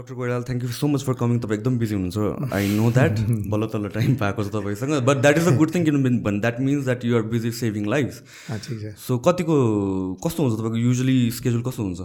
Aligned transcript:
Doctor 0.00 0.14
Koirala 0.14 0.42
thank 0.48 0.62
you 0.64 0.68
so 0.72 0.88
much 0.88 1.02
for 1.04 1.14
coming 1.20 1.38
तपाईँ 1.40 1.58
एकदम 1.58 1.76
busy 1.78 1.94
हुनुहुन्छ। 1.94 2.52
आई 2.56 2.68
नो 2.76 2.90
द्याट 2.90 3.18
बल्ल 3.52 3.66
तल्ल 3.72 3.88
टाइम 3.92 4.14
पाएको 4.16 4.44
छ 4.44 4.48
तपाईँसँग। 4.54 4.92
But 5.04 5.16
that 5.20 5.38
is 5.38 5.48
a 5.48 5.54
good 5.56 5.74
thing 5.74 5.84
किन 5.84 5.96
भने 6.24 6.40
that 6.40 6.60
means 6.60 6.84
that 6.84 7.04
you're 7.04 7.22
busy 7.28 7.50
saving 7.60 7.84
life 7.90 8.22
ठिक 8.64 8.80
छ 8.80 8.94
सो 8.98 9.18
कतिको 9.20 9.56
कस्तो 10.24 10.40
हुन्छ 10.42 10.56
तपाईँको 10.56 10.78
युजली 10.78 11.16
स्केड्युल 11.38 11.62
कस्तो 11.68 11.82
हुन्छ? 11.84 12.00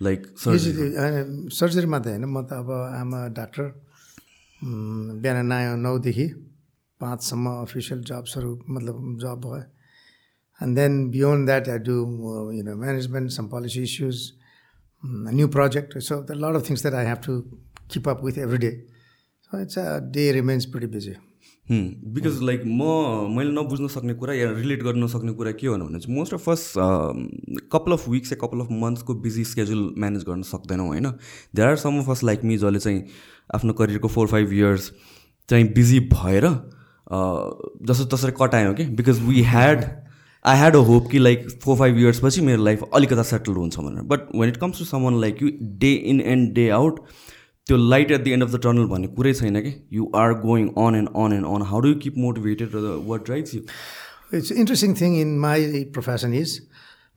लाइक 0.00 0.26
युजली 0.46 0.88
सर्जरी 1.54 1.86
मात्रै 1.94 2.12
होइन। 2.12 2.24
म 2.26 2.42
त 2.42 2.58
अब 2.58 2.70
आमा 2.98 3.20
डाक्टर 3.38 3.64
बिहान 5.22 5.46
नौ 5.46 5.76
नौदेखि 5.78 6.26
पाँचसम्म 7.00 7.46
अफिसियल 7.62 8.02
जब्सहरू 8.10 8.50
मतलब 8.66 8.96
जब 9.22 9.38
भयो। 9.46 9.62
And 10.60 10.72
then 10.74 10.92
beyond 11.14 11.46
that 11.46 11.68
I 11.68 11.78
do 11.86 11.96
you 12.58 12.62
know 12.66 12.74
management 12.82 13.30
some 13.30 13.46
policy 13.54 13.82
issues 13.86 14.18
new 15.06 15.48
project 15.48 15.98
so 15.98 16.22
the 16.22 16.30
lot 16.30 16.56
of 16.56 16.70
things 16.70 16.82
that 16.82 16.94
I 16.94 17.06
have 17.06 17.18
to 17.18 17.40
keep 17.92 18.08
up 18.08 18.24
with 18.24 18.38
every 18.38 18.58
day 18.58 18.86
so 19.42 19.62
it's 19.62 19.78
a 19.78 19.98
day 19.98 20.32
remains 20.32 20.64
pretty 20.64 20.86
busy 20.86 21.14
because 21.70 22.42
like 22.42 22.62
म 22.66 22.82
मैले 23.36 23.50
नबुझ्न 23.50 23.88
सक्ने 23.88 24.14
कुरा 24.14 24.34
या 24.34 24.50
relate 24.50 24.82
गर्न 24.82 25.06
सक्ने 25.06 25.32
कुरा 25.32 25.52
के 25.52 25.66
हो 25.66 25.76
भने 25.76 25.98
चाहिँ 25.98 26.16
most 26.16 26.34
of 26.34 26.40
first 26.40 26.74
couple 27.72 27.92
of 27.92 28.08
weeks 28.08 28.32
yeah 28.32 28.46
couple 28.46 28.60
of 28.60 28.68
मन्थ्सको 28.70 29.14
बिजी 29.14 29.44
स्केड्युल 29.44 29.94
म्यानेज 29.98 30.22
गर्न 30.22 30.42
सक्दैनौँ 30.42 30.86
होइन? 30.86 31.10
There 31.54 31.68
are 31.68 31.76
some 31.76 31.98
of 31.98 32.06
first 32.06 32.24
like 32.24 32.44
me 32.44 32.58
जसले 32.58 32.78
चाहिँ 32.78 33.04
आफ्नो 33.54 33.72
करियरको 33.72 34.08
फोर 34.08 34.26
फाइभ 34.26 34.52
इयर्स 34.52 34.92
चाहिँ 35.48 35.72
बिजी 35.72 36.00
भएर 36.00 36.48
जस्तो 37.82 38.16
तसरी 38.16 38.32
कटायौँ 38.32 38.74
कि 38.74 38.84
because 38.84 39.20
we 39.20 39.42
had 39.42 40.07
I 40.44 40.56
had 40.58 40.76
a 40.76 40.80
hope 40.88 41.08
कि 41.10 41.18
लाइक 41.18 41.48
फोर 41.62 41.76
फाइभ 41.78 41.98
इयर्सपछि 41.98 42.40
मेरो 42.40 42.64
लाइफ 42.64 42.82
अलिकता 42.94 43.22
सेटल 43.30 43.52
हुन्छ 43.52 43.78
भनेर. 43.78 44.02
But 44.02 44.28
when 44.34 44.48
it 44.48 44.56
comes 44.56 44.78
to 44.78 44.84
someone 44.84 45.20
like 45.20 45.42
you 45.42 45.50
day 45.78 45.92
in 46.12 46.20
and 46.20 46.52
day 46.54 46.68
out 46.76 47.00
त्यो 47.66 47.76
light 47.76 48.10
at 48.10 48.22
the 48.24 48.30
end 48.32 48.42
of 48.42 48.50
the 48.52 48.60
tunnel 48.64 48.86
भन्ने 48.88 49.08
कुरै 49.16 49.32
छैन 49.34 49.60
कि? 49.60 49.72
You 49.92 50.10
are 50.16 50.32
going 50.40 50.68
on 50.84 50.94
and 50.96 51.08
on 51.16 51.32
and 51.32 51.46
on 51.46 51.62
how 51.70 51.80
do 51.80 51.88
you 51.88 51.94
keep 52.04 52.18
motivated 52.18 52.74
what 53.08 53.24
drives 53.24 53.54
you 53.54 53.60
it's 54.34 54.52
interesting 54.52 54.94
thing 55.00 55.20
in 55.20 55.38
my 55.40 55.84
profession 55.92 56.34
is 56.34 56.60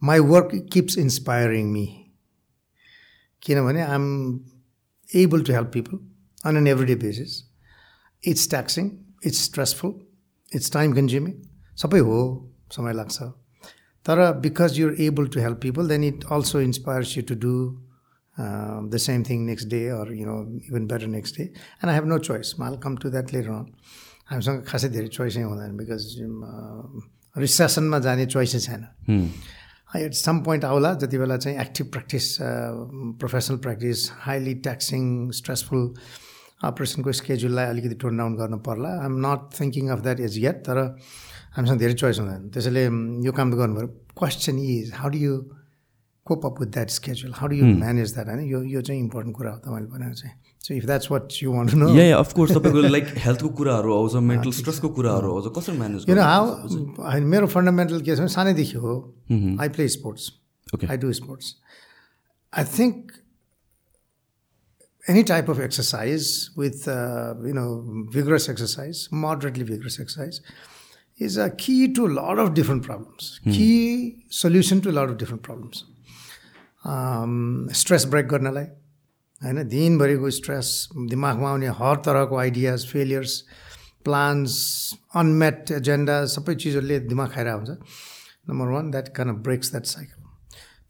my 0.02 0.20
work 0.34 0.52
keeps 0.74 0.98
inspiring 0.98 1.72
me 1.72 1.86
किनभने 3.44 3.82
I 3.82 3.96
am 3.96 4.10
able 5.10 5.42
to 5.44 5.54
help 5.54 5.72
people 5.74 6.00
on 6.50 6.58
an 6.58 6.68
every 6.68 6.86
day 6.86 6.96
basis 7.08 7.42
it's 8.24 8.50
taxing 8.50 8.90
it's 9.26 9.44
stressful 9.46 9.94
it's 10.56 10.72
time 10.74 10.94
consuming 10.94 11.34
सबै 11.82 12.00
हो। 12.00 12.22
समय 12.72 12.94
लाग्छ। 12.94 13.22
तर 14.06 14.18
because 14.42 14.80
you're 14.80 14.96
able 15.02 15.28
to 15.28 15.40
help 15.40 15.60
people 15.62 15.88
then 15.88 16.04
it 16.04 16.24
also 16.32 16.60
inspires 16.62 17.18
you 17.18 17.24
to 17.30 17.36
do 17.42 17.56
the 18.38 18.98
same 19.00 19.24
thing 19.30 19.46
next 19.46 19.68
day 19.70 19.82
or 20.00 20.14
you 20.14 20.26
know 20.26 20.38
even 20.68 20.88
better 20.88 21.08
next 21.08 21.38
day 21.38 21.44
and 21.44 21.90
I 21.90 21.96
have 21.96 22.06
no 22.08 22.18
choice 22.28 22.54
mall 22.60 22.78
come 22.84 22.98
to 22.98 23.10
that 23.10 23.34
later 23.34 23.50
on 23.52 23.66
हामीसँग 24.30 24.64
खासै 24.68 24.90
धेरै 24.90 25.08
चोइसै 25.08 25.42
हुँदैन 25.42 25.78
because 25.78 26.04
रिसेसनमा 27.36 28.00
जाने 28.06 28.26
चोइसै 28.26 28.60
छैन। 28.60 28.86
At 29.96 30.14
some 30.16 30.40
point 30.44 30.66
आउला 30.66 30.94
जति 31.04 31.18
बेला 31.18 31.38
चाहिँ 31.38 31.58
active 31.60 31.88
practice 31.92 32.26
professional 33.20 33.58
practice 33.66 34.10
highly 34.26 34.54
taxing 34.68 35.04
stressful 35.40 35.84
अपरेसनको 36.64 37.12
स्केड्युललाई 37.20 37.66
अलिकति 37.66 37.96
टोन 38.02 38.18
डाउन 38.18 38.36
गर्नु 38.36 38.58
पर्ला। 38.68 38.90
I 39.00 39.06
am 39.06 39.18
not 39.26 39.60
thinking 39.60 39.90
of 39.90 40.00
that 40.02 40.20
is 40.20 40.38
yet 40.40 40.58
तर 40.68 40.78
हामीसँग 41.56 41.80
धेरै 41.80 41.94
चोइस 41.94 42.20
हुँदैन 42.20 42.50
त्यसैले 42.54 42.84
यो 43.28 43.32
काम 43.32 43.52
त 43.52 43.56
गर्नुभयो 43.62 43.88
question 44.18 44.58
is 44.60 44.92
how 44.96 45.10
do 45.10 45.18
you 45.18 45.34
cope 46.28 46.46
up 46.46 46.56
with 46.62 46.70
that 46.78 46.90
schedule 46.90 47.34
how 47.36 47.48
do 47.50 47.56
you 47.56 47.66
manage 47.82 48.14
that 48.14 48.28
होइन 48.28 48.42
यो 48.48 48.62
यो 48.74 48.82
चाहिँ 48.82 49.02
इम्पोर्टेन्ट 49.02 49.36
कुरा 49.38 49.52
हो 49.52 49.58
तपाईँले 49.66 49.90
भनेको 49.92 50.14
चाहिँ। 50.22 50.36
So 50.66 50.74
if 50.74 50.86
that's 50.86 51.12
what 51.12 51.24
you 51.44 51.54
want 51.54 51.74
no 51.74 51.90
yeah 51.94 52.18
of course 52.18 52.52
तपाईँको 52.58 52.82
लाइक 52.96 53.06
हेल्थको 53.26 53.50
कुराहरू 53.60 53.96
आउँछ 53.96 54.14
मेन्टल 54.32 54.52
स्ट्रेसको 54.60 54.90
कुराहरू 54.98 55.32
आउँछ 55.34 55.54
कसरी 55.58 55.78
म्यानेज 55.78 56.06
किन 56.06 56.20
हाउ 56.20 57.20
मेरो 57.34 57.48
फन्डामेन्टल 57.56 58.02
के 58.02 58.16
छ 58.16 58.20
भने 58.20 58.36
सानैदेखि 58.38 58.78
हो। 58.86 58.94
I 59.62 59.70
play 59.78 59.88
sports 59.98 60.32
I 60.90 60.98
do 60.98 61.14
sports 61.24 61.56
I 62.54 62.66
think 62.78 63.20
any 65.04 65.22
type 65.24 65.48
of 65.52 65.60
exercise 65.60 66.26
with 66.56 66.88
uh, 66.88 67.34
you 67.44 67.54
know 67.54 67.70
vigorous 68.16 68.46
exercise 68.52 69.00
moderately 69.24 69.66
vigorous 69.70 69.96
exercise 70.04 70.38
is 71.28 71.38
a 71.38 71.50
key 71.64 71.94
to 71.96 72.06
a 72.08 72.14
lot 72.18 72.40
of 72.44 72.54
different 72.60 72.84
problems 72.90 73.32
key 73.46 73.80
solution 74.42 74.82
to 74.82 74.90
a 74.92 74.96
lot 75.00 75.10
of 75.10 75.18
different 75.18 75.44
problems. 75.44 75.84
Um, 76.84 77.70
stress 77.82 78.06
break 78.06 78.30
गर्नलाई 78.30 78.66
होइन 79.42 79.68
दिनभरिको 79.70 80.30
stress 80.38 80.68
दिमागमा 81.10 81.50
आउने 81.50 81.68
हर 81.80 81.96
तरहको 82.06 82.38
ideas 82.38 82.86
failures 82.88 83.34
plans 84.06 84.56
unmet 85.22 85.72
agenda 85.78 86.18
सबै 86.36 86.56
चिजहरूले 86.64 87.00
दिमाग 87.12 87.30
खाइरहेको 87.36 87.60
हुन्छ 87.60 88.50
number 88.50 88.74
one 88.76 88.92
that 88.96 89.14
kind 89.18 89.30
of 89.34 89.44
breaks 89.48 89.72
that 89.72 89.86
cycle 89.92 90.30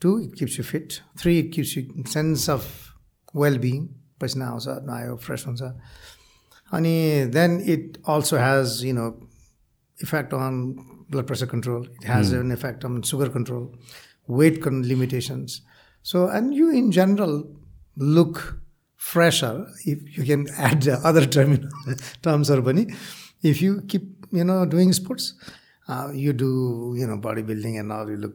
two 0.02 0.18
it 0.20 0.36
keeps 0.40 0.58
you 0.60 0.66
fit 0.72 0.94
three 1.22 1.38
it 1.40 1.52
keeps 1.56 1.78
you 1.78 1.84
sense 2.14 2.50
of 2.56 2.70
well 3.44 3.58
being 3.66 3.88
पसिना 4.22 4.48
आउँछ 4.54 4.68
नआयो 4.92 5.16
फ्रेस 5.28 5.46
हुन्छ 5.48 5.72
अनि 6.72 6.96
then 7.38 7.60
it 7.76 8.02
also 8.16 8.38
has 8.46 8.80
you 8.86 8.94
know 8.94 9.10
Effect 10.03 10.35
on 10.35 10.63
blood 11.11 11.27
pressure 11.27 11.47
control 11.47 11.89
it 11.93 12.09
has 12.11 12.35
an 12.35 12.53
effect 12.53 12.85
on 12.85 13.01
sugar 13.13 13.29
control 13.39 13.69
weight 14.29 14.65
limitations. 14.83 15.63
So, 16.03 16.29
and 16.29 16.55
you 16.55 16.71
in 16.71 16.93
general 16.93 17.45
look 17.97 18.59
fresher 18.97 19.67
if 19.85 20.17
you 20.17 20.25
can 20.25 20.49
add 20.57 20.83
the 20.83 20.95
other 21.05 21.27
term, 21.27 21.69
terms 22.23 22.51
or 22.51 22.61
bunny. 22.61 22.95
If 23.43 23.63
you 23.63 23.83
keep, 23.83 24.27
you 24.33 24.45
know, 24.45 24.65
doing 24.67 24.93
sports, 24.93 25.35
uh, 25.89 26.11
you 26.13 26.33
do, 26.33 26.95
you 26.97 27.07
know, 27.07 27.17
bodybuilding 27.17 27.79
and 27.79 27.93
all, 27.93 28.11
you 28.11 28.17
look, 28.17 28.35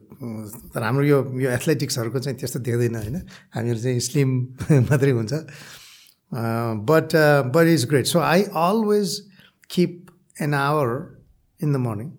तर 0.74 0.82
हाम्रो 0.82 1.04
यो 1.04 1.18
यो 1.40 1.50
एथलेटिक्सहरूको 1.50 2.18
चाहिँ 2.18 2.38
त्यस्तो 2.38 2.60
देख्दैन 2.60 2.94
होइन 2.96 3.16
हामीहरू 3.54 3.80
चाहिँ 3.80 4.00
स्लिम 4.00 4.30
मात्रै 4.90 5.10
हुन्छ 5.10 5.32
but 6.90 7.16
but 7.54 7.66
is 7.68 7.88
great 7.90 8.06
so 8.06 8.18
I 8.20 8.42
always 8.68 9.18
keep 9.70 10.10
an 10.40 10.54
hour 10.54 10.88
In 11.59 11.73
the 11.73 11.77
morning 11.87 12.09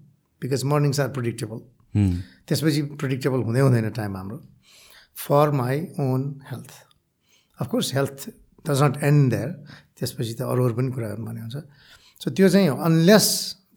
because 0.43 0.65
mornings 0.73 1.01
are 1.01 1.09
predictable 1.17 1.59
त्यसपछि 2.47 2.83
प्रिडिक्टेबल 3.03 3.41
हुँदै 3.49 3.61
हुँदैन 3.61 3.91
टाइम 4.01 4.17
हाम्रो 4.17 4.39
for 5.17 5.51
my 5.61 5.77
own 6.01 6.25
health 6.51 6.71
of course 7.59 7.95
health 7.95 8.29
does 8.69 8.83
not 8.83 9.03
end 9.11 9.31
there 9.35 9.49
त्यसपछि 9.99 10.35
त 10.35 10.41
अरू 10.53 10.65
अरू 10.67 10.75
पनि 10.75 10.91
कुराहरू 10.97 11.25
भन्ने 11.25 11.41
हुन्छ। 11.41 11.57
सो 12.21 12.31
त्यो 12.31 12.49
चाहिँ 12.49 12.69
unless 12.89 13.27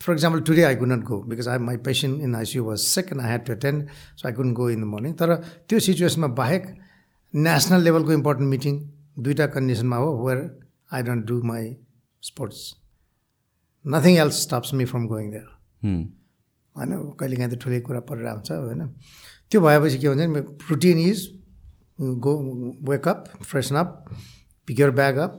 for 0.02 0.14
example 0.14 0.42
today 0.50 0.64
I 0.64 0.76
could 0.76 0.92
not 0.92 1.04
go 1.06 1.22
because 1.32 1.48
I 1.48 1.58
my 1.70 1.78
patient 1.88 2.22
in 2.28 2.36
ICU 2.36 2.64
was 2.66 2.80
sick 2.80 3.12
and 3.14 3.22
I 3.22 3.28
had 3.28 3.46
to 3.46 3.54
attend 3.54 3.88
so 4.18 4.28
I 4.28 4.34
could 4.34 4.54
go 4.60 4.70
in 4.70 4.82
the 4.82 4.86
morning 4.94 5.14
तर 5.22 5.36
त्यो 5.70 5.80
सिचुएसनमा 5.88 6.28
बाहेक 6.42 6.68
नेसनल 7.34 7.82
लेभलको 7.88 8.12
इम्पोर्टेन्ट 8.14 8.50
मिटिङ 8.50 8.80
दुईवटा 9.24 9.46
कन्डिसनमा 9.56 9.98
हो 10.04 10.10
where 10.28 10.40
I 10.94 11.04
don't 11.10 11.26
do 11.28 11.42
my 11.52 11.76
sports 12.24 12.62
nothing 13.86 14.18
else 14.18 14.42
stops 14.44 14.74
me 14.74 14.86
from 14.86 15.06
going 15.08 15.30
there 15.32 15.48
होइन 16.76 16.92
कहिलेकाहीँ 17.20 17.52
त 17.52 17.58
ठुलै 17.62 17.80
कुरा 17.88 18.00
परेर 18.10 18.28
हुन्छ 18.28 18.52
होइन? 18.52 18.82
त्यो 19.52 19.62
भएपछि 19.62 19.98
के 20.00 20.08
हुन्छ 20.08 20.22
नि 20.22 20.42
routine 20.70 21.00
is 21.00 21.20
go 22.26 22.34
wake up 22.90 23.24
freshen 23.44 23.76
up 23.76 23.90
pick 24.68 24.80
your 24.80 24.92
bag 25.00 25.18
up 25.26 25.34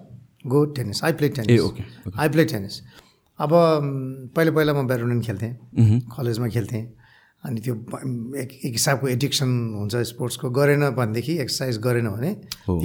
go 0.46 0.64
tennis 0.76 1.04
I 1.04 1.12
play 1.20 1.28
tennis 1.38 2.14
I 2.18 2.28
play 2.28 2.44
tennis 2.52 2.80
अब 3.38 3.50
पहिला 4.36 4.52
पहिला 4.56 4.72
म 4.74 4.86
ब्याडमिन्टन 4.86 5.20
खेल्थेँ। 5.26 5.52
कलेजमा 6.16 6.48
खेल्थेँ। 6.48 6.84
अनि 7.42 7.60
त्यो 7.60 7.74
एक 8.38 8.50
हिसाबको 8.64 9.08
एडिक्सन 9.08 9.50
हुन्छ 9.78 9.94
स्पोर्ट्सको 10.10 10.50
गरेन 10.58 10.82
भनेदेखि 10.94 11.32
एक्सर्साइज 11.44 11.78
गरेन 11.86 12.08
भने 12.08 12.30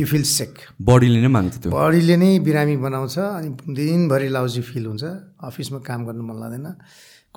यु 0.02 0.06
फिल 0.06 0.24
सेक 0.30 0.54
बडीले 0.82 1.20
नै 1.22 1.30
माग्छ 1.30 1.56
त्यो। 1.62 1.72
बडीले 1.72 2.18
नै 2.18 2.30
बिरामी 2.48 2.78
बनाउँछ 2.82 3.18
अनि 3.20 3.50
दिनभरि 3.78 4.30
लाउजी 4.34 4.62
फिल 4.72 4.86
हुन्छ। 4.86 5.04
अफिसमा 5.46 5.80
काम 5.86 6.06
गर्नु 6.06 6.24
मन 6.26 6.36
लाग्दैन। 6.42 6.68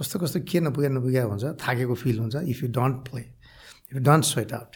कस्तो 0.00 0.16
कस्तो 0.18 0.40
के 0.48 0.60
नपुगे 0.64 0.88
नपुगे 0.96 1.22
हुन्छ 1.28 1.44
थाकेको 1.60 1.94
फिल 1.94 2.18
हुन्छ। 2.18 2.36
If 2.48 2.62
you 2.62 2.68
don't 2.72 2.96
play 3.08 3.20
if 3.20 3.94
you 3.94 4.00
don't 4.00 4.24
sweat 4.24 4.52
out 4.52 4.70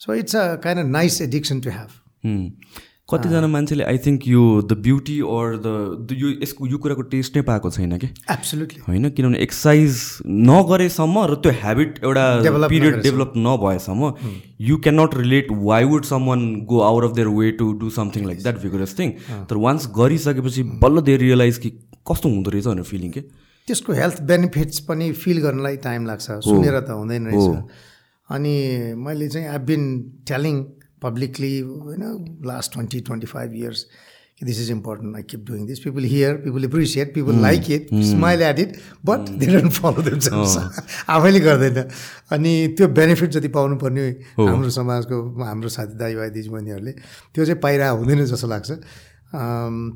so 0.00 0.14
it's 0.14 0.36
a 0.36 0.44
kind 0.64 0.80
of 0.80 0.88
nice 0.96 1.20
addiction 1.22 1.60
to 1.60 1.70
have 1.70 1.90
कतिजना 3.12 3.46
मान्छेले 3.54 3.84
आई 3.84 3.98
थिङ्क 4.06 4.28
यो 4.28 4.42
द 4.62 4.78
ब्युटी 4.86 5.18
अर 5.34 5.56
द 5.66 6.16
यो 6.22 6.28
यसको 6.42 6.66
यो 6.66 6.78
कुराको 6.78 7.02
टेस्ट 7.14 7.36
नै 7.36 7.42
पाएको 7.50 7.70
छैन 7.70 7.96
कि? 7.98 8.08
एब्सोल्युटली 8.30 8.80
होइन? 8.88 9.08
किनभने 9.10 9.38
एक्सर्साइज 9.46 10.00
नगरेसम्म 10.50 11.24
र 11.30 11.34
त्यो 11.42 11.52
हेबिट 11.62 12.00
एउटा 12.04 12.24
पिरियड 12.68 13.02
डेभलप 13.02 13.32
नभएसम्म 13.48 14.12
you 14.68 14.76
can 14.86 15.00
not 15.00 15.14
relate 15.16 15.52
why 15.68 15.84
would 15.92 16.04
someone 16.26 16.48
go 16.72 16.80
out 16.88 17.04
of 17.04 17.14
their 17.16 17.28
way 17.40 17.50
to 17.60 17.72
do 17.82 17.90
something 17.98 18.26
like 18.26 18.42
that 18.42 18.62
vigorous 18.62 18.98
thing 18.98 19.12
तर 19.50 19.56
वान्स 19.66 19.90
गरिसकेपछि 19.98 20.62
बल्ल 20.82 21.00
दे 21.02 21.16
रियलाइज 21.26 21.58
कि 21.58 21.70
कस्तो 22.10 22.28
हुँदो 22.28 22.50
रहेछ 22.50 22.66
भनेर 22.66 22.84
फिलिङ 22.90 23.10
के? 23.10 23.20
त्यसको 23.68 23.92
हेल्थ 23.92 24.22
बेनिफिट्स 24.28 24.78
पनि 24.88 25.12
फिल 25.22 25.40
गर्नलाई 25.42 25.76
टाइम 25.84 26.06
लाग्छ। 26.06 26.26
सुनेर 26.44 26.80
त 26.80 26.90
हुँदैन 26.90 27.26
रहेछ। 27.26 27.48
अनि 28.28 28.54
मैले 28.96 29.28
चाहिँ 29.28 29.48
I 29.48 29.58
been 29.66 29.82
telling 30.28 30.56
publicly, 31.00 31.56
you 31.56 31.96
know, 31.98 32.24
last 32.42 32.72
20, 32.72 33.00
25 33.00 33.54
years. 33.54 33.86
This 34.42 34.58
is 34.58 34.70
important. 34.70 35.16
I 35.16 35.22
keep 35.22 35.44
doing 35.44 35.66
this. 35.66 35.80
People 35.80 36.00
hear, 36.02 36.38
people 36.38 36.64
appreciate, 36.64 37.12
people 37.12 37.34
like 37.34 37.68
it, 37.68 37.90
smile 37.90 38.42
at 38.42 38.58
it, 38.58 38.78
but 39.04 39.26
they 39.38 39.46
don't 39.46 39.70
follow 39.70 40.00
themselves. 40.06 40.54
आफैले 41.16 41.40
गर्दैन 41.40 41.76
अनि 42.32 42.52
त्यो 42.78 42.88
बेनिफिट 43.00 43.30
जति 43.36 43.48
पाउनुपर्ने 43.56 44.06
हाम्रो 44.40 44.70
समाजको 44.80 45.16
हाम्रो 45.44 45.68
साथी 45.76 45.94
दाजुभाइ 46.00 46.30
दिदीबहिनीहरूले 46.36 46.92
त्यो 47.36 47.44
चाहिँ 47.44 47.60
पाइरहेको 47.60 47.96
हुँदैन 48.00 48.24
जस्तो 48.32 48.48
लाग्छ 48.54 48.70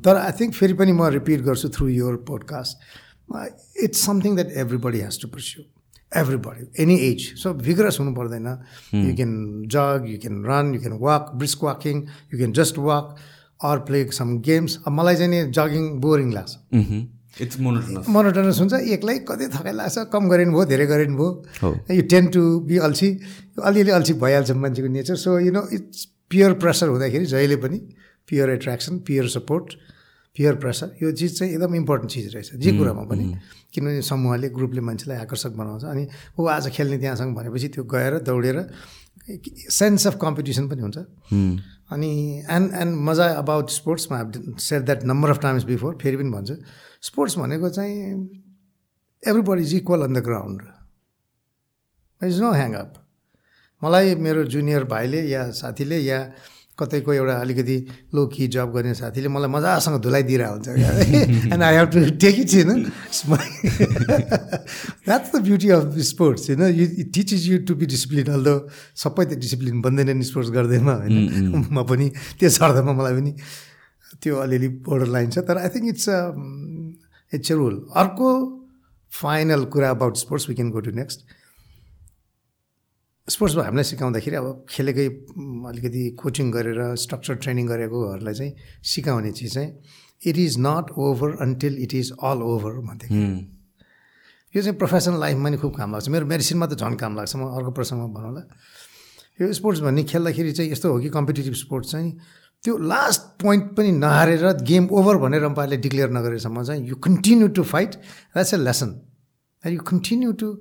तर 0.05 0.15
आई 0.21 0.31
थिङ्क 0.39 0.53
फेरि 0.61 0.73
पनि 0.77 0.91
म 0.93 1.09
रिपिट 1.17 1.41
गर्छु 1.49 1.69
through 1.77 1.87
your 2.05 2.15
podcast 2.29 2.77
it's 3.89 4.05
something 4.05 4.35
that 4.35 4.51
everybody 4.65 4.99
has 5.09 5.21
to 5.21 5.27
pursue 5.33 5.63
everybody 6.11 6.83
any 6.83 6.95
age 7.07 7.21
so 7.43 7.53
vigorous 7.61 7.99
हुनु 7.99 8.11
पर्दैन. 8.15 8.47
You 8.95 9.15
can 9.15 9.31
jog 9.73 10.05
you 10.09 10.17
can 10.21 10.43
run 10.45 10.73
you 10.75 10.79
can 10.81 10.97
walk 11.01 11.31
brisk 11.35 11.63
walking 11.63 11.97
you 12.33 12.37
can 12.37 12.53
just 12.59 12.77
walk 12.87 13.15
or 13.65 13.79
play 13.87 14.05
some 14.11 14.37
games 14.47 14.79
अब 14.85 14.93
मलाई 14.93 15.15
चाहिँ 15.15 15.31
नि 15.31 15.51
jogging 15.57 15.83
boring 16.01 16.31
लाग्छ। 16.33 16.51
It's 17.41 17.59
monotonous 17.59 18.09
monotonous 18.15 18.59
हुन्छ। 18.59 18.73
एक्लै 18.95 19.17
कति 19.29 19.47
थकाइ 19.55 19.73
लाग्छ 19.73 20.07
कम 20.11 20.29
गरेन 20.29 20.51
भयो 20.51 20.65
धेरै 20.65 20.85
गरेन 20.87 21.15
भयो। 21.15 21.71
यु 21.91 22.01
टेन 22.11 22.27
टु 22.35 22.43
बी 22.67 22.77
अल्छी। 22.87 23.09
अलिअलि 23.63 23.91
अल्छी 23.91 24.13
भइहाल्छ 24.23 24.51
मान्छेको 24.63 24.89
nature 24.93 25.15
so 25.19 25.39
you 25.39 25.51
know 25.51 25.67
it's 25.77 26.05
peer 26.31 26.53
pressure 26.63 26.87
हुँदाखेरि 26.87 27.25
जहिले 27.33 27.55
पनि 27.63 27.77
peer 28.29 28.49
attraction 28.49 28.99
peer 29.07 29.27
support 29.29 29.73
peer 30.35 30.55
pressure 30.55 30.95
यो 31.01 31.11
चिज 31.11 31.37
चाहिँ 31.39 31.53
एकदम 31.53 31.75
इम्पोर्टेन्ट 31.75 32.11
चिज 32.11 32.33
रहेछ। 32.35 32.55
जे 32.55 32.71
कुरामा 32.77 33.03
पनि। 33.09 33.25
किनभने 33.73 34.01
समूहले 34.01 34.49
ग्रुपले 34.49 34.81
मान्छेलाई 34.81 35.17
आकर्षक 35.17 35.51
बनाउँछ। 35.55 35.83
अनि 35.83 36.07
ऊ 36.39 36.45
आज 36.47 36.69
खेल्ने 36.75 36.97
त्यहाँसँग 36.97 37.35
भनेपछि 37.35 37.67
त्यो 37.67 37.83
गएर 37.83 38.19
दौडेर 38.23 38.57
सेन्स 39.71 40.07
अफ 40.07 40.17
कम्पिटिसन 40.21 40.67
पनि 40.69 40.81
हुन्छ। 40.81 40.97
अनि 41.91 42.11
एन्ड 42.51 42.73
एन्ड 42.73 42.95
मजा 43.07 43.25
अबाउट 43.39 43.69
स्पोर्ट्समा 43.69 44.17
set 44.59 44.81
that 44.81 45.03
number 45.03 45.29
of 45.29 45.39
times 45.41 45.63
before 45.63 45.97
फेरि 46.01 46.17
पनि 46.17 46.29
भन्छु। 46.31 46.55
स्पोर्ट्स 47.01 47.37
भनेको 47.37 47.69
चाहिँ 47.69 47.93
every 49.23 49.61
is 49.61 49.73
equal 49.75 50.01
on 50.03 50.13
the 50.13 50.23
ground 50.23 50.61
is 52.21 52.39
no 52.41 52.51
hang 52.51 52.73
up 52.73 52.93
मलाई 53.81 54.15
मेरो 54.15 54.43
जुनियर 54.51 54.83
भाइले 54.83 55.21
या 55.27 55.49
साथीले 55.51 55.97
या 55.99 56.19
कतैको 56.79 57.13
एउटा 57.13 57.35
अलिकति 57.39 57.77
लो 58.15 58.25
कि 58.27 58.47
जब 58.55 58.71
गर्ने 58.73 58.93
साथीले 58.93 59.27
मलाई 59.31 59.49
मजासँग 59.49 60.01
धुलाइदिएर 60.01 60.43
हुन्छ 60.45 60.67
and 61.53 61.63
I 61.63 61.75
have 61.75 61.87
to 61.89 61.99
take 62.23 62.39
it 62.39 62.49
होइन 62.55 62.71
that's 65.07 65.35
the 65.35 65.41
beauty 65.43 65.69
of 65.77 65.97
sports 66.09 66.49
होइन 66.49 66.61
you 66.75 66.85
it 67.01 67.13
teaches 67.13 67.47
you 67.49 67.57
to 67.67 67.75
be 67.75 67.85
discipline 67.85 68.27
although 68.33 68.55
सबै 69.03 69.25
त 69.25 69.39
डिसिप्लिन 69.45 69.81
बन्दैन 69.81 70.17
नि 70.17 70.25
स्पोर्ट्स 70.31 70.51
गर्दैमा 70.51 70.93
होइन? 70.93 71.15
म 71.75 71.83
पनि 71.83 72.09
त्यो 72.39 72.49
सर्दमा 72.49 72.93
मलाई 72.93 73.13
पनि 73.13 73.31
त्यो 74.23 74.35
अलिअलि 74.35 74.67
बोर्डर 74.83 75.07
लाइन 75.15 75.29
छ। 75.29 75.47
तर 75.47 75.57
I 75.57 75.69
think 75.69 75.87
it's 75.89 76.09
a 76.09 76.19
it's 77.33 77.51
a 77.51 77.55
rule 77.55 77.75
अर्को 77.95 78.29
फाइनल 79.11 79.65
कुरा 79.73 79.89
about 79.89 80.17
sports 80.17 80.49
we 80.49 80.55
can 80.55 80.69
go 80.69 80.79
to 80.79 80.91
next 80.91 81.19
स्पोर्ट्समा 83.27 83.63
हामीलाई 83.63 83.83
सिकाउँदाखेरि 83.83 84.35
अब 84.37 84.65
खेलेकै 84.69 85.05
अलिकति 85.69 86.01
कोचिङ 86.21 86.51
गरेर 86.51 86.81
स्ट्रक्चर 87.03 87.35
ट्रेनिङ 87.43 87.65
गरेकोहरूलाई 87.67 88.33
चाहिँ 88.33 88.53
सिकाउने 88.85 89.31
चिज 89.37 89.53
चाहिँ 89.53 89.69
it 90.29 90.37
is 90.37 90.57
not 90.61 90.91
over 90.93 91.29
until 91.41 91.77
it 91.83 91.93
is 91.93 92.11
all 92.21 92.41
over 92.45 92.73
भन्थ्यो 92.85 93.09
यो 94.55 94.61
चाहिँ 94.61 94.77
प्रोफेसनल 94.77 95.19
लाइफमा 95.19 95.49
नि 95.49 95.57
खुब 95.57 95.73
काम 95.77 95.91
लाग्छ। 95.91 96.09
मेरो 96.09 96.25
मेडिसिनमा 96.25 96.65
त 96.67 96.77
झन् 96.77 96.95
काम 97.01 97.15
लाग्छ। 97.17 97.35
म 97.35 97.49
अर्को 97.49 97.71
प्रसङ्गमा 97.73 98.07
भनौँला 98.13 98.41
यो 99.41 99.51
स्पोर्ट्स 99.53 99.81
भन्ने 99.81 100.03
खेल्दाखेरि 100.05 100.51
चाहिँ 100.51 100.71
यस्तो 100.71 100.91
हो 100.93 100.99
कि 101.01 101.09
कम्पिटेटिभ 101.17 101.53
स्पोर्ट्स 101.65 101.91
चाहिँ 101.91 102.11
त्यो 102.63 102.77
लास्ट 102.77 103.21
पोइन्ट 103.41 103.65
पनि 103.77 103.91
नहारेर 104.05 104.45
गेम 104.69 104.87
ओभर 105.01 105.17
भनेर 105.25 105.43
अम्पायरले 105.49 105.77
डिक्लेयर 105.81 106.09
नगरेसम्म 106.13 106.63
चाहिँ 106.63 106.87
you 106.87 106.95
continue 107.09 107.47
to 107.57 107.63
fight 107.73 107.95
that's 108.37 108.53
a 108.53 108.57
lesson 108.57 108.95
you 109.63 109.81
continue 109.91 110.31
to 110.39 110.53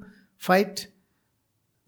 fight 0.43 0.81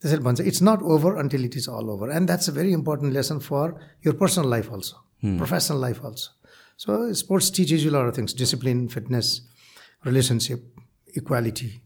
This 0.01 0.13
is 0.13 0.21
one. 0.21 0.37
It's 0.39 0.61
not 0.61 0.83
over 0.83 1.17
until 1.17 1.45
it 1.45 1.57
is 1.57 1.69
all 1.69 1.91
over, 1.91 2.11
and 2.11 2.29
that's 2.29 2.49
a 2.49 2.53
very 2.53 2.73
important 2.73 3.13
lesson 3.13 3.41
for 3.41 3.81
your 4.03 4.15
personal 4.15 4.49
life 4.49 4.71
also, 4.71 4.97
hmm. 5.21 5.39
professional 5.39 5.79
life 5.79 6.01
also. 6.05 6.31
So 6.77 7.13
sports 7.15 7.49
teaches 7.51 7.83
you 7.85 7.91
a 7.91 7.97
lot 7.99 8.07
of 8.07 8.15
things: 8.15 8.35
discipline, 8.35 8.89
fitness, 8.89 9.41
relationship, 10.05 10.61
equality, 11.15 11.83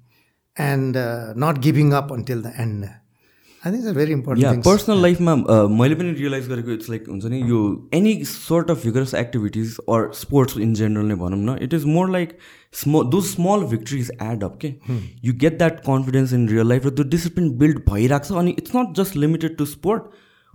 and 0.56 0.96
uh, 0.96 1.34
not 1.34 1.60
giving 1.60 1.94
up 1.94 2.10
until 2.10 2.42
the 2.42 2.50
end. 2.60 2.90
I 3.62 3.72
think 3.72 3.94
very 3.94 4.12
important 4.12 4.64
personal 4.64 5.02
लाइफमा 5.02 5.34
मैले 5.70 5.94
पनि 5.94 6.12
realise 6.12 6.46
गरेको 6.48 6.72
it's 6.72 6.90
like 6.90 7.08
हुन्छ 7.08 7.24
नि 7.32 7.40
यो 7.48 7.58
any 7.94 8.14
sort 8.26 8.70
of 8.70 8.84
vigorous 8.84 9.14
activities 9.16 9.76
or 9.88 10.08
sports 10.14 10.56
in 10.66 10.72
general 10.74 11.06
नै 11.06 11.14
भनौँ 11.22 11.38
न 11.40 11.56
इट 11.62 11.74
इज 11.74 11.84
मोर 11.88 12.10
लाइक 12.10 12.32
स्म 12.74 13.02
though 13.10 13.20
small 13.26 13.64
victories 13.74 14.10
add 14.22 14.44
up 14.44 14.58
के 14.64 14.72
you 15.24 15.34
get 15.44 15.58
that 15.58 15.84
confidence 15.90 16.32
in 16.32 16.48
real 16.48 16.68
life 16.68 16.86
र 16.86 16.90
त्यो 16.92 17.08
डिसिप्लिन 17.10 17.52
बिल्ड 17.58 17.84
भइरहेको 17.90 18.24
छ 18.24 18.38
अनि 18.38 18.56
it's 18.58 18.76
not 18.76 18.96
just 19.02 19.16
limited 19.18 19.56
to 19.58 19.66
sport 19.74 20.08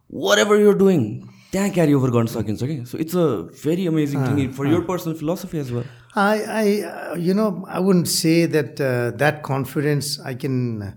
whatever 0.39 0.61
you're 0.61 0.77
doing 0.77 1.07
त्यहाँ 1.51 1.69
क्यारी 1.71 1.93
ओभर 1.93 2.09
गर्न 2.11 2.27
सकिन्छ 2.29 2.63
कि 2.63 2.81
so 2.87 2.97
it's 2.99 3.15
a 3.15 3.29
very 3.63 3.87
amazing 3.87 4.27
thing 4.27 4.51
for 4.53 4.67
your 4.67 4.85
personal 4.91 5.13
philosophy 5.15 5.57
as 5.57 5.71
well 5.71 5.89
I 6.19 6.43
I 6.57 6.77
you 7.21 7.33
know 7.35 7.49
I 7.69 7.83
won't 7.83 8.07
say 8.09 8.37
that 8.49 8.85
that 9.17 9.41
confidence 9.45 10.19
I 10.25 10.35
can 10.45 10.93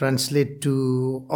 translate 0.00 0.52
to 0.64 0.72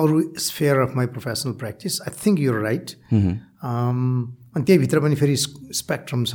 अरू 0.02 0.20
sphere 0.40 0.78
of 0.80 0.92
my 0.96 1.06
professional 1.14 1.52
practice 1.60 2.00
I 2.02 2.10
think 2.24 2.40
you're 2.40 2.60
right 2.62 2.90
अनि 3.22 4.62
त्यहीभित्र 4.62 5.00
पनि 5.00 5.14
फेरि 5.22 5.36
spectrum 5.80 6.24
छ। 6.24 6.34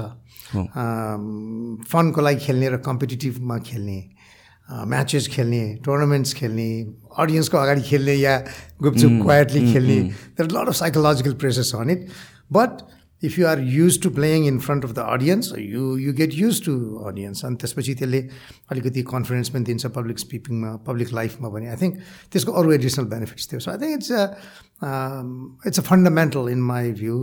फनको 1.92 2.22
लागि 2.22 2.40
खेल्ने 2.46 2.70
र 2.70 2.78
कम्पिटेटिभमा 2.86 3.58
खेल्ने 3.70 4.00
म्याचेस 4.70 5.28
खेल्ने 5.34 5.64
टुर्नामेन्ट्स 5.86 6.34
खेल्ने 6.40 6.70
अडियन्सको 7.20 7.58
अगाडि 7.58 7.81
खेल्ने 7.90 8.14
या 8.14 8.38
गुपचुप 8.81 9.12
क्वाइटली 9.22 9.62
खेल्ने। 9.74 10.00
तर 10.38 10.46
lot 10.46 10.68
of 10.68 10.76
psychological 10.76 11.34
pressures 11.44 11.72
on 11.76 11.90
it 11.90 12.08
but 12.54 12.72
if 13.24 13.38
you 13.39 13.48
are 13.48 13.60
used 13.60 14.01
to 14.01 14.10
playing 14.10 14.45
in 14.48 14.60
front 14.60 14.86
of 14.86 14.92
the 14.92 15.06
audience 15.16 15.51
you 15.57 15.97
you 15.97 16.14
get 16.14 16.33
used 16.33 16.64
to 16.66 16.73
audience 17.07 17.45
अनि 17.45 17.56
त्यसपछि 17.61 17.95
त्यसले 17.95 18.21
अलिकति 18.71 19.02
कन्फिडेन्स 19.11 19.49
पनि 19.49 19.64
दिन्छ 19.66 19.85
पब्लिक 19.97 20.19
स्पिकिङमा 20.19 20.76
पब्लिक 20.88 21.14
लाइफमा 21.14 21.49
पनि. 21.49 21.68
आई 21.68 21.76
थिङ्क 21.81 21.99
त्यसको 22.31 22.52
अरू 22.61 22.71
एडिसनल 22.71 23.06
बेनिफिट्स 23.14 23.52
थियो 23.52 23.59
so 23.59 23.71
I 23.71 23.78
think 23.78 23.94
it's 23.94 24.11
it's 25.68 25.80
a 25.80 25.83
fundamental 25.92 26.49
in 26.49 26.61
my 26.71 26.92
view 27.02 27.18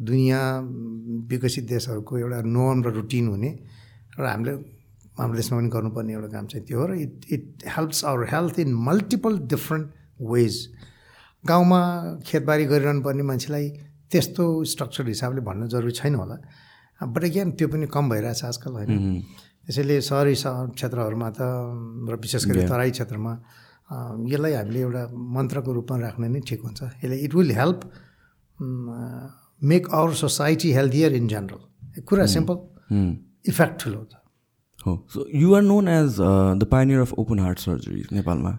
दुनियाँ 0.00 0.44
विकसित 1.30 1.64
देशहरूको 1.68 2.18
एउटा 2.18 2.42
नोन 2.48 2.84
र 2.84 2.92
रुटिन 2.94 3.28
हुने 3.28 3.50
र 4.18 4.26
हामीले 4.26 4.54
हाम्रो 5.18 5.36
देशमा 5.36 5.58
पनि 5.58 5.68
गर्नुपर्ने 5.68 6.12
एउटा 6.12 6.28
काम 6.32 6.46
चाहिँ 6.46 6.66
त्यो 6.66 6.78
हो 6.80 6.86
र 6.86 6.94
it 7.00 7.26
it 7.32 7.68
helps 7.76 8.04
our 8.04 8.28
health 8.32 8.58
in 8.60 8.74
multiple 8.86 9.38
different 9.52 9.90
ways 10.30 10.56
गाउँमा 11.44 11.80
खेतबारी 12.26 12.64
गरिरहनु 12.72 13.02
पर्ने 13.02 13.22
मान्छेलाई 13.28 13.68
त्यस्तो 14.10 14.44
स्ट्रक्चर 14.72 15.06
हिसाबले 15.08 15.40
भन्नु 15.48 15.66
जरुरी 15.74 15.94
छैन 16.00 16.14
होला। 16.14 16.36
बट 17.00 17.22
अगेन 17.24 17.50
त्यो 17.58 17.68
पनि 17.68 17.86
कम 17.94 18.04
भइरहेछ 18.10 18.44
आजकल 18.44 18.72
होइन? 18.78 19.22
त्यसैले 19.64 19.96
सहरी 20.02 20.34
क्षेत्रहरूमा 20.34 21.28
त 21.30 21.40
र 22.10 22.14
विशेष 22.20 22.44
गरी 22.50 22.62
तराई 22.68 22.90
क्षेत्रमा 22.90 23.32
यसलाई 24.32 24.52
हामीले 24.52 24.80
एउटा 24.80 25.02
मन्त्रको 25.36 25.70
रूपमा 25.72 25.96
राख्ने 26.00 26.28
नै 26.28 26.40
ठिक 26.48 26.60
हुन्छ। 26.62 26.80
यसले 27.04 27.16
it 27.26 27.32
will 27.34 27.50
help 27.58 27.80
make 29.62 29.88
our 29.90 30.12
society 30.14 30.70
healthier 30.72 31.12
in 31.14 31.26
general 31.28 32.02
कुरा 32.08 32.26
सिम्पल 32.34 32.56
इफेक्ट 33.52 33.74
ठुलो 33.80 34.04
छ 34.10 34.14
हो 34.86 34.92
so 35.12 35.26
you 35.34 35.54
are 35.54 35.62
known 35.62 35.88
as 35.88 36.16
the 36.58 36.68
pioneer 36.70 37.00
of 37.00 37.12
open 37.22 37.38
heart 37.38 37.58
surgery 37.58 38.02
नेपालमा। 38.12 38.52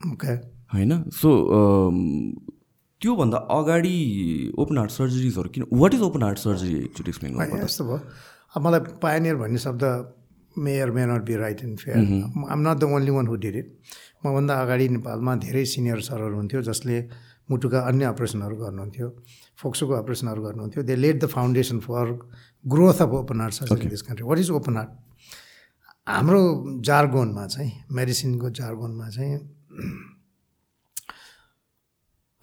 ओके 0.00 0.32
होइन? 0.74 0.92
सो 1.10 1.30
त्योभन्दा 3.04 3.38
अगाडि 3.52 3.96
ओपन 4.58 4.78
हार्ट 4.78 4.90
सर्जरिजहरू 4.90 5.48
किन 5.54 5.64
what 5.84 5.94
is 5.94 6.02
open 6.08 6.22
heart 6.22 6.38
surgery 6.40 6.74
actually 6.84 7.10
explain 7.10 7.32
यस्तो 7.62 7.84
भयो। 7.84 7.98
अब 8.56 8.66
मलाई 8.66 8.80
पायनियर 9.02 9.36
भन्ने 9.42 9.58
शब्द 9.66 9.84
may or 10.56 10.90
may 10.96 11.04
not 11.06 11.22
be 11.28 11.36
right 11.36 11.60
in 11.64 11.76
fair 11.76 11.98
I'm 12.54 12.60
not 12.68 12.76
the 12.80 12.84
only 12.96 13.10
one 13.10 13.26
who 13.26 13.36
did 13.44 13.56
it 13.56 13.68
मभन्दा 14.26 14.54
अगाडि 14.64 14.88
नेपालमा 14.96 15.34
धेरै 15.44 15.64
सिनियर 15.72 16.00
सरहरू 16.08 16.36
हुन्थ्यो 16.36 16.62
जसले 16.68 16.96
मुटुका 17.50 17.80
अन्य 17.88 18.04
अपरेसनहरू 18.14 18.56
गर्नुहुन्थ्यो 18.56 19.08
फोक्सोको 19.62 19.92
अपरेसनहरू 19.94 20.42
गर्नुहुन्थ्यो. 20.42 20.82
They 20.82 20.94
laid 20.96 21.18
the 21.24 21.26
foundation 21.34 21.78
for 21.86 22.06
growth 22.64 23.02
of 23.04 23.10
open 23.20 23.40
heart 23.40 23.54
surgery 23.54 23.88
this 23.88 24.02
country 24.08 24.26
what 24.28 24.38
is 24.38 24.50
open 24.60 24.76
heart 24.76 24.90
हाम्रो 26.08 26.40
जार्गोनमा 26.88 27.46
चाहिँ 27.46 27.72
मेडिसिनको 27.98 28.50
जार्गोनमा 28.60 29.08
चाहिँ 29.16 29.38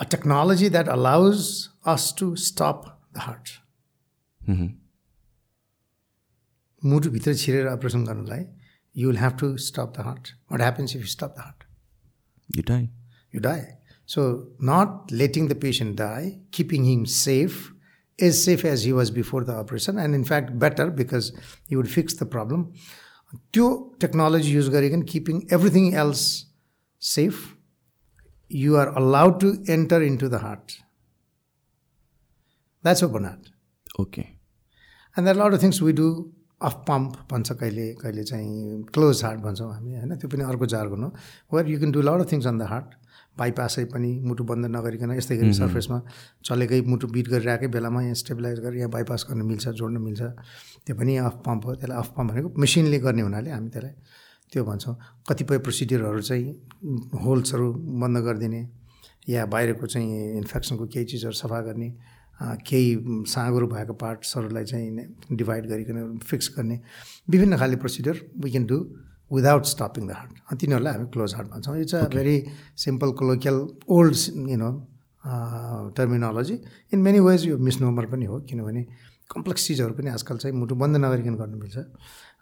a 0.02 0.06
technology 0.06 0.68
that 0.68 0.88
allows 0.88 1.70
us 1.86 2.12
to 2.14 2.36
stop 2.36 2.88
the 3.14 3.28
heart. 3.28 3.58
मुटुभित्र 6.82 7.34
छिरेर 7.38 7.68
अपरेसन 7.68 8.04
गर्नलाई 8.06 8.46
you 8.96 9.08
will 9.08 9.18
have 9.18 9.38
to 9.40 9.56
stop 9.66 9.94
the 9.98 10.06
heart 10.06 10.30
what 10.52 10.62
happens 10.62 10.96
if 10.96 11.02
you 11.02 11.08
stop 11.08 11.36
the 11.38 11.42
heart 11.42 11.64
you 12.58 12.64
die 12.70 12.90
you 13.36 13.42
die 13.42 13.62
So, 14.12 14.24
not 14.60 15.10
letting 15.10 15.48
the 15.48 15.56
patient 15.56 15.96
die, 15.96 16.40
keeping 16.52 16.84
him 16.84 17.06
safe, 17.06 17.72
as 18.20 18.44
safe 18.44 18.66
as 18.66 18.84
he 18.84 18.92
was 18.92 19.10
before 19.10 19.44
the 19.50 19.54
operation, 19.54 19.98
and 19.98 20.14
in 20.14 20.26
fact, 20.26 20.58
better 20.60 20.88
because 20.92 21.32
he 21.70 21.78
would 21.78 21.90
fix 21.90 22.18
the 22.22 22.28
problem. 22.34 22.66
त्यो 23.56 23.68
technology 24.02 24.52
use 24.54 24.70
गरिकन 24.70 25.02
keeping 25.12 25.40
everything 25.58 25.94
else 26.00 26.24
safe 27.02 27.38
you 28.56 28.76
are 28.76 28.88
allowed 29.02 29.40
to 29.42 29.54
enter 29.70 30.02
into 30.04 30.30
the 30.30 30.42
heart 30.44 30.72
that's 32.84 33.04
open 33.04 33.26
heart 33.26 34.00
okay 34.02 34.22
and 34.22 35.24
that 35.28 35.38
lot 35.38 35.54
of 35.54 35.64
things 35.64 35.82
we 35.82 35.94
do 35.94 36.08
off 36.62 36.74
pump 36.88 37.14
भन्छ 37.32 37.52
कहिले 37.52 37.86
कहिले 38.02 38.24
चाहिँ 38.24 38.84
close 38.94 39.24
heart 39.24 39.40
भन्छौँ 39.42 39.74
हामी 39.74 39.96
होइन? 39.96 40.16
त्यो 40.16 40.30
पनि 40.30 40.44
अर्को 40.44 40.66
जार्गन 40.74 41.04
हो 41.04 41.10
where 41.54 41.68
you 41.70 41.78
can 41.80 41.92
do 41.92 42.02
lot 42.02 42.22
of 42.22 42.32
things 42.32 42.48
on 42.48 42.58
the 42.58 42.68
heart 42.74 42.90
बाइपासै 43.40 43.84
पनि 43.94 44.12
मुटु 44.30 44.44
बन्द 44.44 44.66
नगरिकन 44.76 45.12
यस्तै 45.18 45.38
गरी 45.38 45.54
सर्फेसमा 45.54 46.02
चलेकै 46.46 46.82
मुटु 46.92 47.08
बिट 47.16 47.28
गरिरहेकै 47.34 47.68
बेलामा 47.76 48.02
यहाँ 48.04 48.16
स्टेबिलाइज 48.22 48.60
गरेर 48.60 48.78
यहाँ 48.78 48.90
बाइपास 48.98 49.26
गर्न 49.30 49.42
मिल्छ 49.52 49.68
जोड्न 49.80 49.98
मिल्छ। 50.08 50.22
त्यो 50.86 50.96
पनि 50.96 51.16
अफ 51.28 51.42
पम्प 51.46 51.66
हो। 51.66 51.76
त्यसलाई 51.76 51.98
अफ 51.98 52.10
पम्प 52.18 52.32
भनेको 52.32 52.50
मेसिनले 52.64 53.00
गर्ने 53.06 53.22
हुनाले 53.22 53.52
हामी 53.52 53.70
त्यसलाई 53.70 53.94
त्यो 54.52 54.64
भन्छौँ। 54.66 54.96
कतिपय 55.30 55.58
प्रोसिडियरहरू 55.66 56.22
चाहिँ 56.22 56.46
होल्सहरू 57.24 57.68
बन्द 58.02 58.18
गरिदिने 58.26 58.62
या 59.30 59.46
बाहिरको 59.46 59.86
चाहिँ 59.88 60.38
इन्फेक्सनको 60.38 60.86
केही 60.94 61.06
चिजहरू 61.06 61.36
सफा 61.42 61.60
गर्ने 61.68 61.90
केही 62.68 62.90
साँगुरो 63.32 63.68
भएको 63.68 63.94
पार्ट्सहरूलाई 64.02 64.66
चाहिँ 64.66 65.36
डिभाइड 65.38 65.66
गरिकन 65.70 66.18
फिक्स 66.26 66.50
गर्ने। 66.58 66.80
विभिन्न 67.30 67.58
खाले 67.58 67.76
procedure 67.78 68.16
we 68.44 68.52
can 68.52 68.66
do 68.66 68.78
without 69.32 69.66
stopping 69.66 70.08
the 70.08 70.12
heart 70.12 70.32
अनि 70.50 70.58
तिनीहरूलाई 70.60 70.94
हामी 70.94 71.06
क्लोज 71.14 71.34
हार्ट 71.36 71.48
भन्छौँ। 71.48 71.78
It's 71.82 71.96
a 71.96 72.08
very 72.16 72.36
simple 72.78 73.12
colloquial 73.20 73.58
old 73.88 74.16
you 74.52 74.58
know 74.58 74.72
terminology 75.96 76.58
in 76.94 77.00
many 77.00 77.20
ways 77.22 77.46
यो 77.46 77.58
मिसनोमर 77.58 78.06
पनि 78.12 78.26
हो 78.26 78.40
किनभने 78.50 78.84
कम्प्लेक्स 79.30 79.68
चिजहरू 79.68 79.94
पनि 79.94 80.10
आजकल 80.10 80.38
चाहिँ 80.38 80.56
मुटु 80.58 80.76
बन्द 80.76 80.98
नगरिकन 80.98 81.36
गर्नु 81.40 81.58
मिल्छ। 81.58 81.78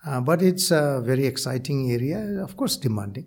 But 0.04 0.44
it's 0.44 0.72
a 0.74 0.82
very 1.08 1.24
exciting 1.28 1.90
area 1.92 2.20
of course 2.44 2.80
demanding 2.84 3.24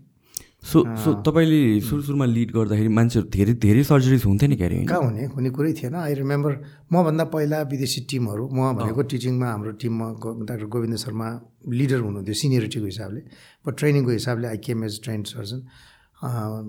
so 0.62 0.78
so 1.02 1.12
तपाईँले 1.26 1.60
सुरु 1.82 2.02
सुरुमा 2.06 2.24
लिड 2.24 2.50
गर्दाखेरि 2.54 2.88
मान्छेहरू 2.96 3.28
धेरै 3.28 3.54
धेरै 3.64 3.82
सर्जरिज 3.84 4.24
हुन्थ्यो 4.24 4.48
नि 4.48 4.56
क्यारे 4.56 4.76
कहाँ 4.86 5.02
हुने? 5.02 5.24
हुने 5.34 5.50
कुरै 5.50 5.72
थिएन। 5.74 5.94
आई 5.98 6.14
रिमेम्बर 6.14 6.52
मभन्दा 6.92 7.24
पहिला 7.34 7.58
विदेशी 7.72 8.00
टिमहरू 8.10 8.44
म 8.48 8.72
भनेको 8.78 9.02
टिचिङमा 9.10 9.46
हाम्रो 9.52 9.72
टिममा 9.82 10.06
डाक्टर 10.48 10.66
गोविन्द 10.74 10.96
शर्मा 11.04 11.28
लिडर 11.66 12.00
हुनुहुन्थ्यो 12.06 12.34
सिनियरिटीको 12.42 12.86
हिसाबले 12.86 13.20
बट 13.66 13.72
ट्रेनिङको 13.78 14.10
हिसाबले 14.10 14.46
I 14.48 14.58
came 14.62 14.84
as 14.84 15.00
trained 15.04 15.26
surgeon 15.34 15.60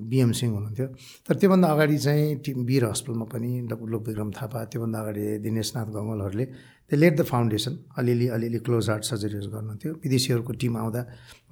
B M 0.09 0.31
Singh 0.33 0.51
हुनुहुन्थ्यो। 0.53 0.87
तर 1.29 1.33
त्योभन्दा 1.37 1.67
अगाडि 1.69 1.97
चाहिँ 2.05 2.35
टिम 2.45 2.65
वीर 2.65 2.83
हस्पिटलमा 2.89 3.25
पनि 3.29 3.51
लोकविक्रम 3.69 4.29
थापा 4.33 4.59
त्योभन्दा 4.73 4.99
अगाडि 4.99 5.23
दिनेशनाथ 5.45 5.87
गङ्गलहरूले 5.93 6.45
दे 6.93 6.97
लेट 7.01 7.17
द 7.17 7.25
फाउन्डेसन 7.25 7.73
अलिअलि 7.97 8.27
अलिअलि 8.37 8.59
क्लोज 8.69 8.89
हार्ट 8.89 9.03
सर्जरीहरू 9.09 9.49
गर्नुहुन्थ्यो। 9.49 9.91
विदेशीहरूको 10.05 10.53
टिम 10.61 10.77
आउँदा 10.77 11.01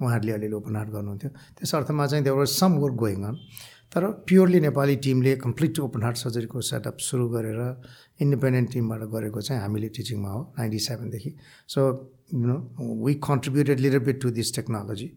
उहाँहरूले 0.02 0.32
अलिअलि 0.38 0.54
ओपन 0.62 0.76
हार्ट 0.76 0.90
गर्नुहुन्थ्यो। 0.96 1.30
त्यस 1.58 1.74
अर्थमा 1.74 2.06
चाहिँ 2.06 2.24
there were 2.24 2.46
some 2.62 2.72
work 2.82 2.96
going 3.04 3.22
on 3.28 3.36
तर 3.92 4.04
प्योरली 4.24 4.60
नेपाली 4.60 4.94
टिमले 5.04 5.32
कम्प्लिट 5.36 5.78
ओपन 5.84 6.02
हार्ट 6.02 6.16
सर्जरीको 6.16 6.60
सेटअप 6.70 6.96
सुरु 7.06 7.28
गरेर 7.28 7.60
इन्डिपेन्डेन्ट 8.24 8.68
टिमबाट 8.72 9.02
गरेको 9.14 9.40
चाहिँ 9.40 9.60
हामीले 9.62 9.88
टिचिङमा 9.96 10.30
हो 10.32 10.40
ninety 10.58 10.78
सेभेनदेखि 10.88 11.30
so 11.74 11.80
you 12.32 12.46
know 12.48 12.56
we 13.04 13.14
contributed 13.28 13.80
little 13.84 13.98
bit 14.08 14.20
to 14.22 14.30
this 14.38 14.54
technology 14.56 15.08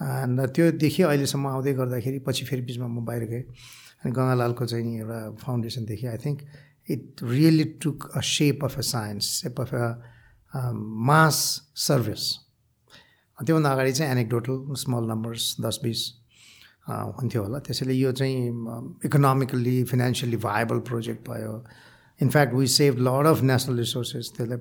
अन्त 0.00 0.40
त्योदेखि 0.54 1.02
अहिलेसम्म 1.02 1.46
आउँदै 1.48 1.72
गर्दाखेरि 1.80 2.18
पछि 2.28 2.44
फेरि 2.46 2.62
बिचमा 2.68 2.86
म 2.86 3.04
बाहिर 3.08 3.24
गएँ। 3.32 3.44
अनि 4.02 4.12
गङ्गालालको 4.12 4.64
चाहिँ 4.66 4.98
एउटा 4.98 5.18
फाउन्डेसनदेखि 5.42 6.06
I 6.06 6.18
think 6.24 6.38
it 6.94 7.22
really 7.34 7.66
took 7.84 8.08
a 8.14 8.22
shape 8.22 8.62
of 8.68 8.78
a 8.78 8.86
science, 8.92 9.34
shape 9.42 9.60
of 9.66 9.72
a 9.82 9.86
mass 11.08 11.36
service 11.82 12.24
त्योभन्दा 13.38 13.70
अगाडि 13.72 13.92
चाहिँ 13.92 14.10
एनेक्डोटल 14.12 14.74
स्मल 14.80 15.04
नम्बर्स 15.10 15.44
दस 15.60 15.78
बिस 15.84 16.00
हुन्थ्यो 16.88 17.42
होला। 17.42 17.58
त्यसैले 17.66 17.94
यो 17.94 18.12
चाहिँ 18.12 18.36
इकोनोमिकल्ली 19.04 19.82
फिनेन्सियली 19.90 20.36
भाइबल 20.44 20.78
प्रोजेक्ट 20.88 21.28
भयो। 21.28 21.54
In fact 22.22 22.54
we 22.54 22.66
save 22.76 22.98
lot 23.08 23.26
of 23.26 23.42
national 23.42 23.78
resources 23.78 24.32
त्यसलाई 24.36 24.58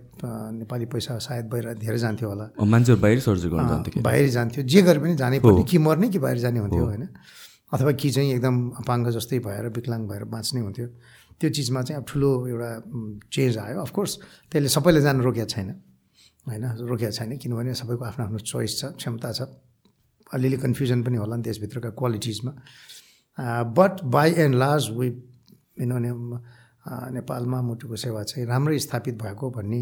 नेपाली 0.57 0.85
पैसा 0.95 1.17
सायद 1.27 1.45
बाहिर 1.51 1.73
धेरै 1.83 1.97
जान्थ्यो 1.97 2.29
होला। 2.29 2.45
मान्छेहरू 2.57 3.01
बाहिर 3.01 3.19
सर्च 3.27 3.45
गर्नु 3.53 4.01
बाहिर 4.01 4.29
जान्थ्यो। 4.29 4.63
जे 4.63 4.81
गरे 4.81 5.00
पनि 5.00 5.15
जानै 5.15 5.39
पर्ने। 5.39 5.63
कि 5.69 5.77
मर्ने 5.77 6.09
कि 6.09 6.19
बाहिर 6.19 6.38
जाने 6.38 6.59
हुन्थ्यो 6.59 6.85
होइन? 6.85 7.07
अथवा 7.73 7.91
कि 7.91 8.09
चाहिँ 8.11 8.33
एकदम 8.33 8.55
अपाङ्ग 8.81 9.09
जस्तै 9.17 9.39
भएर 9.39 9.67
विकलाङ 9.75 10.07
भएर 10.07 10.23
बाँच्ने 10.33 10.61
हुन्थ्यो। 10.61 10.88
त्यो 11.41 11.50
चिजमा 11.50 11.81
चाहिँ 11.81 11.98
अब 12.01 12.05
ठुलो 12.05 12.29
एउटा 12.48 12.69
चेन्ज 13.33 13.57
आयो। 13.57 13.77
अफकोर्स 13.81 14.12
त्यसले 14.51 14.69
सबैले 14.69 15.01
जानु 15.01 15.24
रोकेको 15.25 15.50
छैन 15.50 15.69
होइन? 16.45 16.65
रोकेको 16.86 17.12
छैन 17.17 17.38
किनभने 17.41 17.74
सबैको 17.81 18.03
आफ्नो 18.05 18.24
आफ्नो 18.25 18.39
चोइस 18.45 18.71
छ 18.79 18.81
क्षमता 19.01 19.29
छ। 19.33 19.41
अलिअलि 20.33 20.57
कन्फ्युजन 20.63 21.00
पनि 21.03 21.17
होला 21.17 21.36
नि 21.36 21.43
त्यसभित्रका 21.43 21.89
क्वालिटिजमा 22.00 22.51
but 23.77 23.93
by 24.05 24.29
and 24.43 24.55
large 24.55 24.83
we 24.98 25.10
किनभने 25.81 26.12
नेपालमा 27.17 27.60
मुटुको 27.62 27.95
सेवा 27.95 28.21
चाहिँ 28.24 28.45
राम्रै 28.48 28.77
स्थापित 28.79 29.15
भएको 29.21 29.50
भन्ने 29.51 29.81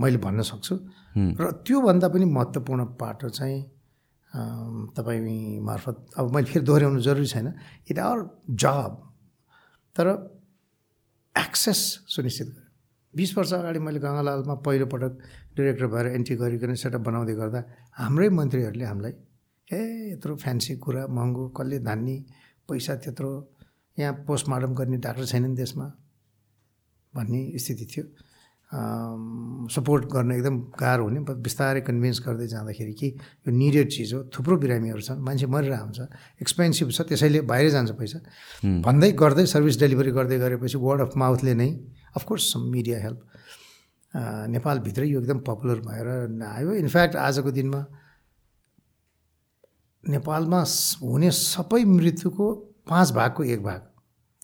मैले 0.00 0.18
भन्न 0.18 0.42
सक्छु। 0.42 0.74
र 1.18 1.50
त्योभन्दा 1.66 2.08
पनि 2.08 2.24
महत्त्वपूर्ण 2.24 2.84
पाटो 3.00 3.28
चाहिँ 3.28 3.58
तपाईँ 4.96 5.60
मार्फत 5.60 5.96
अब 6.18 6.34
मैले 6.34 6.46
फेरि 6.46 6.64
दोहोऱ्याउनु 6.64 7.00
जरुरी 7.00 7.26
छैन। 7.26 7.46
इट 7.90 7.98
आवर 7.98 8.18
जब 8.50 9.07
तर 9.98 10.08
एक्सेस 11.34 11.78
सुनिश्चित 12.14 12.48
गर्यो 12.48 12.66
बिस 13.14 13.36
वर्ष 13.38 13.52
अगाडि 13.52 13.78
मैले 13.82 14.00
गङ्गालालमा 14.00 14.54
पहिलोपटक 14.66 15.12
डिरेक्टर 15.56 15.86
भएर 15.94 16.06
एन्ट्री 16.14 16.36
गरिकन 16.42 16.74
सेटअप 16.82 17.02
बनाउँदै 17.08 17.34
गर्दा 17.40 17.60
हाम्रै 17.98 18.28
मन्त्रीहरूले 18.38 18.84
हामीलाई 18.84 19.14
ए 19.70 19.80
यत्रो 20.12 20.36
फ्यान्सी 20.44 20.76
कुरा 20.84 21.06
महँगो 21.18 21.48
कसले 21.58 21.78
धान्ने 21.88 22.16
पैसा 22.68 22.94
त्यत्रो 23.02 23.30
यहाँ 23.98 24.12
पोस्टमार्टम 24.28 24.74
गर्ने 24.78 24.96
डाक्टर 25.06 25.24
छैनन् 25.32 25.54
देशमा 25.56 25.86
भन्ने 27.14 27.40
स्थिति 27.58 27.86
थियो। 27.90 28.04
सपोर्ट 28.68 30.04
गर्न 30.12 30.32
एकदम 30.32 30.56
गाह्रो 30.76 31.04
हुने 31.04 31.20
बिस्तारै 31.40 31.80
कन्भिन्स 31.88 32.20
गर्दै 32.26 32.46
जाँदाखेरि 32.52 32.92
कि 33.00 33.08
यो 33.48 33.50
निडेड 33.52 33.88
चिज 33.88 34.12
हो 34.14 34.20
थुप्रो 34.28 34.56
बिरामीहरू 34.60 35.00
छन् 35.00 35.20
मान्छे 35.24 35.46
मरेर 35.48 35.72
आउँछ 35.72 36.00
एक्सपेन्सिभ 36.44 36.90
छ 36.92 37.08
त्यसैले 37.08 37.40
बाहिरै 37.48 37.70
जान्छ 37.70 37.90
पैसा। 37.96 38.18
भन्दै 38.84 39.10
गर्दै 39.16 39.46
सर्भिस 39.48 39.78
डेलिभरी 39.80 40.10
गर्दै 40.18 40.38
गरेपछि 40.44 40.78
वर्ड 40.84 41.00
अफ 41.00 41.16
माउथले 41.16 41.54
नै 41.54 41.70
अफकोर्स 42.12 42.52
मिडिया 42.68 42.98
हेल्प 43.04 43.18
नेपालभित्रै 44.52 45.08
यो 45.08 45.20
एकदम 45.20 45.38
पपुलर 45.48 45.80
भएर 45.88 46.06
आयो 46.52 46.74
इनफ्याक्ट 46.84 47.16
आजको 47.24 47.50
दिनमा 47.56 47.80
नेपालमा 50.04 50.62
हुने 51.02 51.30
सबै 51.40 51.84
मृत्युको 51.96 52.46
पाँच 52.88 53.08
भागको 53.16 53.44
एक 53.56 53.62
भाग 53.62 53.80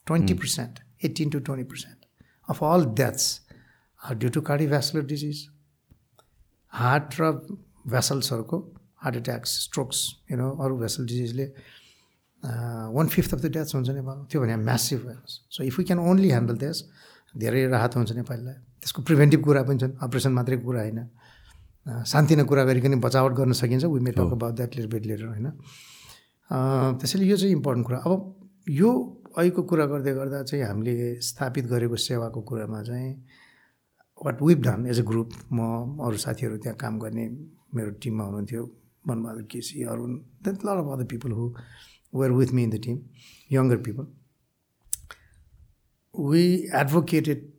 twenty 0.06 0.34
percent 0.40 0.84
eighteen 1.04 1.30
to 1.30 1.38
twenty 1.46 1.64
percent 1.70 1.98
of 2.48 2.64
all 2.64 2.84
deaths 3.00 3.43
due 4.12 4.30
to 4.30 4.40
cardiovascular 4.40 5.04
disease 5.06 5.46
heart 6.72 7.20
र 7.20 7.30
भेसल्सहरूको 7.88 8.58
heart 9.04 9.16
attacks 9.16 9.50
strokes 9.62 9.98
you 10.30 10.36
know 10.36 10.50
अरू 10.64 10.76
vessel 10.78 11.06
डिजिजले 11.06 11.46
one 12.96 13.08
fifth 13.08 13.34
of 13.34 13.40
the 13.40 13.46
deaths 13.56 13.74
हुन्छ 13.74 13.88
नेपालमा. 13.88 14.24
त्यो 14.28 14.40
भने 14.40 14.56
massive 14.56 15.00
so 15.26 15.64
if 15.64 15.78
you 15.78 15.84
can 15.86 15.98
only 15.98 16.28
handle 16.28 16.56
these 16.56 16.84
धेरै 17.36 17.66
राहत 17.68 17.96
हुन्छ 17.96 18.12
नेपालीलाई. 18.12 18.54
त्यसको 18.80 19.02
प्रिभेन्टिभ 19.02 19.40
कुरा 19.44 19.62
पनि 19.64 19.78
छन् 19.80 19.92
अपरेसन 20.04 20.32
मात्रै 20.32 20.56
कुरा 20.60 20.80
होइन. 20.80 21.00
शान्ति 22.04 22.36
नै 22.36 22.44
कुरा 22.44 22.64
गरिकन 22.64 23.00
बचावट 23.00 23.32
गर्न 23.40 23.52
सकिन्छ. 23.52 23.84
We 23.84 24.00
may 24.00 24.12
talk 24.12 24.32
about 24.36 24.54
that 24.54 24.76
little 24.76 24.88
bit 24.92 25.04
later 25.06 25.26
होइन. 25.26 25.46
त्यसैले 27.00 27.24
यो 27.24 27.36
चाहिँ 27.36 27.52
इम्पोर्टेन्ट 27.56 27.86
कुरा. 27.86 27.98
अब 28.04 28.12
यो 28.68 28.90
अहिलेको 29.36 29.62
कुरा 29.62 29.86
गर्दै 29.86 30.12
गर्दा 30.14 30.42
चाहिँ 30.44 30.64
हामीले 30.64 31.20
स्थापित 31.20 31.64
गरेको 31.72 31.96
सेवाको 31.96 32.40
कुरामा 32.48 32.82
चाहिँ 32.82 33.10
what 34.24 34.42
we've 34.42 34.60
done 34.62 34.86
as 34.90 35.00
a 35.00 35.04
group 35.10 35.30
म 35.52 35.60
अरू 36.06 36.16
साथीहरू 36.24 36.56
त्यहाँ 36.64 36.76
काम 36.78 36.98
गर्ने 36.98 37.28
मेरो 37.74 37.90
टिममा 38.02 38.24
हुनुहुन्थ्यो 38.24 38.64
Manbahadur 39.08 39.42
KC 39.52 39.82
Arun 39.92 40.12
then 40.44 40.54
lot 40.66 40.78
of 40.82 40.92
other 40.92 41.04
people 41.14 41.32
who 41.38 41.48
were 42.14 42.32
with 42.32 42.52
me 42.52 42.62
in 42.62 42.70
the 42.70 42.80
team 42.84 42.98
younger 43.50 43.76
people 43.88 44.06
we 46.14 46.44
advocated 46.80 47.50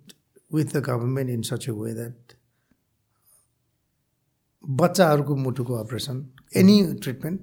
with 0.53 0.75
the 0.75 0.84
government 0.89 1.29
in 1.29 1.41
such 1.50 1.69
a 1.69 1.72
way 1.72 1.93
that 1.93 2.34
बच्चाहरूको 4.63 5.36
मुटुको 5.36 5.74
operation 5.75 6.25
any 6.57 6.77
treatment 7.03 7.41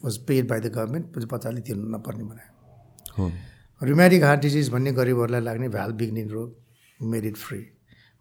was 0.00 0.16
paid 0.28 0.48
by 0.48 0.60
the 0.60 0.72
government 0.76 1.24
बच्चाले 1.32 1.60
तिर्नु 1.60 1.88
नपर्ने 1.96 2.24
बनायो। 2.24 3.30
रिमेडिक 3.80 4.22
heart 4.24 4.40
disease 4.40 4.68
भन्ने 4.72 4.92
गरिबहरूलाई 4.92 5.40
लाग्ने 5.40 5.68
भ्याल 5.68 5.92
बिग्ने 6.00 6.24
रोग 6.28 7.06
made 7.12 7.24
it 7.24 7.36
free 7.36 7.60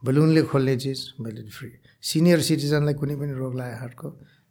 बलुनले 0.04 0.42
खोल्ने 0.52 0.76
चिज 0.78 1.00
मैले 1.20 1.42
फ्री 1.52 1.70
सिनियर 2.02 2.40
सिटिजनलाई 2.42 2.94
कुनै 3.00 3.16
पनि 3.20 3.34
रोग 3.36 3.54
लाग्यो 3.60 3.78
हार्टको 3.84 4.08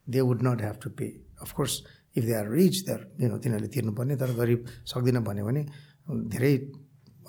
they 0.06 0.20
would 0.20 0.40
not 0.44 0.60
have 0.60 0.76
to 0.82 0.90
pay 0.98 1.06
of course 1.40 1.74
if 2.16 2.24
they 2.24 2.34
are 2.40 2.46
rich 2.52 2.76
they 2.86 2.92
are 2.92 3.02
you 3.20 3.36
तिनीहरूले 3.38 3.68
तिर्नुपर्ने 3.72 4.16
तर 4.20 4.30
गरिब 4.40 4.60
सक्दिनँ 4.92 5.22
भन्यो 5.24 5.44
भने 5.48 5.62
धेरै 6.34 6.52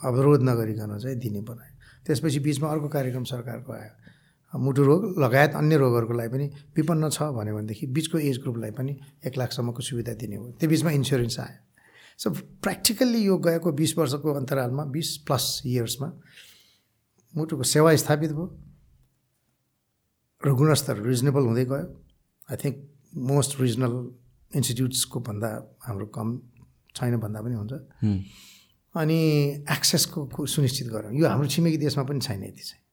अवरोध 0.10 0.42
नगरिकन 0.50 0.98
चाहिँ 1.00 1.18
दिने 1.20 1.42
बनायो। 1.48 1.74
त्यसपछि 2.06 2.40
बिचमा 2.40 2.68
अर्को 2.68 2.88
कार्यक्रम 2.88 3.24
सरकारको 3.24 3.72
आयो। 3.74 3.94
मुटु 4.54 4.84
रोग 4.84 5.02
लगायत 5.20 5.56
अन्य 5.56 5.78
रोगहरूको 5.78 6.14
लागि 6.14 6.30
पनि 6.34 6.46
विपन्न 6.76 7.10
छ 7.10 7.32
भन्यो 7.38 7.56
भनेदेखि 7.56 7.86
बिचको 7.96 8.18
एज 8.20 8.38
ग्रुपलाई 8.44 8.72
पनि 8.72 8.94
एक 9.28 9.38
लाखसम्मको 9.38 9.82
सुविधा 9.82 10.14
दिने 10.20 10.36
हो। 10.36 10.46
त्यो 10.60 10.70
बिचमा 10.70 10.92
इन्सुरेन्स 10.92 11.40
आयो। 11.40 11.60
सो 12.20 12.30
प्र्याक्टिकल्ली 12.64 13.20
यो 13.24 13.38
गएको 13.38 13.72
बिस 13.80 13.98
वर्षको 13.98 14.34
अन्तरालमा 14.34 14.84
बिस 14.96 15.18
प्लस 15.28 15.46
इयर्समा 15.66 16.08
मुटुको 17.36 17.64
सेवा 17.64 17.96
स्थापित 17.96 18.32
भयो। 18.32 18.46
र 20.42 20.48
गुणस्तर 20.56 20.96
रिजनेबल 21.04 21.44
हुँदै 21.46 21.66
गयो। 21.66 21.86
आई 22.50 22.58
थिङ्क 22.58 22.76
मोस्ट 23.16 23.60
रिजनल 23.62 23.94
इन्स्टिट्युट्सको 24.56 25.20
भन्दा 25.20 25.50
हाम्रो 25.86 26.06
कम 26.16 26.28
छैन 26.96 27.18
भन्दा 27.20 27.40
पनि 27.42 27.56
हुन्छ। 27.56 27.74
अनि 28.96 29.20
एक्सेसको 29.70 30.46
सुनिश्चित 30.46 30.88
गरौँ। 30.90 31.14
यो 31.14 31.28
हाम्रो 31.28 31.48
छिमेकी 31.48 31.78
देशमा 31.78 32.04
पनि 32.04 32.20
छैन 32.20 32.44
यति 32.44 32.64
चाहिँ। 32.64 32.84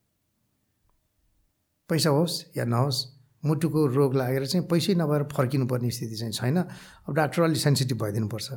पैसा 1.88 2.10
होस् 2.10 2.56
या 2.58 2.64
नहोस् 2.64 3.15
मुटुको 3.44 3.80
रोग 3.86 4.14
लागेर 4.16 4.46
चाहिँ 4.46 4.66
पैसै 4.66 4.94
नभएर 4.96 5.22
फर्किनुपर्ने 5.32 5.90
स्थिति 5.90 6.16
चाहिँ 6.16 6.32
छैन। 6.32 6.56
अब 6.56 7.14
डाक्टर 7.14 7.42
अलिक 7.42 7.60
सेन्सिटिभ 7.60 7.98
भइदिनुपर्छ। 8.02 8.48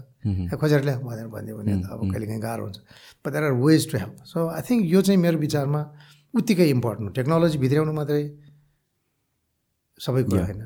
खोजेर 0.60 0.84
ल्या 0.84 0.96
भनेर 1.00 1.28
भनिदियो 1.28 1.58
भने 1.58 1.74
त 1.84 1.86
अब 1.92 2.00
कहिले 2.12 2.26
काहीँ 2.26 2.42
गाह्रो 2.42 2.64
हुन्छ। 2.64 2.78
But 3.22 3.32
there 3.32 3.44
are 3.44 3.54
ways 3.60 3.92
to 3.92 3.98
help 3.98 4.16
so 4.26 4.48
I 4.50 4.62
think 4.70 4.82
यो 4.90 5.02
चाहिँ 5.02 5.20
मेरो 5.22 5.38
विचारमा 5.38 5.82
उत्तिकै 6.34 6.68
इम्पोर्टेन्ट 6.70 7.08
हो। 7.10 7.14
टेक्नोलोजी 7.20 7.58
भित्राउनु 7.60 7.94
मात्रै 7.94 8.24
सबै 10.00 10.24
कुरा 10.24 10.44
होइन। 10.46 10.62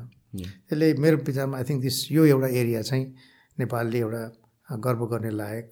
त्यसले 0.68 0.86
मेरो 1.04 1.16
विचारमा 1.26 1.56
आई 1.58 1.64
थिङ्क 1.68 1.80
दिस 1.82 1.96
यो 2.12 2.24
एउटा 2.24 2.48
एरिया 2.48 2.80
चाहिँ 2.82 3.04
नेपालले 3.58 3.98
एउटा 3.98 4.22
गर्व 4.84 5.06
गर्ने 5.12 5.30
लायक 5.30 5.68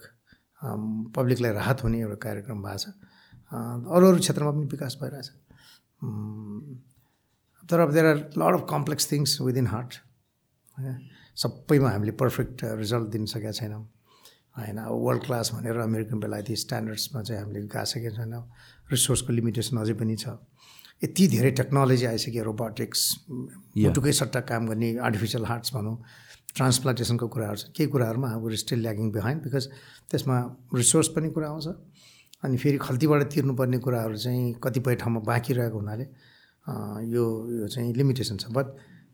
पब्लिकलाई 1.17 1.53
राहत 1.53 1.79
हुने 1.85 1.99
एउटा 2.01 2.19
कार्यक्रम 2.27 2.63
भएको 2.63 2.79
छ। 2.79 2.87
अरू 3.53 4.05
अरू 4.09 4.19
क्षेत्रमा 4.19 4.51
पनि 4.51 4.67
विकास 4.73 4.99
भइरहेछ। 5.03 5.29
तर 7.71 7.81
अब 7.81 7.93
there 7.93 8.07
are 8.07 8.19
lot 8.39 8.61
of 8.61 8.67
complex 8.71 9.11
things 9.13 9.41
within 9.41 9.67
heart 9.67 9.95
होइन 10.79 10.99
सबैमा 11.43 11.91
हामीले 11.91 12.13
पर्फेक्ट 12.23 12.65
रिजल्ट 12.79 13.09
दिन 13.09 13.25
सकेका 13.33 13.53
छैनौँ 13.59 13.83
होइन 14.59 14.79
अब 14.79 14.95
वर्ल्ड 15.05 15.25
क्लास 15.27 15.51
भनेर 15.55 15.77
अमेरिकन 15.81 16.21
बेलायती 16.21 16.57
स्ट्यान्डर्ड्समा 16.63 17.23
चाहिँ 17.23 17.43
हामीले 17.43 17.61
गइसकेका 17.75 18.11
छैनौँ 18.17 18.43
रिसोर्सको 18.93 19.33
लिमिटेसन 19.33 19.77
अझै 19.81 19.95
पनि 20.01 20.17
छ। 20.17 20.37
यति 21.05 21.27
धेरै 21.29 21.51
टेक्नोलोजी 21.59 22.07
आइसक्यो 22.07 22.43
रोबोटिक्स 22.45 23.01
मुटुकै 23.79 24.13
सट्टा 24.13 24.41
काम 24.51 24.67
गर्ने 24.69 24.89
आर्टिफिसियल 25.09 25.45
हार्ट्स 25.45 25.75
भनौँ। 25.75 25.97
ट्रान्सप्लान्टेसनको 26.55 27.29
कुराहरू 27.29 27.57
छ। 27.57 27.65
केही 27.77 27.89
कुराहरूमा 27.91 28.29
हाम्रो 28.29 28.57
स्टिल 28.63 28.81
ल्यागिङ 28.83 29.11
बिहाइन्ड 29.13 29.43
बिकज 29.43 29.65
त्यसमा 30.11 30.37
रिसोर्स 30.75 31.09
पनि 31.17 31.31
कुरा 31.33 31.49
आउँछ। 31.49 31.67
अनि 32.45 32.57
फेरि 32.57 32.79
खल्तीबाट 32.87 33.23
तिर्नुपर्ने 33.33 33.79
कुराहरू 33.79 34.17
चाहिँ 34.17 34.53
कतिपय 34.63 34.95
ठाउँमा 35.01 35.21
बाँकी 35.27 35.53
रहेको 35.55 35.79
हुनाले 35.79 36.05
यो 36.67 37.25
यो 37.53 37.69
चाहिँ 37.69 37.95
लिमिटेसन 37.95 38.37
छ। 38.37 38.51
But 38.53 38.67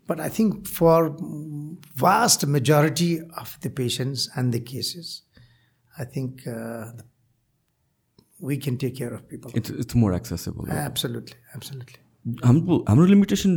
but 0.09 0.21
I 0.21 0.29
think 0.39 0.67
for 0.69 1.11
vast 2.03 2.45
majority 2.57 3.15
of 3.17 3.59
the 3.67 3.71
patients 3.77 4.29
and 4.39 4.55
the 4.55 4.65
cases 4.65 5.13
I 5.93 6.07
think 6.17 6.43
we 8.45 8.57
can 8.57 8.77
take 8.77 8.95
care 8.95 9.13
of 9.13 9.23
people 9.31 9.57
it's 9.57 9.71
it's 9.71 9.97
more 9.97 10.15
accessible 10.17 10.77
absolutely 10.79 11.39
absolutely 11.57 12.37
हाम्रो 12.45 12.85
हाम्रो 12.89 13.07
लिमिटेसन 13.07 13.55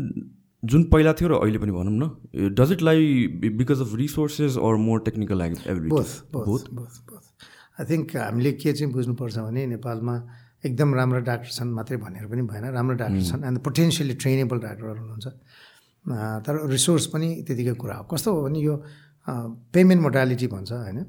जुन 0.63 0.83
पहिला 0.89 1.13
थियो 1.19 1.29
र 1.29 1.33
अहिले 1.35 1.59
पनि 1.59 1.71
भनौँ 1.71 1.93
न 1.93 2.53
डज 2.55 2.71
इट 2.71 2.81
लाई 2.81 3.27
because 3.57 3.81
of 3.81 3.95
resources 3.95 4.57
or 4.61 4.75
more 4.81 4.99
technical 5.05 5.41
both 5.89 6.69
I 7.79 7.85
think 7.89 8.15
हामीले 8.17 8.51
के 8.53 8.73
चाहिँ 8.73 8.91
बुझ्नुपर्छ 8.93 9.37
भने 9.39 9.65
नेपालमा 9.67 10.15
एकदम 10.63 10.93
राम्रो 10.95 11.19
डाक्टर 11.29 11.49
छन् 11.57 11.71
मात्रै 11.73 11.97
भनेर 11.97 12.25
पनि 12.31 12.41
भएन 12.51 12.65
राम्रो 12.77 12.95
डाक्टर 13.01 13.23
छन् 13.29 13.43
एन्ड 13.45 13.59
पोटेन्सियली 13.65 14.13
ट्रेनेबल 14.21 14.57
डाक्टरहरू 14.59 15.01
हुनुहुन्छ। 15.01 15.27
तर 16.45 16.53
रिसोर्स 16.69 17.05
पनि 17.13 17.27
त्यतिकै 17.47 17.73
कुरा 17.81 17.95
हो। 17.95 18.03
कस्तो 18.11 18.29
हो 18.33 18.41
भने 18.45 18.59
यो 18.59 18.75
पेमेन्ट 19.73 20.01
मोडालिटी 20.01 20.47
भन्छ 20.47 20.71
होइन? 20.71 20.99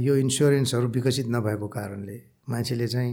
यो 0.00 0.16
इन्सुरेन्सहरू 0.16 0.88
विकसित 0.88 1.26
नभएको 1.28 1.68
कारणले 1.68 2.16
मान्छेले 2.48 2.86
चाहिँ 2.88 3.12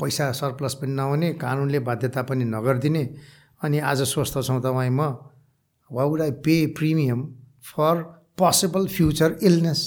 पैसा 0.00 0.30
सरप्लस 0.32 0.74
पनि 0.80 0.92
नहुने 0.92 1.32
कानुनले 1.42 1.78
बाध्यता 1.88 2.22
पनि 2.22 2.44
नगरिदिने 2.44 3.04
अनि 3.62 3.78
आज 3.90 4.02
स्वस्थ 4.12 4.34
छौँ 4.46 4.60
तपाईँ 4.60 4.90
म 4.90 5.00
वा 5.90 6.04
would 6.04 6.20
I 6.22 6.30
pay 6.44 6.54
premium 6.78 7.20
for 7.64 8.02
possible 8.38 8.86
future 8.86 9.38
illness 9.42 9.80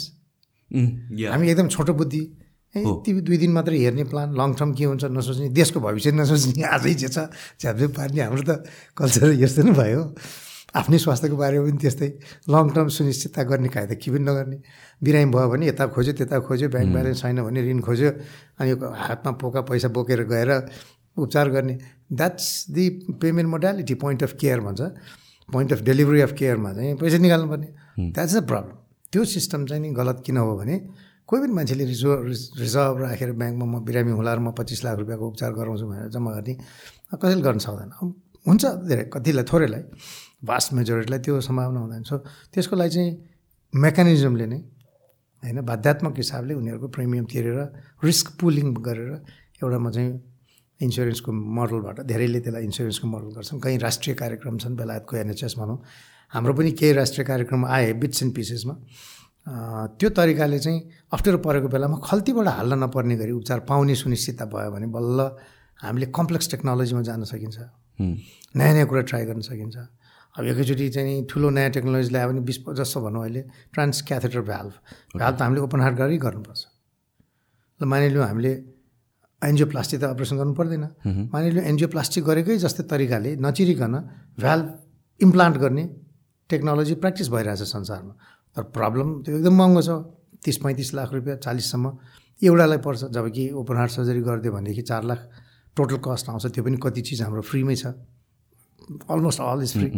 हामी 0.71 1.49
एकदम 1.49 1.67
छोटो 1.67 1.93
बुद्धि 1.93 2.21
तिमी 2.75 3.21
दुई 3.23 3.38
दिन 3.39 3.51
मात्रै 3.55 3.77
हेर्ने 3.79 4.03
प्लान 4.11 4.35
लङ 4.35 4.49
टर्म 4.59 4.71
के 4.75 4.83
हुन्छ 4.83 5.03
नसोच्ने 5.07 5.47
देशको 5.55 5.79
भविष्य 5.79 6.11
नसोच्ने 6.11 6.63
आजै 6.75 6.93
जे 6.99 7.07
छ 7.07 7.31
झ्याप्झ्याप 7.61 7.91
पार्ने 7.95 8.21
हाम्रो 8.27 8.43
त 8.43 8.51
कल्चर 8.99 9.31
यस्तो 9.39 9.61
नै 9.63 9.73
भयो। 9.79 10.01
आफ्नै 10.75 10.97
स्वास्थ्यको 10.99 11.35
बारेमा 11.39 11.63
पनि 11.71 11.79
त्यस्तै 11.79 12.09
लङ 12.51 12.65
टर्म 12.75 12.88
सुनिश्चितता 12.91 13.41
गर्ने 13.47 13.69
त 13.71 13.95
के 13.95 14.11
पनि 14.11 14.23
नगर्ने। 14.27 14.57
बिरामी 14.99 15.31
भयो 15.31 15.47
भने 15.55 15.65
यता 15.71 15.83
खोज्यो 15.95 16.13
त्यता 16.19 16.35
खोज्यो 16.43 16.67
ब्याङ्क 16.75 16.91
ब्यालेन्स 16.91 17.19
छैन 17.23 17.39
भने 17.47 17.59
ऋण 17.63 17.79
खोज्यो 17.79 18.09
अनि 18.59 18.71
हातमा 18.75 19.31
पोका 19.39 19.61
पैसा 19.71 19.88
बोकेर 19.95 20.27
गएर 20.27 20.51
उपचार 21.15 21.47
गर्ने। 21.55 21.75
That's 22.11 22.75
the 22.75 22.83
payment 23.23 23.47
modality 23.55 23.95
point 24.03 24.19
of 24.27 24.33
care 24.35 24.59
भन्छ। 24.67 24.81
पोइन्ट 25.47 25.69
अफ 25.73 25.79
डेलिभरी 25.88 26.21
अफ 26.27 26.31
केयरमा 26.35 26.69
चाहिँ 26.75 26.95
पैसा 26.99 27.17
निकाल्नुपर्ने। 27.23 27.67
द्याट्स 28.11 28.35
द 28.35 28.43
प्रब्लम 28.43 28.75
त्यो 29.15 29.23
सिस्टम 29.23 29.65
चाहिँ 29.65 29.81
नि 29.81 29.89
गलत 29.95 30.17
किन 30.27 30.38
हो 30.43 30.51
भने 30.59 30.75
कोही 31.25 31.41
पनि 31.41 31.53
मान्छेले 31.57 31.85
रिजर्भ 31.89 32.21
रिजर्भ 32.61 32.95
राखेर 33.01 33.31
ब्याङ्कमा 33.33 33.65
म 33.65 33.75
बिरामी 33.81 34.11
होला 34.13 34.31
र 34.38 34.39
म 34.45 34.53
पच्चिस 34.53 34.85
लाख 34.85 34.95
रुपियाँको 35.01 35.25
उपचार 35.25 35.51
गराउँछु 35.57 35.85
भनेर 35.89 36.09
जम्मा 36.13 36.31
गर्ने 36.38 36.53
कसैले 37.17 37.41
गर्न 37.41 37.59
सक्दैन। 37.65 37.89
हुन्छ 38.45 38.63
धेरै 38.85 39.03
कतिलाई 39.09 39.45
थोरैलाई 39.49 39.83
भास्ट 40.45 40.67
मेजोरिटीलाई 40.77 41.19
त्यो 41.25 41.41
सम्भावना 41.49 41.79
हुँदैन। 41.81 42.03
सो 42.05 42.15
त्यसको 42.53 42.75
लागि 42.77 42.91
चाहिँ 42.93 43.09
मेकानिजमले 43.73 44.45
नै 44.53 44.59
होइन 45.43 45.57
बाध्यात्मक 45.65 46.13
हिसाबले 46.17 46.53
उनीहरूको 46.61 46.88
प्रिमियम 46.93 47.25
तिरेर 47.25 47.59
रिस्क 48.05 48.27
पुलिङ 48.38 48.67
गरेर 48.85 49.11
एउटामा 49.65 49.89
चाहिँ 49.97 50.11
इन्सुरेन्सको 50.85 51.31
मोडलबाट 51.31 51.97
धेरैले 52.05 52.39
त्यसलाई 52.45 52.63
इन्सुरेन्सको 52.69 53.05
मोडल 53.07 53.29
गर्छन्। 53.33 53.59
कहीँ 53.65 53.77
राष्ट्रिय 53.81 54.13
कार्यक्रम 54.21 54.57
छन् 54.61 54.75
बेलायतको 54.77 55.13
एनएचएस 55.25 55.53
भनौँ। 55.57 55.77
हाम्रो 56.33 56.53
पनि 56.53 56.71
केही 56.77 56.93
राष्ट्रिय 57.01 57.25
कार्यक्रम 57.25 57.65
आए 57.65 57.93
बिट्स 57.97 58.23
एन्ड 58.23 58.33
पिसेसमा। 58.35 58.75
त्यो 59.97 60.09
तरिकाले 60.09 60.59
चाहिँ 60.59 60.79
अप्ठ्यारो 61.15 61.39
परेको 61.47 61.67
बेलामा 61.71 61.97
खल्तीबाट 62.04 62.47
हाल्न 62.60 62.73
नपर्ने 62.84 63.15
गरी 63.15 63.32
उपचार 63.39 63.60
पाउने 63.69 63.95
सुनिश्चितता 63.95 64.45
भयो 64.51 64.69
भने 64.75 64.88
बल्ल 64.91 65.19
हामीले 65.80 66.06
कम्प्लेक्स 66.12 66.47
टेक्नोलोजीमा 66.51 67.01
जान 67.08 67.23
सकिन्छ। 67.32 67.58
नयाँ 68.60 68.73
नयाँ 68.75 68.88
कुरा 68.91 69.01
ट्राई 69.10 69.23
गर्न 69.30 69.41
सकिन्छ। 69.47 69.78
अब 70.36 70.43
एकैचोटि 70.51 70.86
चाहिँ 70.95 71.23
ठुलो 71.32 71.49
नयाँ 71.56 71.69
टेक्नोलोजी 71.75 72.10
ल्यायो 72.12 72.28
भने 72.30 72.41
बिस 72.43 72.58
जस्तो 72.75 72.99
भनौँ 73.08 73.21
अहिले 73.23 73.41
ट्रान्स 73.71 74.01
क्याथेटर 74.08 74.41
भ्याल्भ 74.43 74.73
भ्याल्भ 75.15 75.36
त 75.39 75.41
हामीले 75.41 75.62
ओपन 75.63 75.80
हार्ट 75.82 75.95
गरी 75.95 76.17
गर्नुपर्छ। 76.19 76.62
ल 77.80 77.82
मानिलिउँ 77.88 78.23
हामीले 78.23 78.51
एन्जियोप्लास्टिक 79.41 79.99
त 80.01 80.04
अपरेसन 80.12 80.36
गर्नु 80.36 80.54
पर्दैन। 80.60 80.86
मानिलिउँ 81.32 81.63
एन्जियोप्लास्टिक 81.71 82.23
गरेकै 82.28 82.56
जस्तै 82.60 82.84
तरिकाले 82.91 83.32
नचिरिकन 83.39 83.95
भ्याल्भ 84.43 84.67
इम्प्लान्ट 85.19 85.56
गर्ने 85.63 85.84
टेक्नोलोजी 86.49 86.93
प्र्याक्टिस 86.99 87.28
भइरहेछ 87.32 87.62
संसारमा। 87.71 88.13
तर 88.58 88.63
प्रब्लम 88.75 89.08
त्यो 89.23 89.32
एकदम 89.39 89.56
महँगो 89.56 89.82
छ। 89.88 89.89
तिस 90.45 90.58
पैँतिस 90.62 90.93
लाख 90.93 91.13
रुपियाँ 91.13 91.38
चालिससम्म 91.41 91.86
एउटालाई 92.41 92.77
पर्छ। 92.86 93.01
जब 93.12 93.25
कि 93.34 93.43
ओपन 93.58 93.75
हार्ट 93.77 93.91
सर्जरी 93.91 94.21
गरिदियो 94.21 94.51
भनेदेखि 94.53 94.81
चार 94.86 95.03
लाख 95.03 95.19
टोटल 95.77 95.97
कस्ट 96.05 96.29
आउँछ। 96.29 96.45
त्यो 96.53 96.63
पनि 96.63 96.77
कति 96.77 97.01
चिज 97.01 97.21
हाम्रो 97.21 97.41
फ्रीमै 97.41 97.75
छ। 97.75 97.86
अलमोस्ट 99.10 99.39
अल 99.41 99.60
इज 99.63 99.71
फ्री 99.73 99.89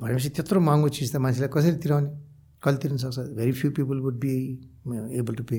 भनेपछि 0.00 0.28
त्यत्रो 0.36 0.60
महँगो 0.60 0.88
चिज 0.88 1.12
त 1.12 1.16
मान्छेलाई 1.20 1.50
कसरी 1.52 1.76
तिराउने? 1.84 2.10
कहिले 2.62 2.78
तिर्न 2.80 2.96
सक्छ? 2.96 3.18
Very 3.36 3.52
few 3.52 3.70
people 3.76 3.98
would 4.00 4.16
be 4.16 4.32
able 5.20 5.34
to 5.36 5.44
pay 5.44 5.58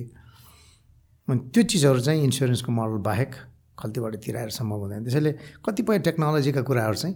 अनि 1.28 1.40
त्यो 1.54 1.64
चिजहरू 1.64 2.00
चाहिँ 2.02 2.24
इन्सुरेन्सको 2.24 2.72
मोडल 2.72 2.98
बाहेक 3.06 3.32
खल्तीबाट 3.78 4.14
तिराएर 4.26 4.50
सम्भव 4.50 4.80
हुँदैन। 4.82 5.04
त्यसैले 5.06 5.32
कतिपय 5.66 6.00
टेक्नोलोजीका 6.08 6.62
कुराहरू 6.66 6.98
चाहिँ 6.98 7.16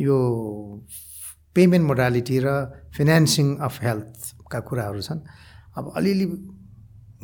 यो 0.00 0.16
पेमेन्ट 1.56 1.84
मोडालिटी 1.86 2.36
र 2.44 2.48
फिनेन्सिङ 2.92 3.46
अफ 3.56 3.74
हेल्थका 3.82 4.60
कुराहरू 4.68 5.00
छन्। 5.00 5.20
अब 5.76 5.92
अलिअलि 5.96 6.26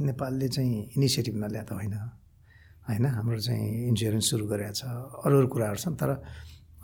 नेपालले 0.09 0.49
चाहिँ 0.49 0.77
इनिसिएटिभ 0.97 1.35
नल्या 1.45 1.63
त 1.63 1.73
होइन। 1.73 1.95
होइन 2.89 3.07
हाम्रो 3.07 3.41
चाहिँ 3.41 3.89
इन्सुरेन्स 3.89 4.31
सुरु 4.31 4.47
गरेको 4.47 4.73
छ 4.73 4.83
अरू 5.25 5.35
अरू 5.39 5.49
कुराहरू 5.53 5.79
छन् 5.85 5.97
तर 6.01 6.11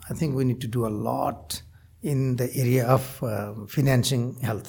I 0.05 0.13
think 0.21 0.35
we 0.37 0.43
need 0.45 0.59
to 0.61 0.67
do 0.75 0.81
a 0.85 0.91
lot 1.07 1.47
in 2.05 2.19
the 2.35 2.41
area 2.41 2.83
of 2.93 3.05
financing 3.73 4.21
health 4.43 4.67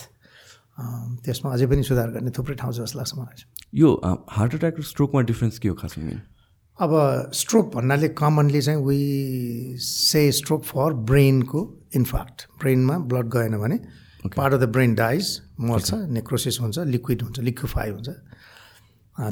त्यसमा 1.25 1.53
अझै 1.53 1.67
पनि 1.67 1.83
सुधार 1.83 2.09
गर्ने 2.17 2.31
थुप्रै 2.39 2.57
ठाउँ 2.63 2.73
छ 2.73 2.79
जस्तो 2.81 2.99
लाग्छ 2.99 3.13
मलाई। 3.19 3.45
यो 3.75 3.89
हार्ट 4.31 4.55
एट्याक 4.55 4.75
र 4.79 4.83
स्ट्रोकमा 4.83 5.21
डिफ्रेन्स 5.31 5.59
के 5.59 5.69
हो 5.69 5.75
खासमा 5.75 6.17
अब 6.79 6.93
स्ट्रोक 7.33 7.75
भन्नाले 7.75 8.09
कमनली 8.17 8.61
चाहिँ 8.61 8.81
वी 8.85 9.77
से 9.81 10.21
स्ट्रोक 10.33 10.65
फर 10.65 10.93
ब्रेनको 11.11 11.61
इन्फ्याक्ट 11.97 12.47
ब्रेनमा 12.61 12.99
ब्लड 13.13 13.29
गएन 13.37 13.57
भने 13.59 13.79
part 14.37 14.55
of 14.55 14.61
the 14.61 14.69
brain 14.73 14.95
dies 14.95 15.25
मर्छ 15.61 15.95
नेक्रोसिस 15.95 16.61
हुन्छ 16.61 16.79
लिक्विड 16.87 17.23
हुन्छ 17.23 17.39
लिक्विफाई 17.41 17.91
हुन्छ। 17.91 18.09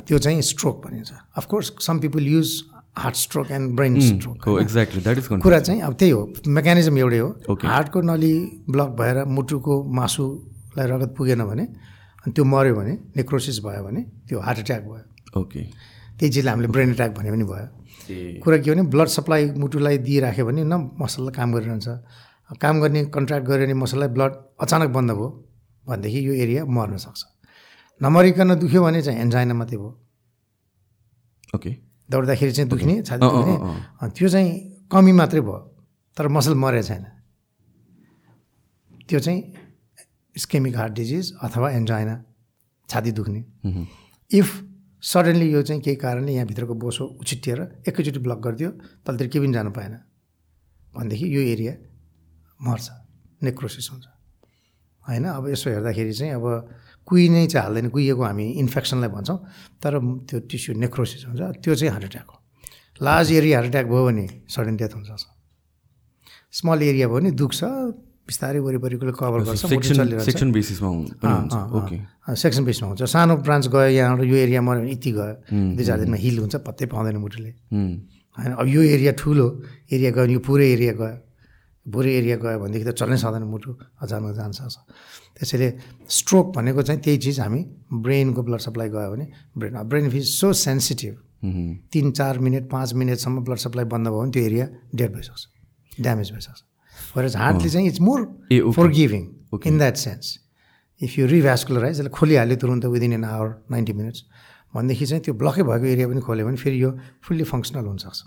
त्यो 0.07 0.18
चाहिँ 0.18 0.42
स्ट्रोक 0.42 0.76
भनिन्छ। 0.87 1.12
Of course 1.37 1.72
some 1.87 1.98
people 2.00 2.26
use 2.26 2.50
heart 2.98 3.16
stroke 3.16 3.50
and 3.50 3.74
brain 3.76 4.00
stroke 4.00 4.48
exactly 4.61 5.00
that 5.02 5.18
is 5.18 5.26
कुरा 5.42 5.59
चाहिँ 5.61 5.80
अब 5.83 5.94
त्यही 5.98 6.11
हो। 6.11 6.22
मेकानिजम 6.48 6.98
एउटै 6.98 7.18
हो. 7.18 7.28
हार्टको 7.64 8.00
नली 8.00 8.35
ब्लक 8.70 8.90
भएर 9.00 9.24
मुटुको 9.26 9.83
मासुलाई 9.92 10.87
रगत 10.88 11.14
पुगेन 11.18 11.44
भने 11.44 11.64
अनि 12.24 12.33
त्यो 12.33 12.44
मऱ्यो 12.44 12.74
भने 12.74 12.92
नेक्रोसिस 13.16 13.59
भयो 13.64 13.83
भने 13.85 14.00
त्यो 14.28 14.40
हार्ट 14.40 14.59
एट्याक 14.59 14.83
भयो। 14.83 15.40
ओके 15.40 15.62
त्यही 16.18 16.30
चिजलाई 16.33 16.52
हामीले 16.52 16.68
ब्रेन 16.72 16.90
एट्याक 16.90 17.11
भने 17.18 17.30
पनि 17.30 17.44
भयो 17.44 18.40
कुरा 18.40 18.57
के 18.59 18.70
भने 18.70 18.83
ब्लड 18.94 19.09
सप्लाई 19.09 19.50
मुटुलाई 19.59 19.98
दिइराख्यो 19.98 20.44
भने 20.46 20.64
न 20.64 20.74
मसललाई 21.00 21.33
काम 21.35 21.52
गरिरहन्छ। 21.54 21.88
काम 22.50 22.80
गर्ने 22.80 23.04
कन्ट्र्याक्ट 23.14 23.46
गऱ्यो 23.46 23.66
भने 23.66 23.74
मसललाई 23.74 24.09
ब्लड 24.16 24.33
अचानक 24.62 24.88
बन्द 24.96 25.11
भयो 25.11 25.28
भनेदेखि 25.85 26.20
यो 26.28 26.33
एरिया 26.44 26.64
मर्न 26.66 26.96
सक्छ। 26.96 27.20
नमरिकन 28.00 28.54
दुख्यो 28.61 28.80
भने 28.85 29.00
चाहिँ 29.02 29.20
एन्जाइना 29.20 29.54
मात्रै 29.54 29.78
भयो। 29.78 29.90
ओके 31.54 31.70
दौड्दाखेरि 32.09 32.52
चाहिँ 32.52 32.68
दुख्ने 32.70 32.94
छाती 33.02 33.26
दुख्ने। 33.26 33.54
त्यो 34.16 34.28
चाहिँ 34.28 34.50
कमी 34.92 35.12
मात्रै 35.12 35.40
भयो 35.40 35.59
तर 36.16 36.28
मसल 36.28 36.54
मरेको 36.54 36.87
छैन। 36.88 37.04
त्यो 39.09 39.18
चाहिँ 39.20 39.40
स्केमिक 40.37 40.76
हार्ट 40.76 40.92
डिजिज 40.92 41.33
अथवा 41.42 41.70
एन्जाइना 41.70 42.14
छाती 42.88 43.11
दुख्ने। 43.12 43.40
इफ 44.30 44.48
सडनली 45.02 45.46
यो 45.52 45.62
चाहिँ 45.62 45.83
केही 45.83 45.96
कारणले 45.96 46.33
यहाँभित्रको 46.33 46.74
बोसो 46.74 47.04
उछिटिएर 47.20 47.61
एकैचोटि 47.88 48.20
ब्लक 48.20 48.38
गरिदियो 48.44 48.70
तलतिर 49.07 49.26
केही 49.28 49.44
पनि 49.44 49.52
जानु 49.52 49.70
पाएन। 49.70 49.94
भनेदेखि 50.94 51.26
यो 51.37 51.40
एरिया 51.52 51.72
मर्छ 52.60 52.86
नेक्रोसिस 53.42 53.86
हुन्छ। 53.92 54.06
होइन 55.04 55.24
अब 55.28 55.44
यसो 55.52 55.70
हेर्दाखेरि 55.70 56.12
चाहिँ 56.12 56.32
अब 56.38 56.46
कुही 57.08 57.28
नै 57.28 57.46
चाहिँ 57.46 57.64
हाल्दैन 57.66 57.88
कुहिएको 57.92 58.22
हामी 58.24 58.46
इन्फेक्सनलाई 58.62 59.10
भन्छौँ 59.12 59.38
तर 59.82 59.92
त्यो 60.28 60.38
टिस्यु 60.48 60.72
नेक्रोसिस 60.80 61.22
हुन्छ 61.28 61.42
त्यो 61.60 61.74
चाहिँ 61.74 61.92
हार्ट 61.92 62.04
एट्याक 62.08 62.28
हो। 62.30 62.36
लार्ज 63.00 63.28
एरिया 63.32 63.54
हार्ट 63.58 63.68
एट्याक 63.68 63.86
भयो 63.92 64.04
भने 64.06 64.26
सडन 64.48 64.76
डेथ 64.80 64.92
हुन्छ। 64.96 65.10
स्मल 66.54 66.78
एरिया 66.82 67.06
भयो 67.08 67.20
भने 67.20 67.30
दुख्छ 67.36 67.60
बिस्तारै 68.24 68.60
वरिपरिकोले 68.64 69.12
कभर 69.12 69.40
गर्छ 69.44 69.68
सेक्सन 69.68 70.48
बेसिसमा 70.56 70.88
सेक्सन 72.32 72.64
बेसमा 72.64 72.88
हुन्छ। 72.88 73.02
सानो 73.04 73.36
ब्रान्च 73.44 73.68
गयो 73.68 73.92
यहाँबाट 74.00 74.24
यो 74.24 74.36
एरिया 74.48 74.60
मऱ्यो 74.64 74.80
भने 74.80 74.92
यति 74.96 75.10
गयो। 75.12 75.34
दुई 75.76 75.84
चार 75.84 75.98
दिनमा 76.00 76.16
हिल 76.16 76.36
हुन्छ 76.40 76.54
पत्तै 76.64 76.88
पाउँदैन 76.88 77.20
मुटुले। 77.20 77.50
होइन 78.36 78.52
अब 78.56 78.66
यो 78.72 78.80
एरिया 78.80 79.12
ठुलो 79.20 79.46
एरिया 79.92 80.10
गयो 80.16 80.24
भने 80.24 80.32
यो 80.32 80.40
पुरै 80.40 80.66
एरिया 80.72 80.92
गयो। 80.96 81.16
पुरै 81.92 82.12
एरिया 82.18 82.37
गयो 82.44 82.59
भनेदेखि 82.62 82.85
त 82.85 82.92
चल्नै 83.01 83.18
सक्दैन 83.25 83.44
मुटु 83.55 83.70
अचानक 84.03 84.33
जान्छ 84.40 84.61
त्यसैले 85.37 85.68
स्ट्रोक 86.18 86.47
भनेको 86.57 86.83
चाहिँ 86.83 87.01
त्यही 87.05 87.18
चिज 87.25 87.40
हामी 87.40 87.61
ब्रेनको 88.05 88.42
ब्लड 88.42 88.61
सप्लाई 88.66 88.88
गयो 88.97 89.11
भने 89.12 89.27
brain 89.59 89.75
brain 89.90 90.05
is 90.12 90.27
so 90.31 90.53
sensitive 90.64 91.14
तिन 91.92 92.11
चार 92.18 92.38
मिनट 92.47 92.64
पाँच 92.70 92.94
मिनटसम्म 93.01 93.44
ब्लड 93.44 93.59
सप्लाई 93.66 93.85
बन्द 93.92 94.09
भयो 94.09 94.20
भने 94.20 94.31
त्यो 94.33 94.42
एरिया 94.44 94.66
डेड 94.94 95.11
भइसक्छ 95.14 95.42
ड्यामेज 96.01 96.33
भइसक्छ। 96.33 96.61
वरेज 97.16 97.37
हार्टले 97.37 97.68
चाहिँ 97.70 97.87
it's 97.88 98.01
more. 98.01 98.20
For 98.77 98.88
giving 98.99 99.23
in 99.66 99.79
that 99.79 99.97
sense 99.97 100.38
if 101.01 101.18
you 101.18 101.27
revascularize 101.27 102.01
यसलाई 102.01 102.12
खोलिहाल्यो 102.16 102.57
तुरन्त 102.57 102.85
within 102.94 103.12
an 103.12 103.25
hour 103.25 103.49
ninety 103.70 103.92
minutes 103.92 104.25
भनेदेखि 104.75 105.07
चाहिँ 105.07 105.23
त्यो 105.25 105.35
ब्लकै 105.35 105.62
भएको 105.62 105.87
एरिया 105.87 106.07
पनि 106.09 106.20
खोल्यो 106.20 106.47
भने 106.47 106.57
फेरि 106.57 106.83
यो 106.83 106.90
फुल्ली 107.23 107.44
फङ्सनल 107.44 107.85
हुनसक्छ। 107.87 108.20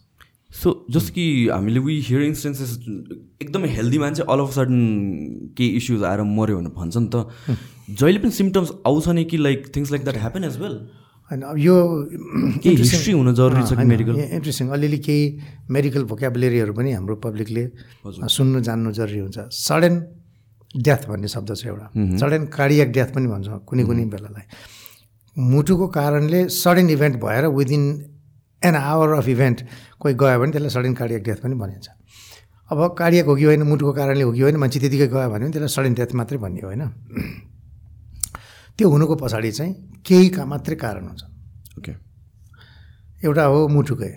सो 0.52 0.86
जस्तो 0.92 1.14
कि 1.14 1.26
हामीले 1.48 1.80
वी 1.80 2.00
हियर 2.02 2.22
इन्स्टेन्सेस 2.24 2.78
एकदमै 3.42 3.70
हेल्दी 3.70 3.98
मान्छे 4.00 4.24
अल 4.30 4.40
अफ 4.40 4.52
सडन 4.56 4.80
केही 5.58 5.70
इस्युज 5.78 6.04
आएर 6.04 6.22
मऱ्यो 6.38 6.58
भनेर 6.58 6.72
भन्छ 6.78 6.98
नि 6.98 7.10
त 7.16 7.26
जहिले 7.90 8.20
पनि 8.20 8.32
सिम्टम्स 8.32 8.72
आउँछ 8.88 9.08
नि 9.18 9.24
कि 9.26 9.38
like 9.38 9.68
things 9.76 9.92
like 9.92 10.04
that 10.04 10.18
happen 10.18 10.44
as 10.44 10.58
well 10.62 10.80
होइन 11.32 11.42
अब 11.42 11.58
यो 11.60 11.76
हिस्ट्री 12.64 13.14
हुन 13.14 13.34
जरुरी 13.36 13.64
छ 13.68 13.78
कि 13.78 13.86
मेडिकल 13.86 14.20
इन्ट्रेस्टिङ 14.20 14.68
अलिअलि 14.80 15.00
केही 15.08 15.24
मेडिकल 15.78 16.04
भोकेबुलेरीहरू 16.12 16.74
पनि 16.74 16.92
हाम्रो 16.94 17.16
पब्लिकले 17.28 17.68
सुन्नु 18.36 18.62
जान्नु 18.68 18.92
जरुरी 19.00 19.20
हुन्छ। 19.20 19.40
सडन 19.52 20.02
डेथ 20.88 21.08
भन्ने 21.10 21.28
शब्द 21.28 21.56
छ 21.56 21.66
एउटा। 21.68 21.88
सडन 22.24 22.46
कार्डियक 22.58 22.92
डेथ 22.98 23.10
पनि 23.16 23.28
भन्छ 23.28 23.48
कुनै 23.68 23.84
कुनै 23.84 24.06
बेलालाई। 24.14 24.46
मुटुको 25.36 25.88
कारणले 25.98 26.48
सडन 26.56 26.90
इभेन्ट 26.90 27.16
भएर 27.24 27.48
within 27.58 27.84
an 28.62 28.76
hour 28.76 29.10
of 29.18 29.28
event 29.28 29.58
कोही 30.00 30.14
गयो 30.14 30.40
भने 30.40 30.52
त्यसलाई 30.52 30.70
सडन 30.70 30.94
कार्डियक 30.94 31.24
डेथ 31.24 31.40
पनि 31.44 31.56
भनिन्छ। 31.56 31.88
अब 32.72 32.80
कार्डियक 33.00 33.26
हो 33.26 33.36
कि 33.36 33.44
होइन 33.44 33.64
मुटुको 33.64 33.94
कारणले 33.94 34.24
हो 34.24 34.32
कि 34.34 34.42
होइन 34.42 34.58
मान्छे 34.58 34.80
त्यतिकै 34.80 35.08
गयो 35.08 35.30
भने 35.30 35.44
पनि 35.46 35.52
त्यसलाई 35.54 35.74
सडन 35.76 35.94
डेथ 35.94 36.12
मात्रै 36.16 36.38
भन्ने 36.38 36.62
होइन। 36.66 36.84
त्यो 38.78 38.90
हुनुको 38.90 39.16
पछाडि 39.16 39.52
चाहिँ 39.52 39.74
केही 40.06 40.30
का 40.30 40.46
मात्रै 40.46 40.76
कारण 40.76 41.06
हुन्छ। 41.08 41.24
ओके 41.78 41.94
एउटा 43.26 43.44
हो 43.46 43.68
मुटुकै। 43.68 44.14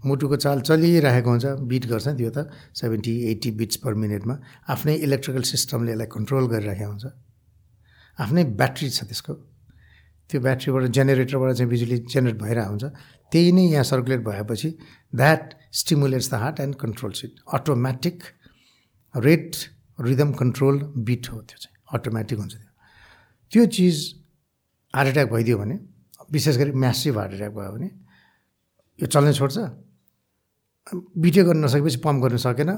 मुटुको 0.00 0.36
चाल 0.40 0.60
चलिरहेको 0.64 1.28
हुन्छ 1.30 1.46
बिट 1.68 1.84
गर्छ 1.92 2.06
नि 2.08 2.16
त्यो 2.16 2.30
त। 2.32 2.48
सेभेन्टी 2.72 3.12
एट्टी 3.30 3.50
बिट्स 3.58 3.76
पर 3.84 3.92
मिनटमा 3.92 4.34
आफ्नै 4.72 4.94
इलेक्ट्रिकल 5.04 5.42
सिस्टमले 5.44 5.92
यसलाई 5.92 6.08
कन्ट्रोल 6.08 6.44
गरिरहेको 6.48 6.88
हुन्छ। 6.88 7.06
आफ्नै 8.16 8.42
ब्याट्री 8.56 8.88
छ 8.88 9.04
त्यसको। 9.04 9.32
त्यो 10.30 10.40
ब्याट्रीबाट 10.40 10.82
जेनेरेटरबाट 10.96 11.50
चाहिँ 11.58 11.68
बिजुली 11.68 11.96
जेनेरेट 12.08 12.38
भइरहेको 12.40 12.70
हुन्छ। 12.70 12.84
त्यही 13.32 13.52
नै 13.52 13.64
यहाँ 13.72 13.84
सर्कुलेट 13.84 14.20
भएपछि 14.24 14.70
that 15.14 15.54
stimulates 15.80 16.30
the 16.30 16.34
heart 16.44 16.60
and 16.60 16.74
controls 16.82 17.24
it 17.24 17.34
automatic 17.54 18.22
rate 19.14 19.56
rhythm 19.98 20.32
control 20.40 20.80
beat 21.08 21.30
हो 21.32 21.40
त्यो 21.48 21.58
चाहिँ 21.62 21.76
अटोमेटिक 21.98 22.38
हुन्छ 22.38 22.54
त्यो। 22.54 22.70
त्यो 23.52 23.66
चिज 23.76 23.96
हार्ट 24.94 25.08
एट्याक 25.08 25.28
भइदियो 25.32 25.58
भने 25.58 25.78
विशेष 26.32 26.56
गरी 26.58 26.72
म्यासिभ 26.82 27.18
हार्ट 27.18 27.32
एट्याक 27.34 27.52
भयो 27.52 27.72
भने 27.72 27.90
यो 28.98 29.06
चल्नै 29.06 29.32
छोड्छ। 29.32 29.58
बिटे 31.22 31.42
गर्न 31.44 31.64
नसकेपछि 31.64 31.98
पम्प 32.04 32.22
गर्न 32.22 32.36
सकेन 32.46 32.70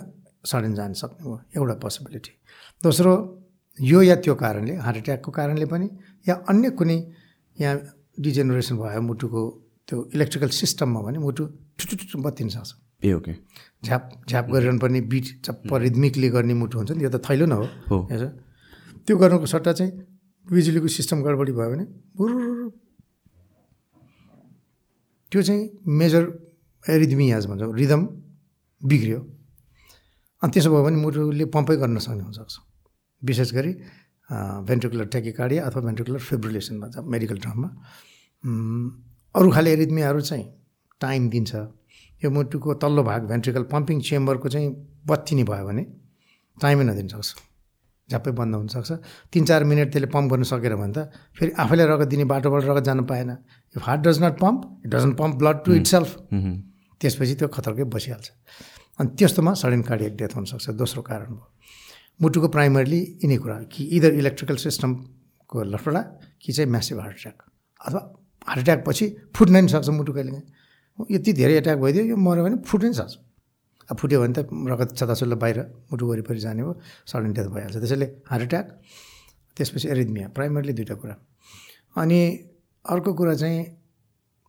सडन 0.51 0.75
जान 0.75 0.93
सक्ने 1.01 1.23
हो 1.25 1.41
एउटा 1.57 1.75
पोसिबिलिटी 1.83 2.33
दोस्रो 2.83 3.13
यो 3.79 4.03
या 4.03 4.15
त्यो 4.25 4.35
कारणले 4.43 4.75
हार्ट 4.85 4.97
एट्याकको 4.97 5.31
कारणले 5.33 5.67
पनि 5.73 5.89
या 6.29 6.35
अन्य 6.51 6.71
कुनै 6.79 6.99
यहाँ 7.59 7.77
डिजेनरेसन 8.21 8.77
भयो 8.77 9.01
मुटुको 9.09 9.43
त्यो 9.89 9.97
इलेक्ट्रिकल 10.15 10.51
सिस्टममा 10.61 11.01
भने 11.07 11.19
मुटु 11.19 11.43
ठुटुटुटु 11.79 12.17
बत्तिन 12.23 12.49
सक्छ। 12.55 12.71
ए 13.05 13.13
ओके 13.13 13.33
झ्याप 13.85 14.03
झ्याप 14.29 14.47
गरिरहनु 14.53 14.79
पर्ने 14.79 15.01
बिट 15.11 15.27
चप्प 15.45 15.71
रिदमिकली 15.85 16.29
गर्ने 16.35 16.55
मुटु 16.55 16.79
हुन्छ 16.79 16.91
नि 16.95 17.03
यो 17.05 17.11
त 17.11 17.19
थैलो 17.27 17.47
न 17.47 17.55
हो। 17.59 17.67
त्यो 19.07 19.15
गर्नुको 19.19 19.47
सट्टा 19.47 19.73
चाहिँ 19.79 19.93
बिजुलीको 20.47 20.89
सिस्टम 20.89 21.19
गडबडी 21.27 21.53
भयो 21.59 21.71
भने 21.73 21.85
बुरु 22.17 22.71
त्यो 25.33 25.41
चाहिँ 25.43 25.63
मेजर 25.99 26.23
एरिदमियाज 26.85 27.47
भन्छ 27.51 27.63
रिदम 27.75 28.03
बिग्रियो। 28.83 29.19
अनि 30.43 30.51
त्यसो 30.53 30.69
भयो 30.71 30.83
भने 30.87 30.97
मुटुले 31.03 31.45
पम्पै 31.51 31.77
गर्न 31.83 31.95
नसक्ने 31.99 32.23
हुनसक्छ। 32.23 32.55
विशेष 33.23 33.51
गरी 33.55 33.73
भेन्ट्रिकुलर 34.69 35.07
टेकिकार्डिया 35.15 35.61
अथवा 35.67 35.81
भेन्ट्रिकुलर 35.87 36.21
फिब्रिलेसन 36.29 36.75
भन्छ 36.81 36.97
मेडिकल 37.15 37.39
टर्ममा 37.45 37.69
अरू 39.35 39.51
खाले 39.51 39.73
एरिदमियाहरू 39.73 40.21
चाहिँ 40.21 40.45
टाइम 41.01 41.29
दिन्छ। 41.31 41.55
यो 42.23 42.31
मुटुको 42.31 42.75
तल्लो 42.83 43.03
भाग 43.03 43.23
भेन्ट्रिकल 43.29 43.63
पम्पिङ 43.73 44.01
चेम्बरको 44.01 44.49
चाहिँ 44.49 44.69
बत्ती 45.09 45.43
भयो 45.43 45.65
भने 45.67 45.85
टाइमै 46.59 46.85
नदिन 46.85 47.09
सक्छ। 47.09 47.31
झ्याप्पै 48.09 48.33
बन्द 48.37 48.55
हुनसक्छ 48.55 48.93
तिन 49.33 49.45
चार 49.49 49.65
मिनट 49.65 49.89
त्यसले 49.93 50.09
पम्प 50.13 50.31
गर्न 50.33 50.43
सकेर 50.53 50.75
भने 50.77 50.93
त 50.93 50.99
फेरि 51.33 51.53
आफैलाई 51.65 51.87
रगत 51.89 52.09
दिने 52.13 52.25
बाटोबाट 52.29 52.63
रगत 52.65 52.85
जानु 52.85 53.03
पाएन। 53.09 53.31
If 53.75 53.83
heart 53.89 54.01
does 54.05 54.19
not 54.23 54.37
pump 54.37 54.85
it 54.85 54.91
doesn't 54.95 55.17
pump 55.17 55.35
blood 55.41 55.59
to 55.65 55.73
itself 55.87 56.11
त्यसपछि 57.01 57.35
त्यो 57.41 57.49
खतरकै 57.49 57.85
बसिहाल्छ। 57.89 58.29
अनि 59.01 59.09
त्यस्तोमा 59.17 59.53
सडन 59.57 59.83
कार्डियक 59.89 60.13
डेथ 60.21 60.33
हुनसक्छ 60.37 60.71
दोस्रो 60.77 61.03
कारण 61.09 61.31
भयो 61.33 61.49
मुटुको 62.21 62.49
प्राइमरीली 62.53 63.01
यिनै 63.25 63.37
कुरा 63.41 63.57
कि 63.73 63.85
इदर 63.97 64.13
इलेक्ट्रिकल 64.21 64.57
सिस्टमको 64.61 65.63
लफडा 65.73 66.03
कि 66.37 66.53
चाहिँ 66.53 66.71
म्यासिभ 66.71 67.01
हार्ट 67.01 67.17
एट्याक 67.17 67.39
अथवा 67.81 68.01
हार्ट 68.49 68.61
एट्याक 68.61 68.85
पछि 68.87 69.07
फुट्न 69.37 69.57
नि 69.65 69.69
सक्छ 69.69 69.89
मुटु 69.99 70.13
कहिले 70.13 70.41
यति 71.15 71.33
धेरै 71.33 71.55
एट्याक 71.59 71.79
भइदियो 71.79 72.05
यो 72.05 72.17
मऱ्यो 72.17 72.43
भने 72.45 72.57
फुट्नै 72.69 72.93
सक्छ। 72.93 73.15
अब 73.91 73.97
फुट्यो 73.99 74.21
भने 74.23 74.33
त 74.33 74.49
रगत 74.73 74.91
छताछुल्लो 74.99 75.37
बाहिर 75.37 75.59
मुटु 75.91 76.05
वरिपरि 76.07 76.39
जाने 76.39 76.63
हो 76.63 76.71
सडन 77.07 77.33
डेथ 77.33 77.49
भइहाल्छ। 77.55 77.77
त्यसैले 77.83 78.07
हार्ट 78.31 78.43
एट्याक 78.43 78.67
त्यसपछि 79.57 79.89
एरिदमिया 79.89 80.29
प्राइमरीली 80.37 80.73
दुइटा 80.73 80.95
कुरा। 81.03 81.15
अनि 82.03 82.21
अर्को 82.85 83.11
कुरा 83.15 83.35
चाहिँ 83.43 83.59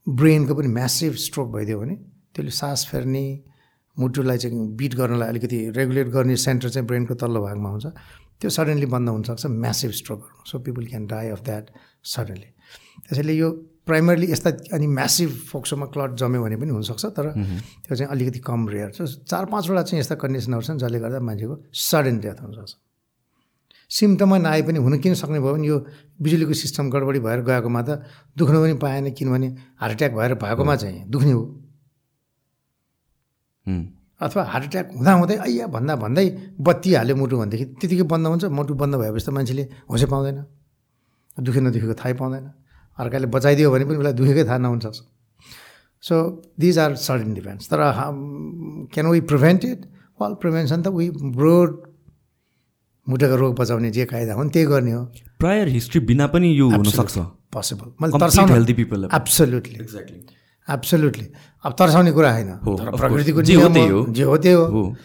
ब्रेनको 0.08 0.54
पनि 0.56 0.68
म्यासिभ 0.68 1.14
स्ट्रोक 1.26 1.48
भइदियो 1.56 1.80
भने 1.80 1.96
त्यसले 2.34 2.52
सास 2.52 2.88
फेर्ने 2.92 3.26
मुटुलाई 3.98 4.38
चाहिँ 4.38 4.68
बिट 4.78 4.94
गर्नलाई 4.96 5.28
अलिकति 5.30 5.58
रेगुलेट 5.78 6.08
गर्ने 6.16 6.36
सेन्टर 6.36 6.70
चाहिँ 6.70 6.88
ब्रेनको 6.88 7.14
तल्लो 7.14 7.42
भागमा 7.42 7.70
हुन्छ। 7.70 7.86
त्यो 8.40 8.50
सडनली 8.50 8.86
बन्द 8.94 9.10
हुनसक्छ 9.10 9.46
massive 9.46 9.92
स्ट्रोकहरू 10.00 10.50
so 10.50 10.60
people 10.66 10.86
can 10.88 11.06
die 11.08 11.28
of 11.30 11.42
that 11.44 11.66
suddenly 12.14 12.50
त्यसैले 13.08 13.34
यो 13.34 13.50
प्राइमरली 13.88 14.32
यस्ता 14.32 14.50
अनि 14.74 14.88
म्यासिभ 14.88 15.30
फोक्सोमा 15.52 15.86
क्लट 15.94 16.12
जम्यो 16.16 16.42
भने 16.44 16.56
पनि 16.56 16.72
हुनसक्छ 16.72 17.06
तर 17.18 17.26
त्यो 17.84 17.96
चाहिँ 17.96 18.12
अलिकति 18.12 18.40
कम 18.40 18.68
रेयर 18.70 18.90
छ। 18.96 19.02
चार 19.28 19.46
पाँचवटा 19.52 19.82
चाहिँ 19.84 20.00
यस्ता 20.00 20.16
कन्डिसनहरू 20.24 20.64
छन् 20.64 20.80
जसले 20.80 21.00
गर्दा 21.04 21.20
मान्छेको 21.20 21.56
सडन 21.72 22.16
डेथ 22.24 22.40
हुनसक्छ। 22.44 22.74
सिम्टममा 23.92 24.38
नआए 24.40 24.62
पनि 24.64 24.80
हुन 24.80 24.98
किन 25.04 25.14
सक्ने 25.14 25.40
भयो 25.44 25.54
भने 25.54 25.68
यो 25.68 25.78
बिजुलीको 26.24 26.54
सिस्टम 26.54 26.90
गडबडी 26.90 27.20
भएर 27.20 27.40
गएकोमा 27.44 27.82
त 27.84 27.90
दुख्नु 28.40 28.58
पनि 28.64 28.74
पाएन 28.80 29.12
किनभने 29.12 29.48
हार्ट 29.84 29.94
एट्याक 29.94 30.12
भएर 30.16 30.34
भएकोमा 30.40 30.76
चाहिँ 30.80 31.04
दुख्ने 31.12 31.32
हो। 31.32 31.44
अथवा 34.24 34.42
हार्ट 34.48 34.66
एट्याक 34.66 34.86
हुँदाहुँदै 34.96 35.36
ऐया 35.44 35.68
भन्दा 35.68 35.94
भन्दै 36.00 36.28
बत्ती 36.56 36.90
हाल्यो 36.96 37.16
मुटु 37.20 37.36
भनेदेखि 37.38 37.66
त्यतिकै 37.84 38.06
बन्द 38.08 38.26
हुन्छ 38.32 38.44
मुटु 38.48 38.74
बन्द 38.80 38.96
भएपछि 38.96 39.26
त 39.28 39.30
मान्छेले 39.36 39.64
होसै 39.92 40.08
पाउँदैन। 40.08 40.40
दुखे 41.44 41.60
नदुखेको 41.60 41.96
थाहै 42.00 42.14
पाउँदैन। 42.16 42.46
अर्काले 42.98 43.28
बचाइदियो 43.36 43.72
भने 43.72 43.86
पनि 43.86 43.98
उसलाई 43.98 44.14
दुखेकै 44.14 44.44
थाहा 44.46 44.58
नहुन 44.58 44.80
सक्छ। 44.80 45.00
So 46.04 46.16
these 46.60 46.80
are 46.80 46.96
sudden 46.96 47.38
events 47.38 47.70
तर 47.70 47.80
can 48.94 49.08
we 49.08 49.22
prevent 49.32 49.66
it 49.66 49.82
well 50.22 50.34
prevention 50.42 50.82
त 50.82 50.88
वी 50.88 51.10
ब्रोड 51.40 51.82
मुटुको 53.08 53.36
रोग 53.36 53.56
बचाउने 53.60 53.90
जे 53.92 54.06
कायदा 54.06 54.34
हो 54.34 54.44
नि 54.44 54.50
त्यही 54.50 54.66
गर्ने 54.66 54.92
हो। 54.92 55.04
प्रायर 55.40 55.68
हिस्ट्री 55.68 56.00
बिना 56.10 56.28
पनि 56.34 56.54
यो 56.60 56.70
हुनसक्छ 56.70 57.18
पोसिबल 57.54 57.88
मैले 58.02 58.12
Complete 58.12 58.22
तर्साउन 58.22 58.50
healthy 58.50 58.76
people 58.80 59.02
have- 59.04 59.16
absolutely 59.16 59.76
exactly 59.82 60.20
absolutely 60.68 61.28
अब 61.66 61.76
तर्साउने 61.80 62.12
कुरा 62.12 62.32
होइन। 62.34 62.50
हो, 62.66 62.76
तर 62.78 62.96
प्रकृतिको. 62.98 63.42
जे 63.42 63.54
हो 63.54 63.62
नियम 63.62 63.74
त्यही 63.74 63.90
हो। 63.90 64.06
जे 64.10 64.24
हो 64.24 64.38
त्यही 64.38 64.56
हो। 64.56 64.96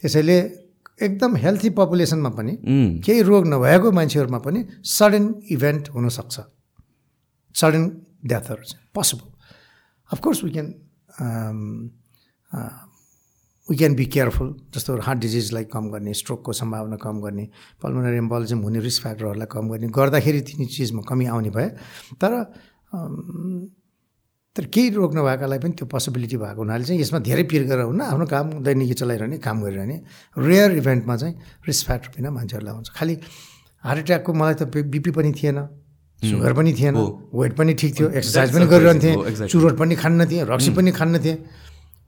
त्यसैले 0.00 0.38
एकदम 1.02 1.36
हेल्थी 1.36 1.70
पपुलेसनमा 1.78 2.28
पनि 2.38 2.52
केही 3.06 3.22
रोग 3.22 3.46
नभएको 3.46 3.90
मान्छेहरूमा 3.98 4.38
पनि 4.46 4.64
सडन 4.94 5.34
इभेन्ट 5.50 5.88
हुनसक्छ 5.90 6.40
सडन 7.60 7.84
डेथहरू 8.30 8.62
चाहिँ 8.70 8.84
possible 8.94 9.28
of course 10.10 10.44
we 10.44 10.50
can 10.56 10.68
we 13.68 13.76
can 13.76 13.94
be 13.94 14.04
careful 14.14 14.48
जस्तो 14.74 14.96
हार्ट 15.06 15.18
डिजिजलाई 15.20 15.64
कम 15.74 15.84
गर्ने 15.92 16.12
स्ट्रोकको 16.20 16.52
सम्भावना 16.60 16.96
कम 17.04 17.20
गर्ने 17.20 17.44
पल्मोनरी 17.82 18.16
एम्बोलिजम 18.16 18.58
हुने 18.66 18.80
रिस्क 18.80 19.02
फ्याक्टरहरूलाई 19.02 19.48
कम 19.54 19.64
गर्ने 19.72 19.88
गर्दाखेरि 19.98 20.40
तिनी 20.48 20.66
चिजमा 20.76 21.02
कमी 21.08 21.26
आउने 21.34 21.50
भए 21.56 21.68
तर 22.20 22.32
अम, 22.94 23.68
तर 24.56 24.64
केही 24.74 24.90
रोग 24.90 25.14
नभएकालाई 25.16 25.58
पनि 25.62 25.72
त्यो 25.78 25.86
पोसिबिलिटी 25.86 26.36
भएको 26.42 26.60
हुनाले 26.62 26.84
चाहिँ 26.84 27.00
यसमा 27.00 27.18
धेरै 27.28 27.42
पिर 27.50 27.62
गरेर 27.70 27.84
हुन्न 27.92 28.00
आफ्नो 28.02 28.26
काम 28.26 28.46
दैनिकी 28.66 28.94
चलाइरहने 29.00 29.38
काम 29.38 29.56
गरिरहने 29.62 29.96
रेयर 30.48 30.70
इभेन्टमा 30.82 31.16
चाहिँ 31.16 31.34
रिस्क 31.68 31.86
फ्याक्टर 31.86 32.10
बिना 32.16 32.30
मान्छेहरूलाई 32.34 32.74
हुन्छ। 32.74 32.88
खालि 32.96 33.14
हार्ट 33.84 33.98
एट्याकको 33.98 34.32
मलाई 34.40 34.54
त 34.58 34.62
बिपी 34.94 35.10
पनि 35.14 35.32
थिएन। 35.38 35.58
सुगर 36.22 36.52
पनि 36.52 36.72
थिएन 36.74 36.94
वेट 37.34 37.52
पनि 37.56 37.72
ठिक 37.78 37.92
थियो 37.98 38.08
एक्सर्साइज 38.10 38.50
पनि 38.54 38.66
गरिरहन्थेँ. 38.66 39.46
चुरोट 39.46 39.74
पनि 39.78 39.94
खान्न 39.94 40.26
थिएँ 40.26 40.44
रक्सी 40.50 40.70
पनि 40.74 40.90
खान्न 40.90 41.22
थिएँ। 41.24 41.36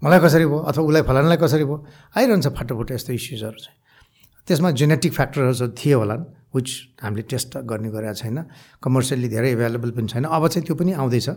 मलाई 0.02 0.18
कसरी 0.18 0.44
भयो 0.50 0.58
अथवा 0.66 0.82
उसलाई 0.84 1.02
फलानलाई 1.06 1.38
कसरी 1.38 1.64
भयो 1.64 1.78
आइरहन्छ 2.18 2.46
फाटोफुटो 2.58 2.94
यस्तो 2.94 3.12
इस्युजहरू 3.12 3.58
चाहिँ। 3.60 3.76
त्यसमा 4.48 4.70
जेनेटिक 4.80 5.12
फ्याक्टरहरू 5.12 5.54
चाहिँ 5.54 5.74
थिए 5.78 5.94
होलान् 5.94 6.24
विच 6.54 6.68
हामीले 7.02 7.22
टेस्ट 7.30 7.56
गर्ने 7.70 7.88
गरेका 7.94 8.14
छैन 8.18 8.38
कमर्सियल्ली 8.82 9.28
धेरै 9.30 9.50
एभाइलेबल 9.54 9.90
पनि 9.94 10.06
छैन 10.10 10.24
अब 10.26 10.42
चाहिँ 10.48 10.66
त्यो 10.66 10.74
पनि 10.74 10.92
आउँदैछ। 10.98 11.28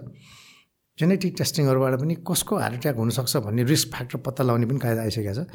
जेनेटिक 0.97 1.33
टेस्टिङहरूबाट 1.37 1.93
पनि 2.01 2.13
कसको 2.25 2.53
हार्ट 2.57 2.73
एट्याक 2.73 2.95
हुनसक्छ 2.97 3.33
भन्ने 3.45 3.63
रिस्क 3.69 3.87
फ्याक्टर 3.93 4.17
पत्ता 4.25 4.41
लगाउने 4.43 4.65
पनि 4.65 4.79
कायदा 4.81 5.01
आइसकेको 5.05 5.33
छ। 5.33 5.45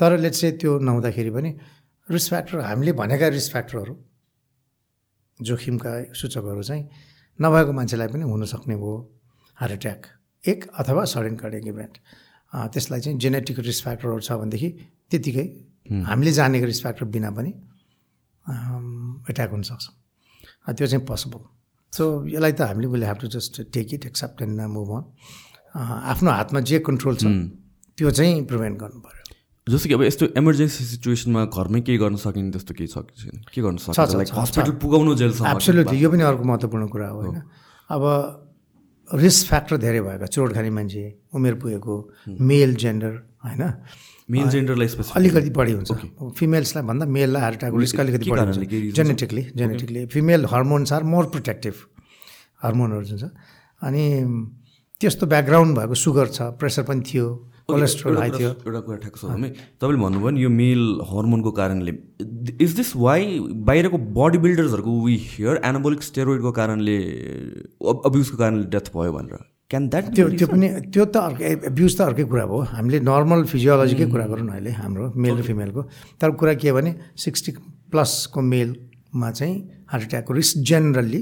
तर 0.00 0.10
लेट्स 0.24 0.40
चाहिँ 0.40 0.56
त्यो 0.56 0.72
नहुँदाखेरि 0.80 1.30
पनि 1.36 1.50
रिस्क 2.08 2.28
फ्याक्टर 2.28 2.56
हामीले 2.64 2.92
भनेका 2.92 3.28
रिस्क 3.28 3.52
फ्याक्टरहरू 3.52 3.94
जोखिमका 5.40 5.90
सूचकहरू 6.20 6.62
चाहिँ 6.62 6.84
नभएको 7.38 7.72
मान्छेलाई 7.72 8.08
पनि 8.08 8.24
हुनसक्ने 8.24 8.76
भयो। 8.76 8.94
हार्ट 9.58 9.72
एट्याक 9.72 10.00
एक 10.44 10.60
अथवा 10.80 11.04
सडन 11.04 11.36
कार्डियक 11.36 11.66
इभेन्ट 11.66 11.94
त्यसलाई 12.72 13.00
चाहिँ 13.00 13.18
जेनेटिक 13.18 13.58
रिस्क 13.58 13.82
फ्याक्टरहरू 13.84 14.20
छ 14.20 14.32
भनेदेखि 14.40 14.68
त्यतिकै 15.10 15.46
हामीले 16.08 16.32
जानेको 16.32 16.66
रिस्क 16.66 16.82
फ्याक्टर 16.82 17.04
बिना 17.14 17.30
पनि 17.36 17.50
एट्याक 19.30 19.50
हुनसक्छ। 19.50 19.84
त्यो 20.68 20.86
चाहिँ 20.86 21.04
पोसिबल 21.06 21.40
सो 21.92 22.04
यसलाई 22.28 22.52
त 22.52 22.60
हामीले 22.70 22.88
will 22.92 23.04
have 23.04 23.18
to 23.20 23.28
just 23.36 23.52
take 23.74 23.94
it 23.94 24.06
accept 24.06 24.42
and 24.42 24.60
move 24.72 24.90
on 24.96 25.02
आफ्नो 26.12 26.30
हातमा 26.30 26.60
जे 26.70 26.78
कन्ट्रोल 26.88 27.16
छ 27.16 27.24
त्यो 27.98 28.10
चाहिँ 28.10 28.44
प्रिभेन्ट 28.46 28.76
गर्नु 28.80 29.00
पऱ्यो 29.04 29.15
जस्तो 29.66 29.88
कि 29.88 29.94
अब 29.94 30.02
यस्तो 30.02 30.26
इमर्जेन्सी 30.38 30.84
सिचुएसनमा 30.94 31.44
घरमै 31.50 31.80
केही 31.82 31.98
गर्न 31.98 32.16
सकिने 32.22 32.50
त्यस्तो 32.54 32.72
केही 32.78 32.86
छ 32.86 33.02
कि 33.02 33.14
छैन? 33.18 33.36
के 33.50 33.60
गर्न 33.62 33.76
सक्छ 33.82 34.14
लाइक 34.14 34.30
हस्पिटल 34.30 34.72
पुगाउनु 34.78 35.14
जेलसम्म 35.18 35.50
एब्सोल्युटली 35.50 35.98
यो 35.98 36.10
पनि 36.10 36.22
अर्को 36.22 36.44
महत्त्वपूर्ण 36.46 36.86
कुरा 36.86 37.08
हो 37.10 37.18
होइन। 37.18 37.42
अब 37.90 38.02
रिस्क 39.08 39.46
फ्याक्टर 39.50 39.76
धेरै 39.82 40.00
भएका 40.06 40.26
चोट 40.26 40.52
खाने 40.54 40.70
मान्छे 40.70 41.02
उमेर 41.34 41.54
पुगेको 41.58 41.94
मेल 42.46 42.74
जेन्डर 42.78 43.12
होइन? 43.42 43.62
मेल 44.30 44.48
जेन्डरलाई 44.54 44.88
अलिकति 45.18 45.50
बढी 45.50 45.72
हुन्छ। 45.72 45.90
फिमेल्सलाई 46.38 46.84
भन्दा 46.86 47.06
मेललाई 47.06 47.42
हार्ट 47.42 47.56
एट्याकको 47.56 47.78
रिस्क 47.78 48.00
अलिकति 48.00 48.30
बढी 48.30 48.42
हुन्छ? 48.46 48.94
Genetically 48.94 49.42
genetically 49.56 50.06
female 50.14 50.46
hormones 50.46 50.92
are 50.92 51.02
more 51.02 51.24
protective 51.34 51.74
हर्मोनहरू 52.62 53.04
जुन 53.04 53.18
छ 53.18 53.34
अनि 53.82 54.04
त्यस्तो 55.00 55.26
ब्याकग्राउन्ड 55.26 55.78
भएको 55.78 55.94
सुगर 56.06 56.26
छ 56.30 56.54
प्रेसर 56.54 56.82
पनि 56.86 57.02
थियो। 57.02 57.26
कोलेस्ट्रोल 57.68 58.16
हाई 58.16 58.30
थियो। 58.30 58.50
एउटा 58.62 58.80
कुरा 58.86 58.96
ठ्याक्क 59.02 59.16
छ 59.18 59.24
हामी 59.26 59.48
तपाईँले 59.82 59.98
भन्नुभयो 60.02 60.30
नि 60.30 60.42
यो 60.42 60.50
मेल 60.50 60.82
हर्मोनको 61.10 61.50
कारणले। 61.50 61.92
इज 62.62 62.70
दिस 62.76 62.90
वाइ 62.96 63.22
बाहिरको 63.66 63.98
बडी 64.18 64.38
बिल्डर्सहरूको 64.44 64.92
वी 65.04 65.14
हियर 65.26 65.54
एनाबोलिक 65.66 66.02
स्टेरोइडको 66.02 66.50
कारणले 66.60 66.96
अब्युजको 67.82 68.36
कारणले 68.38 68.66
डेथ 68.70 68.86
भयो 68.94 69.12
भनेर? 69.18 69.42
क्यान 69.70 69.82
द्याट 69.90 70.04
त्यो 70.14 70.26
त्यो 70.38 70.46
पनि 70.46 70.66
त्यो 70.94 71.04
त 71.10 71.16
अर्कै 71.26 71.44
एब्युज 71.74 71.92
त 71.98 72.00
अर्कै 72.06 72.24
कुरा 72.30 72.44
भयो। 72.46 72.60
हामीले 72.70 72.98
नर्मल 73.02 73.40
फिजियोलोजीकै 73.50 74.06
कुरा 74.14 74.26
गरौँ 74.30 74.46
न 74.46 74.50
अहिले 74.54 74.70
हाम्रो 74.78 75.04
मेल 75.18 75.34
र 75.38 75.42
फिमेलको 75.42 75.82
तर 76.22 76.30
कुरा 76.38 76.54
के 76.62 76.70
भने 76.70 76.90
सिक्सटी 77.18 77.50
प्लसको 77.90 78.40
मेलमा 78.46 79.30
चाहिँ 79.34 79.56
हार्ट 79.90 80.02
एट्याकको 80.06 80.32
रिस्क 80.38 80.54
जेनरल्ली 80.70 81.20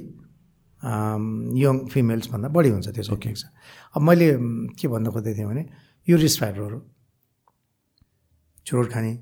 यङ 1.64 1.74
फिमेल्सभन्दा 1.88 2.48
बढी 2.52 2.68
हुन्छ 2.68 2.88
त्यो 2.92 3.02
चाहिँ 3.08 3.20
ठिक 3.24 3.36
छ? 3.36 3.48
अब 3.96 4.00
मैले 4.04 4.28
के 4.76 4.86
भन्न 4.92 5.08
खोज्दै 5.08 5.32
थिएँ 5.40 5.48
भने 5.48 5.64
यो 6.08 6.16
रिस्क 6.16 6.38
फ्याक्टरहरू 6.38 6.78
चुरोट 8.66 8.88
खाने 8.92 9.12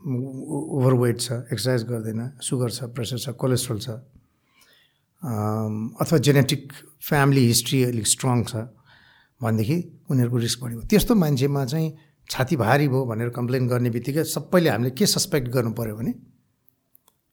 ओभरवेट 0.00 1.20
छ 1.20 1.32
एक्सर्साइज 1.52 1.82
गर्दैन 1.90 2.20
सुगर 2.40 2.70
छ 2.70 2.82
प्रेसर 2.94 3.18
छ 3.18 3.28
कोलेस्ट्रोल 3.34 3.78
छ। 3.78 3.88
अथवा 6.02 6.18
जेनेटिक 6.26 6.72
फ्यामिली 7.08 7.44
हिस्ट्री 7.46 7.82
अलिक 7.84 8.06
स्ट्रङ 8.06 8.44
छ 8.44 8.54
भनेदेखि 9.40 9.78
उनीहरूको 10.10 10.38
रिस्क 10.46 10.62
बढी 10.62 10.74
हो 10.74 10.82
त्यस्तो 10.90 11.14
मान्छेमा 11.14 11.64
चाहिँ 11.66 11.88
छाती 12.30 12.56
भारी 12.56 12.86
भयो 12.88 13.04
भनेर 13.10 13.28
कम्प्लेन 13.34 13.66
गर्ने 13.68 13.90
बित्तिकै 13.90 14.24
सबैले 14.30 14.70
हामीले 14.70 14.90
के 14.94 15.06
सस्पेक्ट 15.06 15.48
गर्नु 15.50 15.72
पऱ्यो 15.74 15.96
भने 15.96 16.12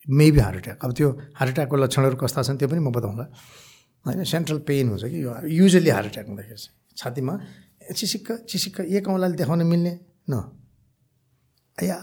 मेबी 0.08 0.39
हार्ट 0.39 0.58
एट्याक। 0.58 0.78
अब 0.86 0.91
त्यो 0.98 1.10
हार्ट 1.38 1.50
एट्याकको 1.52 1.76
लक्षणहरू 1.78 2.15
कस्ता 2.17 2.41
छन् 2.41 2.58
त्यो 2.58 2.67
पनि 2.74 2.82
म 2.82 2.89
बताउँला। 2.89 3.26
होइन 4.06 4.24
सेन्ट्रल 4.34 4.60
पेन 4.65 4.89
हुन्छ 4.89 5.04
कि 5.06 5.24
यो 5.24 5.30
युजली 5.46 5.89
हार्ट 5.89 6.08
एट्याक 6.08 6.28
हुँदाखेरि 6.28 6.58
चाहिँ 6.58 6.96
छातीमा 6.98 7.34
चिसिक्क 7.93 8.45
चिसिक्क 8.50 8.80
एक 8.82 9.08
औँलाले 9.08 9.36
देखाउन 9.36 9.63
मिल्ने? 9.63 9.93
न। 10.30 10.34
अया 11.78 11.97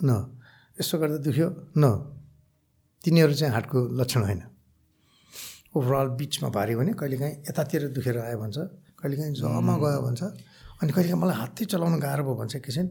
न। 0.00 0.10
यसो 0.80 0.98
गर्दा 0.98 1.18
दुख्यो? 1.24 1.48
न। 1.76 1.84
तिनीहरू 3.04 3.34
चाहिँ 3.34 3.52
हार्टको 3.52 3.78
लक्षण 4.00 4.22
होइन। 4.22 4.42
ओभरअल 5.76 6.08
बिचमा 6.16 6.48
भारी 6.48 6.74
भने 6.74 6.92
कहिलेकाहीँ 6.96 7.34
यतातिर 7.48 7.82
दुखेर 7.92 8.18
आयो 8.18 8.38
भन्छ 8.38 8.56
कहिलेकाहीँ 8.98 9.34
जमा 9.34 9.74
गयो 9.76 10.00
भन्छ 10.02 10.22
अनि 10.82 10.90
कहिलेकाहीँ 10.92 11.20
मलाई 11.22 11.36
हातै 11.36 11.64
चलाउन 11.64 12.00
गाह्रो 12.00 12.24
भयो 12.24 12.34
भन्छ 12.34 12.56
एकैछिन। 12.56 12.86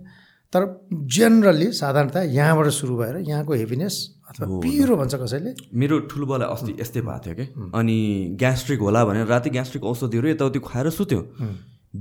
तर 0.54 0.62
जेनरली 1.10 1.72
साधारणतः 1.74 2.22
यहाँबाट 2.32 2.68
सुरु 2.70 2.96
भएर 2.98 3.16
यहाँको 3.28 3.54
हेभिनेस 3.54 3.96
अथवा 4.30 4.46
पिरो 4.62 4.96
भन्छ 4.96 5.14
कसैले। 5.16 5.52
मेरो 5.74 6.00
ठुलो 6.08 6.26
बला 6.26 6.46
अस्ति 6.46 6.72
यस्तै 6.80 7.02
भएको 7.02 7.20
थियो 7.26 7.36
कि। 7.36 7.46
अनि 7.76 7.98
ग्यास्ट्रिक 8.40 8.80
होला 8.80 9.06
भनेर 9.06 9.26
राति 9.28 9.50
ग्यास्ट्रिक 9.50 9.84
औषधिहरू 9.84 10.28
यताउति 10.30 10.60
खुवाएर 10.60 10.90
सुत्यो। 10.90 11.22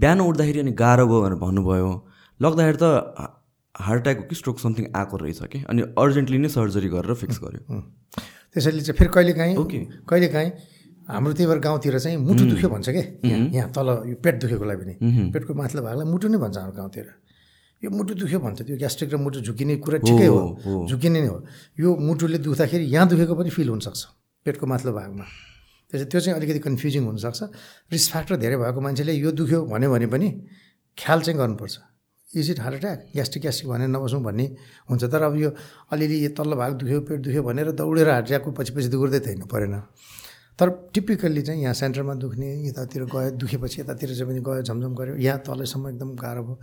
बिहान 0.01 0.21
उठ्दाखेरि 0.21 0.59
अनि 0.61 0.73
गाह्रो 0.73 1.07
भयो 1.07 1.21
भनेर 1.23 1.39
भन्नुभयो। 1.45 1.91
लग्दाखेरि 2.41 2.79
त 2.83 2.85
हार्ट 3.75 4.07
एट्याक 4.07 4.29
कि 4.29 4.35
स्ट्रोक 4.35 4.59
समथिङ 4.59 4.85
आएको 4.95 5.17
रहेछ 5.17 5.41
कि? 5.53 5.59
अनि 5.71 5.83
अर्जेन्टली 5.99 6.39
नै 6.39 6.49
सर्जरी 6.49 6.89
गरेर 6.95 7.15
फिक्स 7.15 7.39
गर्यो। 7.43 7.63
त्यसैले 8.55 8.81
चाहिँ 8.87 8.99
फेरि 8.99 9.11
कहिलेकाहीँ 9.15 9.55
कहिलेकाहीँ 10.07 10.51
हाम्रो 11.05 11.33
त्यही 11.35 11.47
भएर 11.51 11.59
गाउँतिर 11.59 11.99
चाहिँ 11.99 12.17
मुटु 12.17 12.45
दुख्यो 12.49 12.69
भन्छ 12.71 12.89
क्या 12.89 13.03
यहाँ 13.29 13.39
यहाँ 13.53 13.71
तल 13.77 13.89
यो 14.09 14.17
पेट 14.25 14.35
दुखेकोलाई 14.41 14.77
पनि। 14.81 14.95
पेटको 15.35 15.53
माथिल्लो 15.53 15.83
भागलाई 15.85 16.07
मुटु 16.07 16.27
नै 16.33 16.39
भन्छ 16.39 16.57
हाम्रो 16.57 16.77
गाउँतिर। 16.81 17.07
यो 17.83 17.91
मुटु 17.91 18.15
दुख्यो 18.15 18.39
भन्छ 18.41 18.59
त्यो 18.63 18.77
ग्यास्ट्रिक 18.81 19.11
र 19.13 19.17
मुटु 19.21 19.41
झुकिने 19.45 19.75
कुरा 19.85 19.99
ठिकै 20.01 20.27
हो। 20.33 20.41
झुकिने 20.89 21.21
नै 21.21 21.29
हो। 21.29 21.39
यो 21.77 21.89
मुटुले 21.99 22.39
दुख्दाखेरि 22.41 22.85
यहाँ 22.95 23.07
दुखेको 23.11 23.35
पनि 23.37 23.51
फिल 23.53 23.69
हुनसक्छ। 23.69 24.01
पेटको 24.47 24.65
माथिल्लो 24.65 24.93
भागमा। 24.97 25.25
त्यसै 25.91 26.07
त्यो 26.11 26.21
चाहिँ 26.21 26.37
अलिकति 26.39 26.61
कन्फ्युजिङ 26.69 27.03
हुनसक्छ। 27.05 27.41
रिस्क 27.93 28.09
फ्याक्टर 28.13 28.37
धेरै 28.43 28.57
भएको 28.63 28.81
मान्छेले 28.81 29.13
यो 29.15 29.31
दुख्यो 29.33 29.59
भन्यो 29.73 29.89
भने 29.95 30.07
पनि 30.15 30.29
ख्याल 30.99 31.21
चाहिँ 31.25 31.39
गर्नुपर्छ। 31.39 31.75
Is 32.31 32.51
it 32.51 32.61
heart 32.61 32.75
attack 32.75 32.99
gastric 33.15 33.43
gastric 33.43 33.69
भनेर 33.71 33.89
नबसौँ 33.95 34.23
भन्ने 34.23 34.47
हुन्छ। 34.91 35.03
तर 35.07 35.23
अब 35.23 35.35
यो 35.39 35.51
अलिअलि 35.93 36.17
यो 36.25 36.31
तल्लो 36.35 36.57
भाग 36.57 36.73
दुख्यो 36.83 37.01
पेट 37.07 37.19
दुख्यो 37.27 37.43
भनेर 37.47 37.71
दौडेर 37.79 38.09
हार्ट 38.11 38.27
एट्याकको 38.27 38.51
पछि 38.59 38.73
पछि 38.75 38.89
दौड्दै 38.91 39.21
त 39.23 39.27
हिँड्नु 39.31 39.47
परेन। 39.47 39.75
तर 40.59 40.67
टिपिकल्ली 40.95 41.43
चाहिँ 41.43 41.63
यहाँ 41.63 41.75
सेन्टरमा 41.75 42.15
दुख्ने 42.15 42.49
यतातिर 42.69 43.05
गयो 43.11 43.31
दुखेपछि 43.39 43.81
यतातिर 43.81 44.09
चाहिँ 44.15 44.27
पनि 44.31 44.41
गयो 44.43 44.63
झमझम 44.63 44.93
गऱ्यो। 44.95 45.15
यहाँ 45.19 45.39
तलसम्म 45.47 45.89
एकदम 45.89 46.11
गाह्रो 46.15 46.43
भयो। 46.43 46.57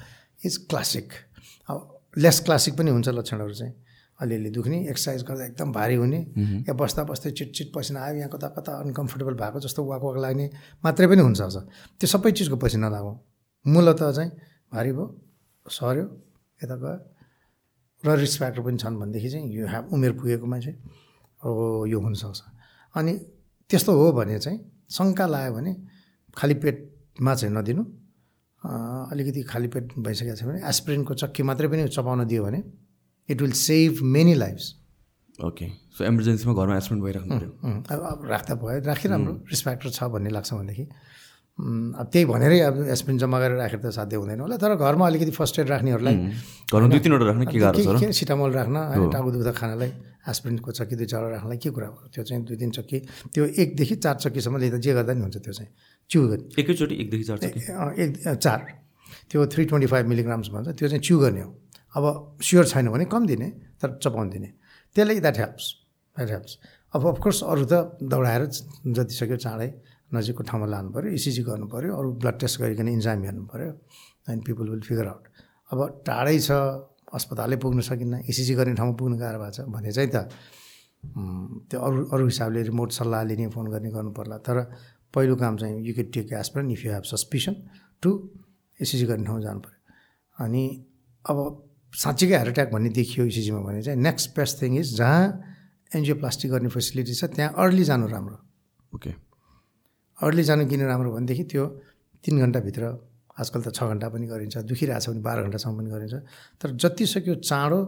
इज 0.47 0.57
क्लासिक 0.69 1.07
अब 1.69 1.77
लेस 2.17 2.39
क्लासिक 2.47 2.73
पनि 2.75 2.91
हुन्छ 2.91 3.09
लक्षणहरू 3.09 3.53
चाहिँ। 3.53 3.73
अलिअलि 4.21 4.49
दुख्ने 4.55 4.77
एक्सर्साइज 4.89 5.23
गर्दा 5.27 5.45
एकदम 5.45 5.71
भारी 5.73 5.95
हुने 5.95 6.19
या 6.67 6.73
बस्दा 6.73 7.03
बस्दै 7.09 7.31
चिटचिट 7.31 7.71
पसिना 7.75 7.99
आयो 8.05 8.15
यहाँ 8.17 8.29
कता 8.29 8.47
कता 8.57 8.71
अनकम्फर्टेबल 8.85 9.33
भएको 9.41 9.59
जस्तो 9.65 9.83
वाक 9.85 10.01
वाक 10.01 10.17
लाग्ने 10.23 10.45
मात्रै 10.83 11.07
पनि 11.07 11.21
हुन्छ 11.21 11.41
अझ। 11.41 11.57
त्यो 11.99 12.07
सबै 12.13 12.31
चिजको 12.37 12.57
पसिना 12.63 12.89
लागौँ। 12.89 13.15
मूलत 13.65 14.01
चाहिँ 14.03 14.31
भारी 14.73 14.91
भयो 14.91 15.05
सर्यो 15.65 16.05
यता 16.59 16.75
गयो। 16.83 16.97
र 18.03 18.17
रिस्क 18.17 18.37
फ्याक्टर 18.37 18.61
पनि 18.65 18.77
छन् 18.77 18.97
भनेदेखि 18.99 19.29
चाहिँ 19.29 19.45
यो 19.53 19.67
ह्याभ 19.67 19.93
उमेर 19.93 20.11
पुगेको 20.17 20.45
मान्छे 20.45 20.71
अब 21.41 21.57
यो 21.87 21.97
हुनसक्छ 22.01 22.41
अनि 22.95 23.13
त्यस्तो 23.69 23.91
हो 23.93 24.11
भने 24.17 24.37
चाहिँ 24.39 24.59
शङ्का 24.89 25.25
लाग्यो 25.33 25.53
भने 25.53 25.71
खाली 26.37 26.55
पेटमा 26.61 27.33
चाहिँ 27.35 27.53
नदिनु। 27.55 27.83
अलिकति 28.61 29.41
खाली 29.49 29.67
पेट 29.73 29.85
भइसकेको 29.97 30.35
छ 30.35 30.43
भने 30.45 30.59
एस्प्रिनको 30.69 31.13
चक्की 31.21 31.41
मात्रै 31.43 31.67
पनि 31.67 31.87
चपाउन 31.89 32.25
दियो 32.25 32.43
भने 32.45 32.59
it 33.31 33.41
will 33.41 33.55
save 33.59 34.01
many 34.15 34.33
lifes 34.35 34.65
okay 35.39 35.67
so 35.97 36.05
इमर्जेन्सीमा 36.05 36.53
घरमा 36.53 36.75
एस्पिरेन्ट 36.77 37.03
भइराख्नु 37.05 37.35
अब 37.91 37.99
अब 38.11 38.19
राख्दा 38.29 38.55
भयो। 38.55 38.79
राखिराम्रो 38.85 39.33
रिस्क 39.49 39.63
फ्याक्टर 39.63 39.89
छ 39.89 40.03
भन्ने 40.13 40.29
लाग्छ 40.29 40.53
भनेदेखि। 40.53 40.85
अब 41.61 42.07
त्यही 42.11 42.25
भनेरै 42.25 42.59
अब 42.63 42.75
एस्पिरिन 42.95 43.17
जम्मा 43.21 43.37
गरेर 43.39 43.57
राखेर 43.57 43.79
त 43.83 43.89
साध्य 43.91 44.15
हुँदैन 44.17 44.39
होला। 44.39 44.55
तर 44.57 44.75
घरमा 44.75 45.05
अलिकति 45.07 45.31
फर्स्ट 45.35 45.59
एड 45.59 45.67
राख्नेहरूलाई 45.69 46.15
घरमा 46.73 46.87
दुई 46.89 46.99
तिनवटा 47.05 47.25
राख्ने 47.27 47.45
के 47.51 47.59
गाह्रो 47.59 47.99
छ 47.99 48.09
सिटामल 48.17 48.51
राख्न 48.55 48.75
होइन 48.75 49.09
टाउको 49.11 49.29
दुख्दा 49.35 49.51
खानालाई 49.59 49.91
एस्पिरिनको 50.31 50.71
चक्की 50.71 50.95
दुई 50.95 51.07
चारवटा 51.11 51.33
राख्नलाई 51.35 51.57
के 51.61 51.69
कुरा 51.75 51.87
हो 51.91 51.97
त्यो 52.13 52.23
चाहिँ 52.23 52.41
दुई 52.45 52.57
तिन 52.61 52.71
चक्की। 52.71 52.97
त्यो 53.35 53.43
एकदेखि 53.61 53.95
चार 53.99 54.15
चक्कीसम्म 54.25 54.57
लिँदा 54.63 54.77
जे 54.79 54.91
गर्दा 54.95 55.13
नि 55.13 55.21
हुन्छ 55.21 55.37
त्यो 55.37 55.53
चाहिँ। 55.53 55.69
च्यु 56.09 56.21
गर्ने 56.29 56.45
एकैचोटि 56.61 56.95
एकदेखि 57.03 57.23
चार 57.29 57.37
चक्की? 57.45 57.59
एक 58.03 58.11
चार। 58.41 58.59
त्यो 59.29 59.39
थ्री 59.53 59.63
ट्वेन्टी 59.65 59.87
फाइभ 59.91 60.05
मिलिग्राम्स 60.07 60.47
भन्छ। 60.55 60.67
त्यो 60.77 60.87
चाहिँ 60.87 61.03
च्यु 61.03 61.17
गर्ने 61.19 61.41
हो। 61.41 61.51
अब 61.95 62.37
स्योर 62.41 62.65
छैन 62.67 62.89
भने 62.89 63.05
कम 63.05 63.25
दिने 63.27 63.49
तर 63.81 63.97
चपाउनु 64.03 64.31
दिने। 64.31 64.49
त्यसले 64.95 65.19
द्याट 65.19 65.37
हेल्प्स 65.37 65.65
द्याट 66.17 66.29
हेल्प्स 66.29 66.57
अब 66.93 67.07
अफकोर्स 67.07 67.43
अरू 67.43 67.65
त 67.71 67.73
दौडाएर 68.03 68.45
जति 68.95 69.13
सक्यो 69.15 69.37
चाँडै 69.45 69.69
नजिकको 70.13 70.43
ठाउँमा 70.43 70.67
लानु 70.67 70.89
पऱ्यो 70.91 71.11
इसिजी 71.19 71.43
गर्नु 71.43 71.67
पऱ्यो 71.73 71.91
अरू 71.95 72.09
ब्लड 72.21 72.37
टेस्ट 72.39 72.61
गरिकन 72.61 72.87
इन्जाम 72.97 73.23
हेर्नु 73.23 73.43
पऱ्यो 73.51 73.71
and 74.31 74.41
people 74.45 74.69
will 74.69 74.81
figure 74.87 75.07
out 75.07 75.23
अब 75.71 75.79
टाढै 76.07 76.37
छ 76.39 76.51
अस्पतालै 77.15 77.57
पुग्नु 77.63 77.81
सकिन्न 77.81 78.19
इसिजी 78.27 78.53
गर्ने 78.55 78.75
ठाउँमा 78.75 78.95
पुग्नु 78.99 79.17
गाह्रो 79.17 79.39
भएको 79.39 79.55
छ 79.55 79.67
भने 79.71 79.91
चाहिँ 79.91 80.11
त 80.11 80.17
त्यो 81.67 81.79
अरू 81.79 82.05
अरू 82.13 82.25
हिसाबले 82.25 82.61
रिमोट 82.63 82.91
सल्लाह 82.91 83.23
लिने 83.29 83.47
फोन 83.55 83.67
गर्ने 83.73 83.89
गर्नु 83.91 84.11
पर्ला 84.19 84.37
तर 84.47 84.57
पहिलो 85.13 85.35
काम 85.35 85.57
चाहिँ 85.57 85.79
you 85.87 85.93
get 85.95 86.13
take 86.13 86.33
aspirin 86.39 86.71
if 86.71 86.85
you 86.85 86.91
have 86.91 87.03
suspicion 87.13 87.55
to 88.03 88.09
ECG 88.79 89.05
गर्ने 89.05 89.25
ठाउँमा 89.25 89.43
जानु 89.43 89.59
पऱ्यो 89.65 89.79
अनि 90.37 90.63
अब 91.25 91.37
साँच्चीकै 91.93 92.35
हार्ट 92.35 92.49
एट्याक 92.49 92.69
भन्ने 92.71 92.89
देखियो 92.89 93.25
इसिजीमा 93.25 93.59
भने 93.61 93.81
चाहिँ 93.83 93.99
नेक्स्ट 93.99 94.29
बेस्ट 94.37 94.61
थिङ 94.61 94.77
इज 94.79 94.95
जहाँ 94.97 95.23
एन्जियोप्लास्टिक 95.91 96.51
गर्ने 96.51 96.69
फेसिलिटी 96.69 97.13
छ 97.13 97.23
त्यहाँ 97.35 97.53
अर्ली 97.63 97.83
जानु 97.83 98.07
राम्रो। 98.07 98.37
ओके 98.95 99.11
अर्ली 100.17 100.43
जानु 100.43 100.65
किन 100.71 100.81
राम्रो 100.87 101.11
भनेदेखि 101.11 101.43
त्यो 101.51 101.65
तिन 102.23 102.39
घन्टाभित्र 102.39 102.83
आजकल 103.39 103.61
त 103.61 103.75
छ 103.75 103.83
घन्टा 103.91 104.07
पनि 104.07 104.25
गरिन्छ 104.27 104.57
दुखिरहेको 104.71 105.01
छ 105.03 105.09
भने 105.09 105.21
बाह्र 105.27 105.39
घन्टासम्म 105.43 105.77
पनि 105.77 105.89
गरिन्छ। 105.91 106.15
तर 106.61 106.69
जति 106.79 107.05
सक्यो 107.13 107.35
चाँडो 107.43 107.79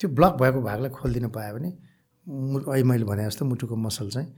त्यो 0.00 0.08
ब्लक 0.16 0.32
भएको 0.40 0.60
भागलाई 0.64 0.90
खोलिदिनु 0.96 1.28
पायो 1.36 1.52
भने 1.56 1.70
अहिले 2.64 2.84
मैले 2.88 3.04
भने 3.04 3.24
जस्तो 3.28 3.44
मुटुको 3.44 3.76
मसल 3.76 4.08
चाहिँ 4.10 4.28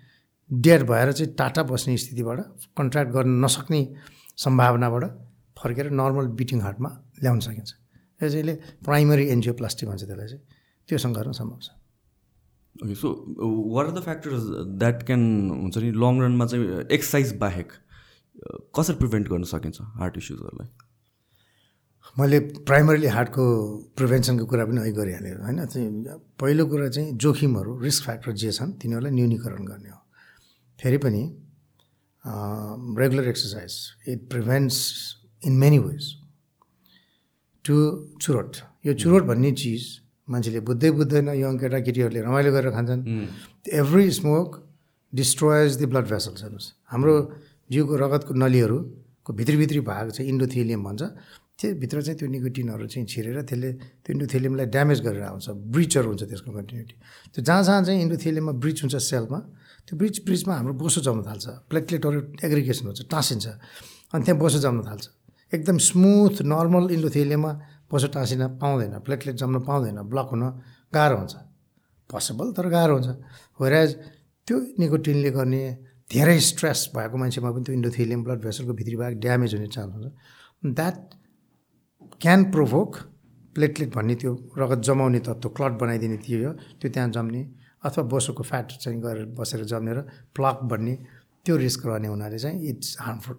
डेड 0.51 0.83
भएर 0.91 1.13
चाहिँ 1.13 1.35
टाटा 1.39 1.63
बस्ने 1.71 1.97
स्थितिबाट 2.03 2.39
कन्ट्र्याक्ट 2.79 3.11
गर्न 3.15 3.31
नसक्ने 3.45 3.81
सम्भावनाबाट 4.45 5.05
फर्केर 5.57 5.91
नर्मल 5.95 6.27
बिटिङ 6.39 6.61
हार्टमा 6.67 6.91
ल्याउन 7.23 7.41
सकिन्छ। 7.47 7.71
चाहिँ 8.21 8.57
प्राइमरी 8.85 9.27
एन्जियोप्लास्टिक 9.29 9.89
भन्छ 9.89 10.03
त्यसलाई 10.03 10.29
चाहिँ। 10.29 10.45
त्योसँग 10.89 11.15
गर्न 11.17 11.33
सम्भव 11.33 11.59
छ। 11.63 11.69
Okay 12.77 12.95
so 12.95 13.09
what 13.75 13.87
are 13.87 13.93
the 13.93 14.03
factors 14.05 14.43
that 14.81 15.03
can 15.07 15.23
हुन्छ 15.51 15.79
नि 15.79 15.91
लङ 15.93 16.21
रनमा 16.23 16.47
चाहिँ 16.47 16.65
एक्सर्साइज 16.93 17.37
बाहेक 17.39 17.69
कसरी 18.77 18.97
प्रिभेन्ट 18.97 19.29
गर्न 19.29 19.45
सकिन्छ 19.53 19.81
हार्ट 20.01 20.19
इस्युजहरूलाई 20.19 20.69
मैले 22.19 22.39
प्राइमरीली 22.69 23.07
हार्टको 23.13 23.45
प्रिभेन्सनको 23.97 24.45
कुरा 24.47 24.65
पनि 24.65 24.81
अहिले 24.81 24.93
गरिहालेँ 24.97 25.33
होइन? 25.37 25.59
पहिलो 26.41 26.67
कुरा 26.67 26.89
चाहिँ 26.89 27.13
जोखिमहरू 27.17 27.79
रिस्क 27.81 28.05
फ्याक्टर 28.05 28.33
जे 28.33 28.53
छन् 28.53 28.73
तिनीहरूलाई 28.83 29.13
न्यूनीकरण 29.13 29.65
गर्ने 29.65 29.91
हो। 29.91 30.01
फेरि 30.79 30.99
पनि 30.99 31.23
regular 33.01 33.29
exercise 33.29 33.73
it 34.09 34.29
prevents 34.31 34.79
in 35.47 35.53
many 35.59 35.79
ways 35.79 36.05
two 37.67 37.75
चुरोट। 38.23 38.53
यो 38.87 38.93
चुरोट 38.95 39.23
भन्ने 39.31 39.51
चिज 39.61 39.83
मान्छेले 40.29 40.61
बुझ्दै 40.69 40.91
बुझ्दैन 40.99 41.29
यङ 41.35 41.53
केटाकेटीहरूले 41.59 42.21
रमाइलो 42.23 42.51
गरेर 42.55 42.71
खान्छन्। 42.77 43.01
Every 43.83 44.07
smoke 44.19 44.49
destroys 45.13 45.71
the 45.81 45.87
blood 45.91 46.07
vessels 46.15 46.41
हेर्नुहोस्। 46.43 46.67
हाम्रो 46.91 47.15
जिउको 47.71 47.95
रगतको 48.03 48.33
नलीहरूको 48.43 49.31
भित्री 49.39 49.57
भित्री 49.63 49.81
भाग 49.91 50.07
चाहिँ 50.15 50.31
इन्डोथेलियम 50.31 50.83
भन्छ। 50.87 51.03
त्यो 51.59 51.69
भित्र 51.81 51.97
चाहिँ 52.05 52.19
त्यो 52.21 52.29
निकोटिनहरू 52.29 52.87
चाहिँ 52.87 53.07
छिरेर 53.09 53.39
त्यसले 53.49 53.71
त्यो 54.05 54.11
इन्डोथेलियमलाई 54.13 54.67
ड्यामेज 54.77 54.99
गरेर 55.07 55.25
आउँछ 55.33 55.47
ब्रिचहरू 55.73 56.09
हुन्छ 56.13 56.23
त्यसको 56.29 56.51
कन्टिन्युटी 56.53 56.97
त्यो 57.33 57.41
जहाँ 57.49 57.63
जहाँ 57.65 57.83
चाहिँ 57.87 58.01
इन्डोथेलियममा 58.07 58.53
ब्रिच 58.61 58.79
हुन्छ 58.85 58.97
सेलमा 59.01 59.41
त्यो 59.89 59.95
ब्रिच 59.97 60.17
ब्रिचमा 60.27 60.55
हाम्रो 60.55 60.75
बोसो 60.77 61.01
जम्न 61.01 61.21
थाल्छ 61.25 61.47
प्लेटलेटहरू 61.71 62.19
एग्रिगेसन 62.45 62.85
हुन्छ 62.87 63.01
टाँसिन्छ। 63.09 63.47
अनि 64.13 64.23
त्यहाँ 64.25 64.39
बोसो 64.39 64.59
जम्न 64.61 64.81
थाल्छ। 64.85 65.05
एकदम 65.57 65.79
स्मुथ 65.89 66.43
नर्मल 66.53 66.85
इन्डोथेलियममा 66.97 67.53
पसो 67.91 68.07
टाँसिन 68.15 68.43
पाउँदैन 68.63 68.95
प्लेटलेट 69.07 69.37
जम्न 69.43 69.57
पाउँदैन 69.69 69.99
ब्लक 70.13 70.29
हुन 70.33 70.45
गाह्रो 70.93 71.17
हुन्छ। 71.17 71.35
पोसिबल 72.11 72.53
तर 72.57 72.67
गाह्रो 72.69 72.95
हुन्छ। 72.97 73.09
वेराज 73.61 73.91
त्यो 74.47 74.57
निकोटिनले 74.79 75.31
गर्ने 75.37 75.63
धेरै 76.11 76.39
स्ट्रेस 76.41 76.81
भएको 76.95 77.17
मान्छेमा 77.19 77.51
पनि 77.51 77.65
त्यो 77.67 77.75
इन्डोथेलियम 77.75 78.21
ब्लड 78.25 78.41
भेसलको 78.47 78.73
भित्री 78.79 78.97
भाग 78.97 79.13
ड्यामेज 79.25 79.55
हुने 79.55 79.69
चान्स 79.75 79.93
हुन्छ। 79.95 80.09
द्याट 80.77 80.97
क्यान 82.23 82.41
प्रोभोक 82.55 82.91
प्लेटलेट 83.57 83.91
भन्ने 83.95 84.15
त्यो 84.23 84.33
रगत 84.59 84.81
जमाउने 84.87 85.21
तत्त्व 85.27 85.49
क्लट 85.57 85.73
बनाइदिने 85.83 86.19
थियो 86.27 86.51
त्यो 86.81 86.89
त्यहाँ 86.95 87.11
जम्ने 87.17 87.43
अथवा 87.85 88.03
बोसोको 88.13 88.43
फ्याट 88.43 88.67
चाहिँ 88.83 89.01
गरेर 89.03 89.27
बसेर 89.39 89.65
जम्ने 89.73 89.93
र 89.95 90.01
प्लक 90.37 90.59
भन्ने 90.71 90.95
त्यो 91.45 91.57
रिस्क 91.57 91.87
रहने 91.87 92.09
हुनाले 92.09 92.39
चाहिँ 92.39 92.59
इट्स 92.71 92.97
हार्मफुल 93.01 93.37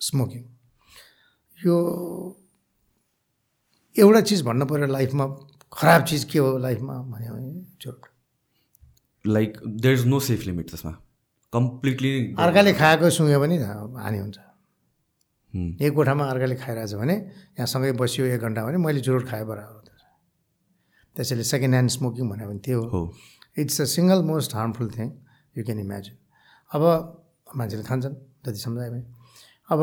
स्मोकिङ 0.00 0.42
यो 1.58 1.76
एउटा 3.96 4.20
चिज 4.20 4.42
भन्नु 4.48 4.66
पऱ्यो 4.66 4.86
लाइफमा 4.86 5.26
खराब 5.72 6.04
चिज 6.04 6.24
के 6.32 6.38
हो 6.38 6.58
लाइफमा 6.58 6.94
भन्यो 7.12 7.32
भने 7.34 7.50
चोट 7.80 8.06
like 9.24 9.56
there 9.66 9.94
is 9.94 10.06
no 10.06 10.20
safe 10.20 10.46
limit 10.46 10.70
त्यसमा। 10.70 10.92
कम्प्लिटली 11.52 12.12
अर्काले 12.38 12.72
खाएको 12.74 13.10
सुँग्यो 13.10 13.40
भने 13.40 13.56
हानि 13.56 14.18
हुन्छ। 14.18 14.38
एक 15.82 15.92
कोठामा 15.94 16.24
अर्काले 16.30 16.54
खाइरहेछ 16.56 16.92
भने 17.00 17.14
यहाँ 17.14 17.66
सँगै 17.66 17.92
बसियो 18.02 18.26
एक 18.26 18.40
घन्टा 18.40 18.64
भने 18.66 18.78
मैले 18.84 19.00
चुरोट 19.00 19.26
खाएँ 19.28 19.44
बराबर 19.46 19.84
त्यसैले 21.16 21.44
सेकेन्ड 21.48 21.74
ह्यान्ड 21.74 21.90
स्मोकिङ 21.90 22.28
भन्यो 22.28 22.46
भने 22.48 22.60
त्यो 22.60 22.80
हो। 22.92 23.00
It's 23.58 23.80
a 23.80 23.84
single 23.88 24.22
most 24.22 24.54
harmful 24.54 24.88
thing 24.96 25.08
you 25.56 25.64
can 25.64 25.78
imagine 25.80 26.16
अब 26.70 26.82
मान्छेले 27.56 27.84
खान्छन् 27.88 28.14
जति 28.44 28.60
सम्झायो 28.60 28.90
भने 28.92 29.04
अब 29.70 29.80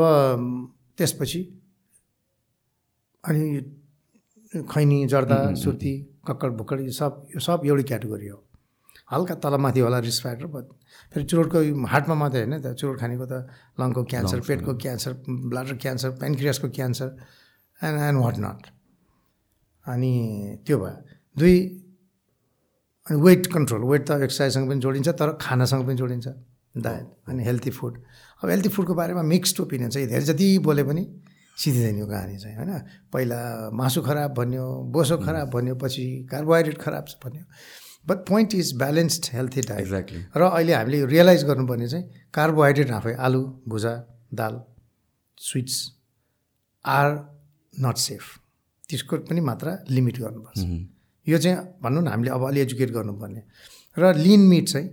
त्यसपछि 0.98 1.40
अनि 3.24 4.64
खैनी 4.70 4.98
जर्दा 5.12 5.38
सुर्ती 5.56 5.92
कक्कड 6.28 6.52
भुक्कड 6.58 6.80
यो 6.80 6.92
सब 6.92 7.12
यो 7.34 7.40
सब 7.40 7.62
एउटै 7.66 7.82
क्याटेगोरी 7.90 8.28
हो। 8.28 8.38
हल्का 9.12 9.34
तलमाथि 9.44 9.80
होला 9.80 9.98
रिस्क 10.00 10.22
फ्याक्टर 10.22 10.46
फेरि 11.12 11.24
चुरोटको 11.24 11.58
हार्टमा 11.92 12.14
मात्रै 12.14 12.40
होइन 12.42 12.54
त 12.60 12.72
चुरोट 12.80 12.96
खानेको 13.00 13.26
त 13.26 13.34
लङको 13.80 14.02
क्यान्सर 14.12 14.40
पेटको 14.48 14.72
cancer 14.84 15.12
bladder 15.50 15.74
cancer 15.84 16.10
पेनक्रियासको 16.22 16.68
cancer 16.78 17.08
and 17.80 17.98
and 18.08 18.18
what 18.24 18.36
not. 18.44 18.62
अनि 19.86 20.12
त्यो 20.66 20.76
भयो। 20.78 20.96
दुई 21.36 21.56
अनि 23.06 23.16
वेट 23.20 23.46
कन्ट्रोल 23.52 23.82
वेट 23.84 24.02
त 24.08 24.10
एक्सर्साइजसँग 24.24 24.68
पनि 24.68 24.80
जोडिन्छ 24.80 25.08
तर 25.20 25.28
खानासँग 25.40 25.82
पनि 25.86 25.96
जोडिन्छ। 25.96 26.26
डायट 26.74 27.06
अनि 27.28 27.44
हेल्दी 27.44 27.70
फुड 27.70 27.94
अब 28.42 28.48
हेल्दी 28.50 28.68
फुडको 28.68 28.94
बारेमा 28.94 29.22
मिक्स्ड 29.22 29.60
ओपिनियन 29.60 29.90
छ। 29.90 29.96
धेरै 30.08 30.24
जति 30.24 30.48
बोले 30.64 30.84
पनि 30.84 31.04
सिधिँदैन 31.56 31.98
यो 31.98 32.06
कहानी 32.06 32.36
चाहिँ 32.38 32.56
होइन। 32.56 32.72
पहिला 33.12 33.70
मासु 33.72 34.02
खराब 34.02 34.30
भन्यो 34.34 34.66
बोसो 34.92 35.16
खराब 35.18 35.50
भन्यो 35.50 35.74
पछि 35.74 36.04
कार्बोहाइड्रेट 36.30 36.78
खराब 36.78 37.04
छ 37.08 37.14
भन्यो। 37.24 37.44
But 38.06 38.18
point 38.28 38.54
is 38.54 38.76
balanced 38.78 39.24
healthy 39.32 39.60
diet 39.60 39.80
exactly 39.80 40.20
र 40.36 40.42
अहिले 40.44 40.74
हामीले 40.74 41.04
रियलाइज 41.06 41.44
गर्नुपर्ने 41.44 41.88
चाहिँ 41.88 42.04
कार्बोहाइड्रेट 42.34 42.90
आफै 42.90 43.14
आलु 43.16 43.42
भुजा 43.68 43.94
दाल 44.34 44.60
स्विट्स 45.38 45.78
आर 46.84 47.08
नट 47.74 47.96
सेफ 47.98 48.22
त्यसको 48.90 49.16
पनि 49.30 49.40
मात्रा 49.40 49.72
लिमिट 49.90 50.18
गर्नुपर्छ। 50.20 50.60
यो 51.26 51.38
चाहिँ 51.38 51.56
भनौँ 51.82 52.02
न 52.02 52.08
हामीले 52.08 52.30
अब 52.30 52.42
अलि 52.48 52.60
एजुकेट 52.60 52.90
गर्नुपर्ने। 52.90 53.42
र 53.96 54.12
लिन 54.16 54.40
मिट 54.48 54.68
चाहिँ 54.68 54.88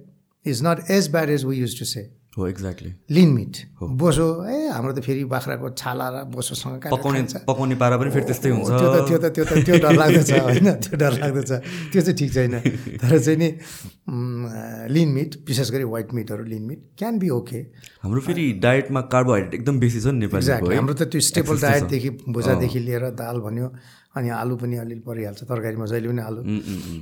is 0.45 0.63
not 0.63 0.89
as 0.91 1.11
bad 1.11 1.29
as 1.29 1.45
we 1.45 1.57
use 1.57 1.79
to 1.79 1.85
say 1.85 2.01
हो 2.37 2.47
एक्ज्याक्टली 2.47 2.91
लिन 3.11 3.29
मिट। 3.35 3.55
बोसो 3.99 4.25
ए 4.47 4.71
हाम्रो 4.71 4.93
त 4.95 4.99
फेरि 5.03 5.23
बाख्राको 5.27 5.67
छाला 5.75 6.07
र 6.07 6.17
बोसोसँग 6.31 6.87
पकाउने? 6.87 7.43
पकाउने 7.43 7.75
पारा 7.75 7.95
पनि 7.99 8.09
फेरि 8.15 8.25
त्यस्तै 8.31 8.49
हुन्छ। 8.55 8.71
त्यो 8.71 9.17
त 9.19 9.25
त्यो 9.35 9.43
त 9.43 9.53
त्यो 9.67 9.75
डर 9.83 9.93
लाग्दछ 9.99 10.31
होइन? 10.31 10.67
त्यो 10.79 10.95
डर 10.95 11.13
लाग्दछ। 11.19 11.51
त्यो 11.91 12.01
चाहिँ 12.01 12.15
ठिक 12.15 12.31
छैन। 12.31 12.55
तर 13.03 13.11
चाहिँ 13.19 13.35
नि 13.35 13.49
लिन 14.95 15.09
मिट 15.11 15.31
विशेष 15.43 15.67
गरी 15.75 15.83
व्हाइट 15.83 16.13
मिटहरू 16.15 16.43
लिन 16.47 16.63
मिट 16.71 16.79
क्यान 16.95 17.19
बी 17.19 17.29
ओके। 17.35 17.59
हाम्रो 17.99 18.21
फेरि 18.23 18.45
डायटमा 18.63 19.01
कार्बोहाइड्रेट 19.11 19.53
एकदम 19.59 19.75
बेसी 19.83 19.99
छ 19.99 20.15
नि 20.15 20.31
है? 20.31 20.75
हाम्रो 20.79 20.95
त 20.95 21.11
त्यो 21.11 21.19
स्टेपल 21.19 21.59
डायटदेखि 21.59 22.09
भुजादेखि 22.31 22.79
लिएर 22.79 23.11
दाल 23.11 23.43
भन्यो 23.43 23.67
अनि 24.15 24.29
आलु 24.39 24.55
पनि 24.55 24.75
अलिअलि 24.79 25.03
परिहाल्छ 25.03 25.43
तरकारीमा 25.51 25.85
जहिले 25.91 26.07
पनि 26.07 26.21
आलु। 26.23 26.39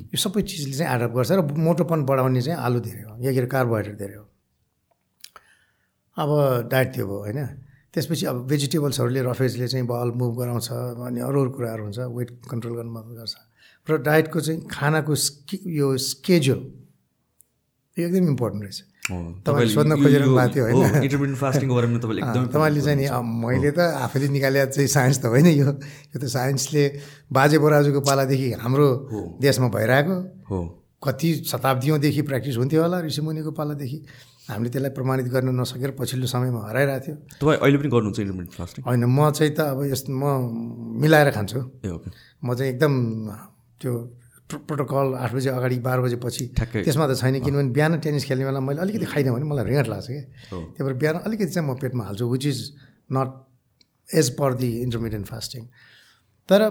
यो 0.10 0.18
सबै 0.18 0.42
चिजले 0.42 0.74
चाहिँ 0.74 0.90
एडअप 0.90 1.14
गर्छ 1.14 1.32
र 1.38 1.42
मोटोपन 1.54 2.00
बढाउने 2.10 2.42
चाहिँ 2.42 2.58
आलु 2.58 2.80
धेरै 2.82 3.04
हो। 3.06 3.14
या 3.22 3.30
के 3.30 3.38
अरे 3.38 3.50
कार्बोहाइड्रेट 3.50 3.98
धेरै 3.98 4.18
हो। 4.18 4.26
अब 6.18 6.30
डायट 6.72 6.88
त्यो 6.94 7.06
भयो 7.06 7.20
होइन? 7.20 7.40
त्यसपछि 7.94 8.26
अब 8.26 8.38
भेजिटेबल्सहरूले 8.48 9.22
रफेजले 9.26 9.68
चाहिँ 9.68 9.86
बल 9.88 10.10
मुभ 10.14 10.34
गराउँछ 10.40 10.68
अनि 11.06 11.20
अरू 11.20 11.38
अरू 11.42 11.52
कुराहरू 11.58 11.84
हुन्छ 11.84 12.00
वेट 12.18 12.30
कन्ट्रोल 12.46 12.74
गर्न 12.78 12.90
मद्दत 12.90 13.14
गर्छ। 13.20 13.36
र 13.88 13.98
डायटको 14.06 14.40
चाहिँ 14.40 14.60
खानाको 14.70 15.16
स्के 15.16 15.58
यो 15.66 15.88
स्केड्युल 15.98 16.62
यो 17.98 18.08
एकदम 18.08 18.28
इम्पोर्टेन्ट 18.30 18.64
रहेछ। 18.64 18.80
तपाईँले 19.10 19.74
सोध्न 19.74 19.98
खोजिरहनु 19.98 20.34
भएको 20.38 20.54
थियो 20.54 20.64
हो, 20.66 20.70
होइन 20.70 22.48
तपाईँले 22.54 22.82
चाहिँ 22.86 22.98
नि 23.02 23.10
मैले 23.10 23.72
त 23.74 23.80
आफैले 24.06 24.28
निकाले 24.30 24.60
चाहिँ 24.70 24.86
साइन्स 24.86 25.18
त 25.18 25.34
होइन 25.34 25.48
यो। 25.50 25.66
यो 26.14 26.18
त 26.22 26.26
साइन्सले 26.30 26.84
बाजे 27.34 27.58
बराजुको 27.58 28.02
पालादेखि 28.06 28.50
हाम्रो 28.62 28.88
देशमा 29.42 29.68
भइरहेको। 29.74 30.16
हो। 30.46 30.58
कति 31.02 31.30
शताब्दीौँदेखि 31.50 32.22
प्र्याक्टिस 32.22 32.56
हुन्थ्यो 32.62 32.82
होला 32.86 32.98
ऋषिमुनिको 33.02 33.52
पालादेखि। 33.58 33.98
हामीले 34.50 34.70
त्यसलाई 34.74 34.92
प्रमाणित 34.98 35.28
गर्न 35.34 35.50
नसकेर 35.62 35.92
पछिल्लो 36.00 36.28
समयमा 36.34 36.60
हराइरहेको 36.70 37.06
थियो। 37.06 37.16
तपाईँ 37.42 37.58
अहिले 37.64 37.78
पनि 37.80 37.90
गर्नुहुन्छ 37.94 38.20
इन्टरमिडिएट 38.20 38.54
फास्टिङ 38.60 38.82
होइन 38.90 39.04
म 39.06 39.20
चाहिँ 39.38 39.52
त 39.58 39.60
अब 39.74 39.80
यस्तो 39.94 40.10
म 40.10 40.24
मिलाएर 41.02 41.30
खान्छु। 41.38 41.60
म 42.44 42.48
चाहिँ 42.58 42.70
एकदम 42.74 42.94
त्यो 43.82 43.92
प्रो- 44.50 44.64
प्रोटोकल 44.68 45.08
आठ 45.24 45.32
बजे 45.38 45.50
अगाडि 45.54 45.78
बाह्र 45.86 46.00
बजे 46.02 46.18
पछि 46.26 46.44
ठ्याक्कै। 46.58 46.82
त्यसमा 46.84 47.06
त 47.06 47.14
छैन 47.22 47.36
किनभने 47.46 47.70
बिहान 47.78 47.92
टेनिस 48.02 48.24
खेल्ने 48.26 48.46
बेला 48.50 48.60
मैले 48.66 48.80
अलिकति 48.82 49.06
खाइनँ 49.14 49.32
भने 49.38 49.46
मलाई 49.46 49.66
रिङ्गट 49.70 49.88
लाग्छ 49.94 50.08
क्या 50.10 50.24
त्यही 50.50 50.82
भएर 50.86 50.96
बिहान 51.02 51.16
अलिकति 51.30 51.52
चाहिँ 51.54 51.66
म 51.70 51.78
पेटमा 51.78 52.04
हाल्छु 52.10 52.26
which 52.34 52.46
is 52.50 52.60
not 53.14 53.30
as 54.10 54.28
per 54.40 54.50
the 54.58 54.70
intermittent 54.86 55.26
fasting 55.30 55.62
तर 56.50 56.62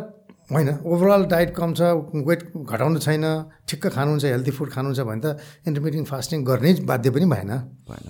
होइन 0.48 0.68
ओभरअल 0.80 1.24
डायट 1.28 1.50
कम 1.56 1.72
छ 1.76 1.80
वेट 2.24 2.40
घटाउनु 2.56 2.98
छैन 3.04 3.24
ठिक्क 3.68 3.86
खानुहुन्छ 3.92 4.24
हेल्दी 4.24 4.50
फुड 4.56 4.70
खानुहुन्छ 4.72 5.00
भने 5.04 5.20
त 5.20 5.26
इन्टरमिडियन्ट 5.68 6.08
फास्टिङ 6.08 6.44
गर्नै 6.44 6.72
बाध्य 6.88 7.10
पनि 7.12 7.26
भएन। 7.28 7.52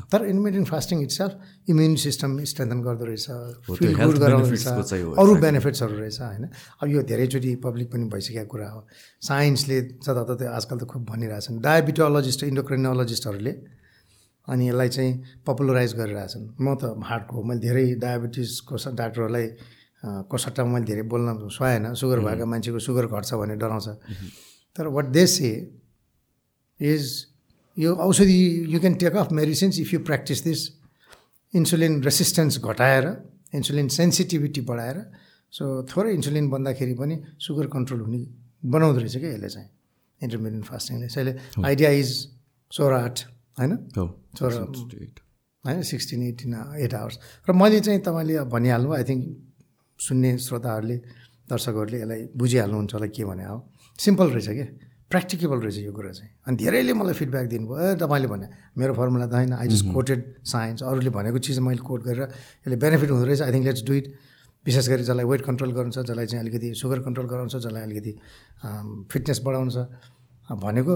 तर 0.07 0.21
intermittent 0.23 0.69
fasting 0.69 1.03
it's 1.03 1.19
immune 1.67 1.97
system 1.99 2.39
strengthen 2.51 2.81
गर्दो 2.83 3.05
रहेछ 3.11 3.27
फिल 3.75 3.95
गुड 3.99 4.19
गराउँदो 4.23 4.49
रहेछ 4.55 5.19
अरू 5.19 5.35
बेनिफिट्सहरू 5.45 5.99
रहेछ 5.99 6.21
होइन। 6.21 6.45
अब 6.83 6.87
यो 6.89 7.03
धेरैचोटि 7.11 7.55
पब्लिक 7.67 7.89
पनि 7.93 8.05
भइसकेको 8.15 8.47
कुरा 8.47 8.69
हो। 8.71 8.81
साइन्सले 9.29 9.81
जताततै 10.07 10.47
आजकल 10.47 10.79
त 10.79 10.85
खुब 10.87 11.03
भनिरहेछन् 11.11 11.59
डायबिटोलोजिस्ट 11.59 12.41
इन्डोक्रिनोलोजिस्टहरूले 12.51 13.55
अनि 14.49 14.69
यसलाई 14.69 14.89
चाहिँ 14.89 15.13
पपुलराइज 15.47 15.93
गरिरहेछन्। 15.99 16.45
म 16.63 16.67
त 16.79 16.95
हार्टको 17.03 17.43
मैले 17.43 17.61
धेरै 17.67 17.85
डायबिटिसको 17.99 18.75
डाक्टरहरूलाई 18.95 19.47
को 20.03 20.39
सट्टामा 20.39 20.71
मैले 20.73 20.85
धेरै 20.87 21.03
बोल्न 21.03 21.49
सुहाएन 21.49 21.95
सुगर 21.95 22.19
भएको 22.21 22.47
मान्छेको 22.47 22.79
सुगर 22.79 23.07
घट्छ 23.07 23.35
भन्ने 23.35 23.57
डराउँछ। 23.57 23.89
तर 24.77 24.87
वाट 24.87 25.07
दे 25.11 25.27
से 25.27 25.51
इज 26.81 27.05
यो 27.77 27.95
औषधि 27.95 28.39
you 28.75 28.81
can 28.81 28.95
take 28.95 29.17
off 29.17 29.33
medicines 29.33 29.79
if 29.81 29.95
you 29.95 30.01
practice 30.01 30.45
this 30.45 30.61
insulin 31.55 32.03
resistance 32.03 32.59
घटाएर 32.61 33.05
इन्सुलिन 33.55 33.89
सेन्सिटिभिटी 33.89 34.61
बढाएर 34.61 34.99
सो 35.53 35.65
थोरै 35.91 36.13
इन्सुलिन 36.15 36.49
बन्दाखेरि 36.51 36.95
पनि 36.95 37.17
सुगर 37.41 37.67
कन्ट्रोल 37.67 38.01
हुने 38.01 38.19
बनाउँदो 38.65 38.99
रहेछ 39.01 39.17
क्या 39.17 39.31
यसले 39.31 39.49
चाहिँ 39.49 39.69
इन्टरमिडियन्ट 40.23 40.65
फास्टिङले 40.67 41.07
यसैले 41.07 41.33
आइडिया 41.65 41.91
इज 41.91 42.11
सोह्र 42.73 42.93
आठ 42.95 43.17
होइन? 43.59 43.73
सोह्र 44.39 44.55
होइन? 45.65 45.83
सिक्सटिन 45.83 46.23
एटिन 46.23 46.55
एट 46.79 46.95
आवर्स 46.95 47.19
र 47.49 47.53
मैले 47.53 47.81
चाहिँ 47.81 48.01
तपाईँले 48.01 48.45
भनिहाल्नु 48.55 48.93
आई 48.95 49.05
थिङ्क 49.05 49.25
सुन्ने 49.99 50.31
श्रोताहरूले 50.39 50.97
दर्शकहरूले 51.51 51.99
यसलाई 51.99 52.21
बुझिहाल्नुहुन्छ 52.37 52.93
होला 52.95 53.07
के 53.17 53.25
भने 53.25 53.45
हो? 53.45 53.57
सिम्पल 53.99 54.29
रहेछ 54.31 54.49
क्या 54.49 54.67
प्र्याक्टिकेबल 55.11 55.59
रहेछ 55.65 55.77
यो 55.89 55.93
कुरा 55.93 56.11
चाहिँ। 56.13 56.31
अनि 56.47 56.57
धेरैले 56.61 56.93
मलाई 56.93 57.15
फिडब्याक 57.17 57.47
दिनुभयो। 57.49 57.77
ए 57.81 57.95
तपाईँले 57.97 58.29
भने 58.29 58.47
मेरो 58.79 58.93
फर्मुला 58.95 59.27
त 59.27 59.35
होइन। 59.35 59.53
आई 59.57 59.69
जस्ट 59.73 59.87
कोटेड 59.93 60.21
साइन्स 60.45 60.83
अरूले 60.85 61.11
भनेको 61.11 61.39
चिज 61.41 61.59
मैले 61.65 61.81
कोट 61.81 62.01
गरेर 62.05 62.29
यसले 62.29 62.77
बेनिफिट 62.77 63.11
हुँदो 63.11 63.25
रहेछ। 63.25 63.43
I 63.43 63.53
think 63.53 63.65
let's 63.67 63.83
do 63.89 63.93
it 63.99 64.07
विशेष 64.67 64.89
गरी 64.89 65.03
जसलाई 65.09 65.25
वेट 65.25 65.43
कन्ट्रोल 65.49 65.73
गर्नु 65.73 65.91
छ 65.97 65.99
जसलाई 66.05 66.27
चाहिँ 66.29 66.43
अलिकति 66.45 66.69
सुगर 66.77 66.99
कन्ट्रोल 67.09 67.27
गराउँछ 67.33 67.57
जसलाई 67.57 67.83
अलिकति 67.89 68.13
फिटनेस 69.13 69.41
बढाउनु 69.45 69.71
छ 69.73 69.79
अँ, 69.79 70.57
भनेको 70.61 70.95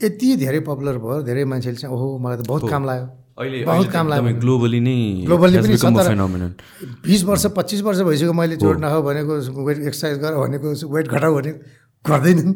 यति 0.00 0.36
धेरै 0.36 0.60
पपुलर 0.70 0.98
भयो। 0.98 1.22
धेरै 1.26 1.44
मान्छेले 1.44 1.76
चाहिँ 1.76 1.94
ओहो 1.94 2.06
मलाई 2.18 2.36
त 2.38 2.46
बहुत 2.46 2.70
काम 2.70 2.84
लाग्यो। 2.86 3.06
अहिले 3.38 4.34
ग्लोबली 4.40 4.80
नै 4.80 4.96
ग्लोबली 5.26 5.56
पनि. 5.58 6.48
बिस 7.06 7.20
वर्ष 7.24 7.44
पच्चिस 7.56 7.80
वर्ष 7.82 7.98
भइसक्यो 8.08 8.32
मैले 8.32 8.56
जोड 8.62 8.76
नखाऊ 8.84 9.02
भनेको 9.02 9.32
वेट 9.66 9.78
एक्सर्साइज 9.90 10.16
गर 10.24 10.32
भनेको 10.40 10.66
वेट 10.94 11.06
घटाऊ 11.08 11.32
भने 11.36 11.52
गर्दैनन् 12.04 12.54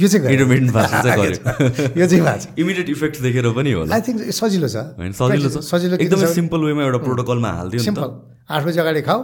यो 0.00 0.08
चाहिँ। 0.08 0.24
यो 0.24 2.06
चाहिँ 2.08 2.22
भएको 2.24 2.38
छ। 2.40 2.46
इमिडिएट 2.58 2.88
इफेक्ट 2.88 3.16
देखेर 3.22 3.46
पनि 3.52 3.72
होला। 3.72 3.94
आई 3.94 4.00
थिङ्क 4.00 4.18
सजिलो 4.32 4.68
छ। 4.68 4.76
सजिलो 5.20 5.48
छ। 5.48 5.60
सजिलो 5.68 5.96
एकदमै? 6.00 6.26
सिम्पल 6.34 6.60
वेमा 6.64 6.82
एउटा 6.84 6.98
प्रोटोकलमा 7.04 7.50
हालिदियो 7.60 7.82
सिम्पल 7.82 8.08
आठ 8.50 8.64
बजी 8.66 8.78
अगाडि 8.80 9.02
खाऊ। 9.02 9.20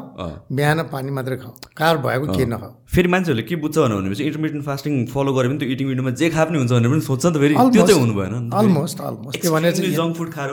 बिहान 0.55 0.83
पानी 0.95 1.11
मात्रै 1.11 1.37
खाऊ। 1.43 1.53
कार 1.77 1.97
भएको 1.99 2.27
के 2.37 2.45
नखाऊ। 2.47 2.73
फेरि 2.89 3.09
मान्छेहरूले 3.09 3.43
के 3.49 3.57
बुझ्छ 3.59 3.77
भनेपछि 3.79 4.25
इन्टरमिडियन्ट 4.25 4.65
फास्टिङ 4.65 4.93
फलो 5.13 5.31
गऱ्यो 5.37 5.49
भने 5.51 5.59
त्यो 5.59 5.69
इटिङ 5.75 5.87
विन्डोमा 5.89 6.11
जे 6.17 6.29
खाए 6.31 6.45
पनि 6.49 6.59
हुन्छ 6.59 6.73
भनेर 6.73 6.91
पनि 6.93 7.03
सोध्छ 7.03 7.25
नि 7.27 7.33
त 7.35 7.37
फेरि। 7.43 7.55
त्यो 7.59 7.83
चाहिँ 7.87 8.01
हुनु 8.01 8.15
भएन 8.15 8.35
त। 8.49 8.55
अलमोस्ट 8.55 8.99
अलमोस्ट 9.09 9.41
त्यो 9.43 9.51
चाहिँ 9.53 9.93
जङ्क 9.99 10.13
फुड 10.17 10.29
खाएर 10.33 10.51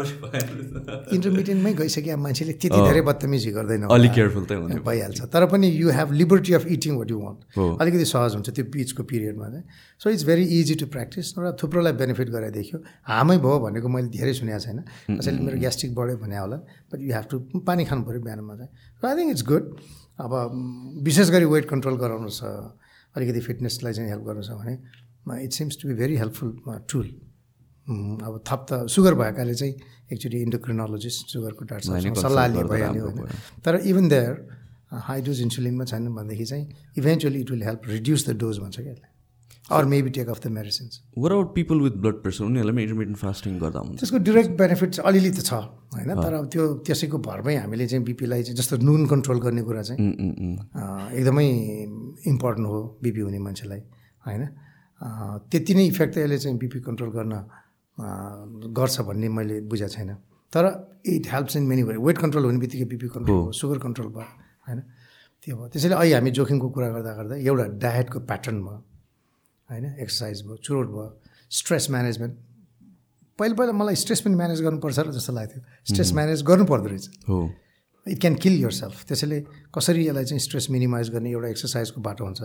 इन्टरमिडियन्टमै 1.16 1.74
गइसक्यो 1.80 2.18
मान्छेले 2.26 2.54
त्यति 2.60 2.80
धेरै 2.90 3.02
बदतमिजी 3.06 3.50
गर्दैन 3.56 3.84
अलिक 3.96 4.12
केयरफुल 4.18 4.46
चाहिँ 4.50 4.62
हुने। 4.64 4.82
भइहाल्छ। 4.82 5.20
तर 5.30 5.46
पनि 5.54 5.68
you 5.70 5.88
have 5.96 6.12
liberty 6.22 6.54
of 6.60 6.66
eating 6.76 6.94
what 7.00 7.10
you 7.12 7.18
हो। 7.20 7.24
वान्ट 7.26 7.82
अलिकति 7.82 8.06
सहज 8.12 8.32
हुन्छ 8.36 8.50
त्यो 8.50 8.66
बिचको 8.74 9.04
पिरियडमा 9.06 9.48
चाहिँ। 9.54 9.64
So 10.02 10.10
it's 10.10 10.24
very 10.26 10.44
easy 10.60 10.76
to 10.82 10.86
practice 10.92 11.34
र 11.40 11.56
थुप्रोलाई 11.62 11.94
बेनिफिट 12.02 12.30
गराइदेखियो 12.36 12.78
हामै 13.08 13.38
भयो 13.46 13.58
भनेको 13.66 13.88
मैले 13.88 14.10
धेरै 14.12 14.34
सुनेको 14.36 14.60
छैन। 14.60 14.80
कसैले 15.16 15.40
मेरो 15.40 15.58
ग्यास्ट्रिक 15.64 15.92
बढ्यो 15.96 16.18
भने 16.20 16.38
होला। 16.44 16.58
बट 16.92 17.00
यु 17.02 17.14
हेभ 17.16 17.26
टु 17.32 17.40
पानी 17.68 17.86
खानु 17.86 18.04
पऱ्यो 18.08 18.22
बिहानमा 18.22 18.56
चाहिँ। 18.56 18.72
So 19.02 19.08
I 19.08 19.14
think 19.18 19.32
it's 19.32 19.46
good 19.52 19.64
अब 20.26 20.32
विशेष 21.06 21.30
गरी 21.36 21.46
वेट 21.54 21.70
कन्ट्रोल 21.70 21.98
गराउनु 22.04 22.30
छ 22.30 22.44
अलिकति 23.16 23.42
फिटनेसलाई 23.48 23.94
चाहिँ 23.94 24.10
हेल्प 24.10 24.24
गर्नु 24.28 24.44
छ 24.44 24.52
भने 24.60 25.44
it 25.44 25.52
seems 25.60 25.82
to 25.82 25.88
be 25.88 25.94
very 26.02 26.16
helpful 26.18 26.52
tool 26.92 27.08
अब 27.88 28.34
थप 28.48 28.66
त 28.70 28.86
सुगर 28.90 29.14
भएकाले 29.22 29.54
चाहिँ 29.56 29.74
एकचोटि 30.14 30.38
इन्डोक्रिनोलोजिस्ट 30.42 31.34
सुगरको 31.34 31.66
डाक्टरसँग 31.66 32.16
सल्लाह 32.22 32.48
लिए 32.54 32.64
भइहाल्यो 32.72 33.04
होइन। 33.06 33.28
तर 33.66 33.76
इभन 33.92 34.08
देयर 34.10 34.34
हाई 35.10 35.22
डोज 35.28 35.42
इन्सुलिनमा 35.42 35.86
छैन 35.92 36.08
भनेदेखि 36.16 36.46
चाहिँ 36.46 36.66
eventually 36.98 37.40
it 37.42 37.52
will 37.52 37.64
help 37.64 37.82
reduce 37.88 38.28
the 38.30 38.38
dose 38.44 38.60
भन्छ 38.60 38.80
क्या 38.80 38.92
यसले 38.92 39.08
or 39.72 39.86
maybe 39.86 40.10
take 40.16 40.30
off 40.30 40.40
the 40.42 40.48
medicines 40.56 41.02
were 41.18 41.34
out 41.34 41.54
people 41.56 41.80
with 41.82 41.96
blood 42.02 42.22
pressure 42.24 42.44
उनीहरूलाई 42.46 42.84
इन्टरमिडियन्ट 42.84 43.18
फास्टिङ 43.18 43.58
गर्दा 43.60 43.80
हुन्छ। 43.80 44.00
त्यसको 44.00 44.18
डिरेक्ट 44.30 44.52
बेनिफिट 44.58 45.00
अलिअलि 45.02 45.32
त 45.32 45.42
छ 45.42 45.54
होइन? 45.94 46.10
तर 46.22 46.34
अब 46.34 46.46
त्यो 46.54 46.64
त्यसैको 46.86 47.18
भरमै 47.18 47.56
हामीले 47.58 47.88
चाहिँ 47.88 48.06
बिपीलाई 48.06 48.44
चाहिँ 48.44 48.58
जस्तो 48.62 48.78
नुन 48.86 49.06
कन्ट्रोल 49.10 49.40
गर्ने 49.42 49.62
कुरा 49.66 49.82
चाहिँ 49.90 50.00
एकदमै 51.18 51.48
इम्पोर्टेन्ट 52.30 52.68
हो 52.70 52.78
बिपी 53.02 53.22
हुने 53.26 53.40
मान्छेलाई 53.42 53.82
होइन? 54.22 54.44
त्यति 55.50 55.74
नै 55.74 55.86
इफेक्ट 55.90 56.14
त 56.14 56.18
यसले 56.18 56.38
चाहिँ 56.38 56.58
बिपी 56.62 56.80
कन्ट्रोल 56.86 57.10
गर्न 57.18 57.34
गर्छ 58.70 58.96
भन्ने 59.10 59.28
मैले 59.34 59.56
बुझेको 59.66 59.94
छैन। 59.98 60.12
तर 60.54 60.64
it 61.10 61.26
helps 61.34 61.58
in 61.58 61.64
many 61.66 61.84
way 61.84 61.98
weight 61.98 62.18
control 62.18 62.46
हुने 62.46 62.60
बित्तिकै 62.62 62.86
बिपी 62.86 63.08
कन्ट्रोल 63.18 63.38
भयो 63.42 63.52
सुगर 63.52 63.78
कन्ट्रोल 63.82 64.08
भयो 64.14 64.30
होइन? 64.68 64.80
त्यो 65.42 65.54
भयो। 65.58 65.68
त्यसैले 65.74 65.96
अहिले 65.96 66.16
हामी 66.16 66.32
जोखिमको 66.38 66.68
कुरा 66.70 66.90
गर्दा 66.96 67.12
गर्दा 67.18 67.36
एउटा 67.36 67.66
डायटको 67.82 68.20
प्याटर्न 68.30 68.62
भयो। 68.62 68.78
होइन 69.70 69.86
एक्सर्साइज 69.86 70.42
भयो 70.46 70.56
चुरोट 70.66 70.88
भयो 70.88 71.08
स्ट्रेस 71.60 71.90
म्यानेजमेन्ट 71.92 72.34
पहिला 73.40 73.56
पहिला 73.56 73.74
मलाई 73.74 73.96
स्ट्रेस 74.02 74.22
पनि 74.22 74.36
म्यानेज 74.36 74.62
गर्नुपर्छ 74.62 75.00
र 75.00 75.12
जस्तो 75.12 75.34
लाग्थ्यो 75.34 75.62
स्ट्रेस 75.92 76.14
म्यानेज 76.14 76.44
गर्नु 76.50 76.66
पर्दो 76.66 76.88
रहेछ। 76.90 77.06
It 78.06 78.20
can 78.22 78.36
kill 78.44 78.56
your 78.64 78.72
self 78.72 79.04
त्यसैले 79.08 79.40
कसरी 79.76 80.08
यसलाई 80.08 80.26
चाहिँ 80.26 80.40
स्ट्रेस 80.40 80.68
मिनिमाइज 80.72 81.10
गर्ने 81.10 81.30
एउटा 81.32 81.48
एक्सर्साइजको 81.48 82.02
बाटो 82.08 82.26
हुन्छ 82.26 82.42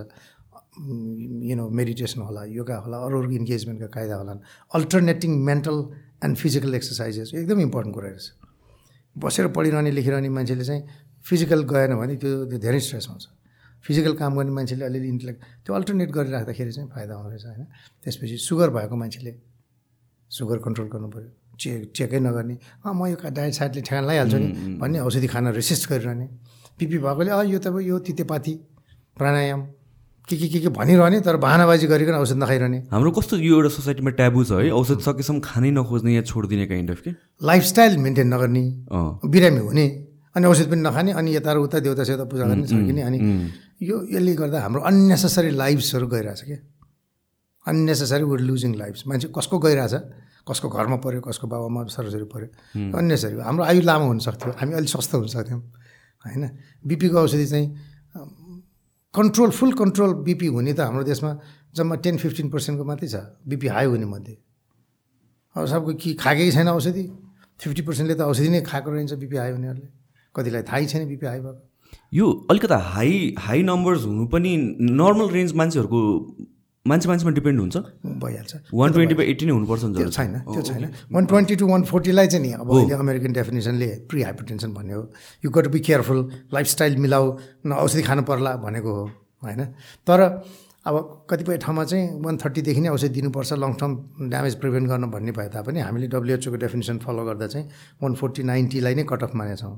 यु 1.51 1.57
नो 1.57 1.68
मेडिटेसन 1.81 2.21
होला 2.21 2.45
योगा 2.57 2.77
होला 2.85 2.99
अरू 3.07 3.18
अरू 3.23 3.31
इन्गेजमेन्टका 3.39 3.87
कायदा 3.97 4.16
होला 4.16 4.33
alternating 4.75 5.31
mental 5.45 5.79
and 6.25 6.37
physical 6.37 6.75
exercises 6.75 7.35
एकदम 7.35 7.61
इम्पोर्टेन्ट 7.61 7.95
कुरा 7.95 8.09
रहेछ। 8.09 8.27
बसेर 9.16 9.47
पढिरहने 9.57 9.91
लेखिरहने 9.91 10.29
मान्छेले 10.29 10.64
चाहिँ 10.64 10.83
फिजिकल 11.27 11.62
गएन 11.73 11.95
भने 12.01 12.16
त्यो 12.16 12.31
त्यो 12.51 12.59
धेरै 12.59 12.81
स्ट्रेस 12.81 13.07
हुन्छ। 13.11 13.25
फिजिकल 13.85 14.12
काम 14.20 14.33
गर्ने 14.37 14.53
मान्छेले 14.53 14.85
अलिअलि 14.85 15.09
इन्टेलेक्ट 15.09 15.41
त्यो 15.64 15.74
अल्टरनेट 15.74 16.11
गरिराख्दाखेरि 16.11 16.72
चाहिँ 16.72 16.89
फाइदा 16.95 17.14
हुँदो 17.14 17.28
रहेछ 17.31 17.45
होइन? 17.47 17.64
त्यसपछि 18.05 18.37
सुगर 18.37 18.68
भएको 18.76 18.97
मान्छेले 18.97 19.33
सुगर 20.31 20.59
कन्ट्रोल 20.66 20.89
गर्नु 20.93 21.09
पऱ्यो 21.11 21.31
चेक 21.61 21.93
चेकै 21.97 22.20
नगर्ने 22.20 22.55
अँ 22.85 22.95
म 22.95 23.07
यो 23.12 23.16
डायट 23.20 23.53
साइडले 23.53 23.81
ठेगान 23.85 24.05
लगाइहाल्छु 24.05 24.39
नि 24.39 24.49
भन्ने 24.81 24.99
औषधि 25.01 25.28
खान 25.33 25.53
रेसिस्ट 25.53 25.85
गरिरहने। 25.91 26.26
बिपी 26.78 26.99
भएकोले 27.05 27.31
अँ 27.31 27.45
यो 27.53 27.59
त 27.61 27.66
यो 27.81 27.99
तितेपाती 28.01 28.53
प्राणायाम 29.16 29.61
के 30.28 30.37
के 30.37 30.49
के 30.49 30.59
के 30.61 30.68
भनिरहने 30.70 31.20
तर 31.20 31.37
बाहनाबाजी 31.37 31.87
गरिकन 31.91 32.14
औषध 32.14 32.37
नखाइरहने। 32.41 32.78
हाम्रो 32.93 33.11
कस्तो 33.11 33.37
यो 33.37 33.55
एउटा 33.57 33.70
सोसाइटीमा 33.76 34.11
ट्याबु 34.16 34.45
छ 34.45 34.53
है? 34.62 34.70
औषध 34.70 35.01
सकेसम्म 35.03 35.41
खानै 35.43 35.70
नखोज्ने 35.76 36.12
या 36.14 36.22
छोडिदिने 36.22 36.66
काइन्ड 36.70 36.91
अफ 36.91 37.01
के? 37.05 37.11
लाइफस्टाइल 37.43 37.99
मेन्टेन 37.99 38.28
नगर्ने 38.35 38.62
बिरामी 39.26 39.61
हुने 39.61 39.87
अनि 40.37 40.47
औषध 40.47 40.66
पनि 40.70 40.81
नखाने 40.81 41.12
अनि 41.18 41.35
यता 41.37 41.53
र 41.53 41.59
उता 41.66 41.78
देउता 41.83 42.05
सेउता 42.07 42.24
पूजा 42.31 42.45
गर्ने 42.47 42.66
सकिने 42.70 43.03
अनि 43.03 43.18
यो 43.81 43.97
यसले 44.12 44.35
गर्दा 44.37 44.61
हाम्रो 44.61 44.81
अन्नेसेसरी 44.85 45.51
लाइफ्सहरू 45.57 46.07
गइरहेछ 46.07 46.43
क्या। 46.45 46.59
अन्नेसेसरी 47.64 48.24
वुड 48.24 48.41
लुजिङ 48.41 48.72
लाइफ्स 48.76 49.07
मान्छे 49.09 49.28
कसको 49.33 49.57
गइरहेछ? 49.59 49.95
कसको 50.49 50.68
घरमा 50.68 50.97
पऱ्यो? 51.05 51.20
कसको 51.20 51.47
बाबामा 51.49 51.81
छोराछोरी 51.89 52.26
पऱ्यो? 52.28 52.49
अन्नेसरी 52.93 53.41
हाम्रो 53.41 53.64
आयु 53.64 53.81
लामो 53.81 54.07
हुनसक्थ्यो 54.12 54.53
हामी 54.61 54.72
अलिक 54.74 54.91
स्वस्थ 54.91 55.14
हुनसक्थ्यौँ 55.14 55.61
होइन? 56.24 56.45
बिपीको 56.85 57.18
औषधि 57.18 57.47
चाहिँ 57.47 57.66
कन्ट्रोल 59.14 59.51
फुल 59.51 59.72
कन्ट्रोल 59.72 60.12
बिपी 60.28 60.47
हुने 60.47 60.72
त 60.72 60.81
हाम्रो 60.81 61.05
देशमा 61.05 61.31
जम्मा 61.74 61.95
टेन 62.05 62.16
फिफ्टिन 62.18 62.51
पर्सेन्टको 62.51 62.85
मात्रै 62.85 63.09
छ। 63.09 63.16
बिपी 63.49 63.66
हाई 63.68 63.87
हुने 63.87 64.07
मध्ये। 64.07 64.37
अब 65.57 65.66
सबको 65.66 65.93
कि 65.97 66.14
खाएकै 66.20 66.51
छैन 66.51 66.68
औषधि? 66.68 67.05
फिफ्टी 67.61 67.83
पर्सेन्टले 67.83 68.14
त 68.14 68.22
औषधि 68.28 68.49
नै 68.49 68.61
खाएको 68.61 68.89
रहन्छ 68.91 69.12
बिपी 69.16 69.37
हाई 69.37 69.51
हुनेहरूले। 69.57 69.89
कतिलाई 70.35 70.62
थाहै 70.68 70.87
छैन 70.87 71.09
बिपी 71.09 71.26
हाई 71.26 71.41
भएको। 71.41 71.70
यो 72.12 72.28
अलिकता 72.50 72.76
हाई 72.92 73.34
हाई 73.38 73.62
नम्बर्स 73.62 74.04
हुनु 74.04 74.26
पनि 74.28 74.56
नर्मल 75.00 75.28
रेन्ज 75.30 75.52
मान्छेहरूको 75.54 76.00
मान्छे 76.86 77.08
मान्छेमा 77.08 77.30
डिपेन्ड 77.32 77.61
हुन्छ। 77.61 77.76
भइहाल्छ। 78.22 78.52
वान 78.74 78.92
ट्वेन्टी 78.92 79.14
बाई 79.14 79.26
एट्टी 79.30 79.46
नै 79.46 79.52
हुनुपर्छ 79.52 79.82
त्यो। 79.84 80.08
छैन 80.11 80.32
त्यो 80.48 80.62
छैन। 80.62 80.84
वान 81.12 81.26
ट्वेन्टी 81.26 81.56
टू 81.56 81.66
वान 81.68 81.82
फोर्टीलाई 81.90 82.26
चाहिँ 82.26 82.44
नि 82.46 82.52
अब 82.56 82.70
अहिले 82.70 82.94
अमेरिकन 82.94 83.32
डेफिनेसनले 83.32 83.88
प्रि 84.11 84.22
हाइपरटेन्सन 84.22 84.72
भन्ने 84.74 84.94
हो 84.94 85.02
you 85.44 85.50
got 85.50 85.66
be 85.70 85.80
careful 85.80 86.20
lifestyle 86.54 86.96
मिलाऊ 86.98 87.36
न 87.66 87.72
औषधि 87.84 88.02
खानु 88.02 88.22
पर्ला 88.22 88.56
भनेको 88.64 88.90
हो 88.90 89.04
होइन? 89.42 89.64
तर 90.08 90.20
अब 90.86 91.26
कतिपय 91.30 91.56
ठाउँमा 91.62 91.84
चाहिँ 91.84 92.22
वान 92.24 92.36
थर्टीदेखि 92.42 92.80
नै 92.80 92.88
औषधि 92.88 93.08
दिनुपर्छ 93.20 93.52
लङ 93.62 93.72
टर्म 93.76 93.92
ड्यामेज 94.30 94.54
प्रिभेन्ट 94.61 94.88
गर्न 94.88 95.11
भन्ने 95.14 95.32
भए 95.38 95.48
तापनि 95.54 95.80
हामीले 95.80 96.06
डब्लुएचओको 96.08 96.56
डेफिनेसन 96.56 96.98
फलो 97.06 97.24
गर्दा 97.24 97.46
चाहिँ 97.46 97.66
वान 98.02 98.14
फोर्टी 98.16 98.42
नाइन्टीलाई 98.50 98.94
नै 98.94 99.04
कट 99.04 99.22
अफ 99.22 99.34
मानेछौँ। 99.36 99.74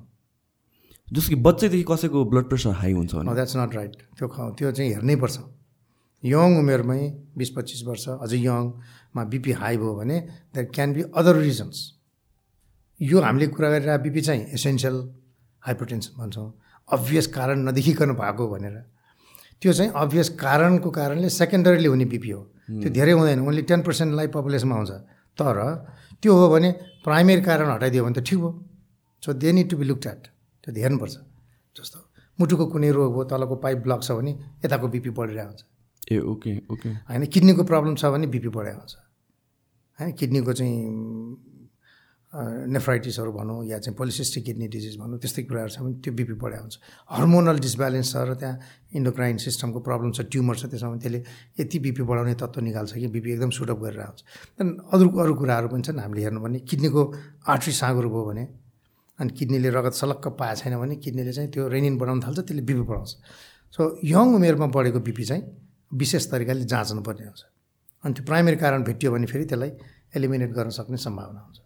जस्तो 1.13 1.29
कि 1.29 1.37
बच्चैदेखि 1.47 1.85
कसैको 1.89 2.25
ब्लड 2.25 2.45
प्रेसर 2.49 2.71
हाई 2.81 2.93
हुन्छ 2.93 3.15
भने। 3.15 3.35
द्याट्स 3.35 3.57
नट 3.57 3.75
राइट 3.77 3.97
त्यो 4.19 4.27
त्यो 4.59 4.71
चाहिँ 4.73 4.91
हेर्नै 4.93 5.17
पर्छ। 5.23 5.37
यङ 6.23 6.59
उमेरमै 6.59 7.01
बिस 7.39 7.51
पच्चिस 7.57 7.83
वर्ष 7.87 8.09
अझै 8.25 8.39
यङमा 8.39 9.23
बिपी 9.33 9.53
हाई 9.61 9.77
भयो 9.77 9.95
भने 9.95 10.17
that 10.55 10.69
can 10.75 10.93
be 10.95 11.03
other 11.21 11.37
reasons 11.37 11.77
यो 13.01 13.21
हामीले 13.21 13.47
कुरा 13.53 13.69
गरिरहेको 13.71 14.03
बिपी 14.03 14.21
चाहिँ 14.21 14.43
एसेन्सियल 14.57 14.97
हाइपरटेन्सन 15.63 16.13
भन्छौँ। 16.19 16.49
अभियस 16.89 17.27
कारण 17.37 17.59
नदेखिकन 17.69 18.13
भएको 18.21 18.45
भनेर। 18.49 18.77
त्यो 19.63 19.73
चाहिँ 19.73 19.91
अभियस 19.95 20.29
कारणको 20.41 20.91
कारणले 20.91 21.29
सेकेन्डरीले 21.31 21.89
हुने 21.89 22.05
बिपी 22.13 22.31
हो। 22.31 22.41
त्यो 22.83 22.91
धेरै 22.91 23.13
हुँदैन 23.13 23.41
ओन्ली 23.47 23.63
टेन 23.71 23.81
पर्सेन्टलाई 23.83 24.27
पपुलेसनमा 24.35 24.75
आउँछ। 24.77 24.91
तर 25.39 25.59
त्यो 26.23 26.33
हो 26.35 26.49
भने 26.49 26.71
प्राइमेरी 27.05 27.43
कारण 27.43 27.71
हटाइदियो 27.71 28.05
भने 28.05 28.15
त 28.15 28.25
ठिक 28.25 28.39
हो 28.39 28.51
so 29.23 29.33
they 29.33 29.53
need 29.53 29.71
to 29.71 29.77
be 29.77 29.85
looked 29.85 30.07
at 30.07 30.23
त्यो 30.65 30.83
हेर्नुपर्छ 30.83 31.17
जस्तो 31.77 31.99
मुटुको 32.39 32.65
कुनै 32.73 32.91
रोग 32.91 33.15
हो 33.15 33.25
तलको 33.31 33.57
पाइप 33.65 33.79
ब्लक 33.85 34.01
छ 34.03 34.11
भने 34.19 34.33
यताको 34.65 34.89
बिपी 34.89 35.11
बढिरहेको 35.11 35.49
हुन्छ 35.49 35.63
ए 36.13 36.19
ओके 36.33 36.53
ओके। 36.73 36.89
होइन 37.09 37.25
किडनीको 37.27 37.63
प्रब्लम 37.65 37.95
छ 37.95 38.05
भने 38.13 38.27
बिपी 38.27 38.51
बढाइ 38.57 38.75
हुन्छ 38.75 38.93
होइन 39.99 40.13
किडनीको 40.19 40.53
चाहिँ 40.53 40.77
नेफ्राइटिसहरू 42.33 43.33
भनौँ 43.33 43.65
या 43.67 43.79
चाहिँ 43.79 43.97
पोलिसिस्टिक 43.97 44.45
किडनी 44.45 44.67
डिजिज 44.73 44.97
भनौँ 44.99 45.19
त्यस्तै 45.21 45.43
कुराहरू 45.45 45.71
छ 45.75 45.79
भने 45.85 46.01
त्यो 46.01 46.13
बिपी 46.17 46.35
बढाइ 46.41 46.61
हुन्छ 46.61 46.75
हर्मोनल 47.13 47.59
डिसब्यालेन्स 47.61 48.13
छ 48.13 48.17
र 48.25 48.35
त्यहाँ 48.41 48.57
इन्डोक्राइन 48.97 49.37
सिस्टमको 49.45 49.81
प्रब्लम 49.89 50.11
छ 50.17 50.25
ट्युमर 50.33 50.57
छ 50.57 50.73
त्यसमा 50.73 50.97
त्यसले 50.97 51.21
यति 51.61 51.79
बिपी 51.85 52.03
बढाउने 52.09 52.35
तत्त्व 52.41 52.61
निकाल्छ 52.63 52.93
कि 52.95 53.09
बिपी 53.13 53.33
एकदम 53.33 53.51
सुटअप 53.53 53.79
गरेर 53.85 54.01
आउँछ। 54.01 54.19
त्यहाँदेखि 54.57 54.89
अरू 54.97 55.07
अरू 55.23 55.35
कुराहरू 55.37 55.69
पनि 55.69 55.83
छन् 55.85 56.01
हामीले 56.01 56.23
हेर्नुपर्ने 56.25 56.59
किडनीको 56.65 57.03
आर्ट्री 57.53 57.73
साँगुरो 57.73 58.09
भयो 58.11 58.25
भने 58.25 58.45
अनि 59.23 59.31
किडनीले 59.39 59.71
रगत 59.71 59.95
सलक्क 59.95 60.29
पाएको 60.43 60.61
छैन 60.61 60.77
भने 60.83 60.97
किडनीले 60.99 61.33
चाहिँ 61.33 61.51
त्यो 61.55 61.69
रेनिन 61.71 61.99
बढाउन 61.99 62.21
थाल्छ 62.27 62.39
त्यसले 62.39 62.63
बिपी 62.67 62.85
बढाउँछ। 62.91 63.11
सो 63.75 63.81
यङ 64.05 64.35
उमेरमा 64.37 64.67
बढेको 64.75 65.01
बिपी 65.01 65.25
चाहिँ 65.25 65.43
विशेष 66.03 66.31
तरिकाले 66.31 66.65
जाँच्नुपर्ने 66.67 67.25
हुन्छ। 67.25 67.43
अनि 68.05 68.15
त्यो 68.15 68.25
प्राइमेरी 68.27 68.57
कारण 68.59 68.83
भेटियो 68.85 69.13
भने 69.13 69.27
फेरि 69.27 69.45
त्यसलाई 69.45 69.71
एलिमिनेट 70.17 70.51
गर्न 70.53 70.71
सक्ने 70.75 70.97
सम्भावना 71.07 71.41
हुन्छ। 71.41 71.59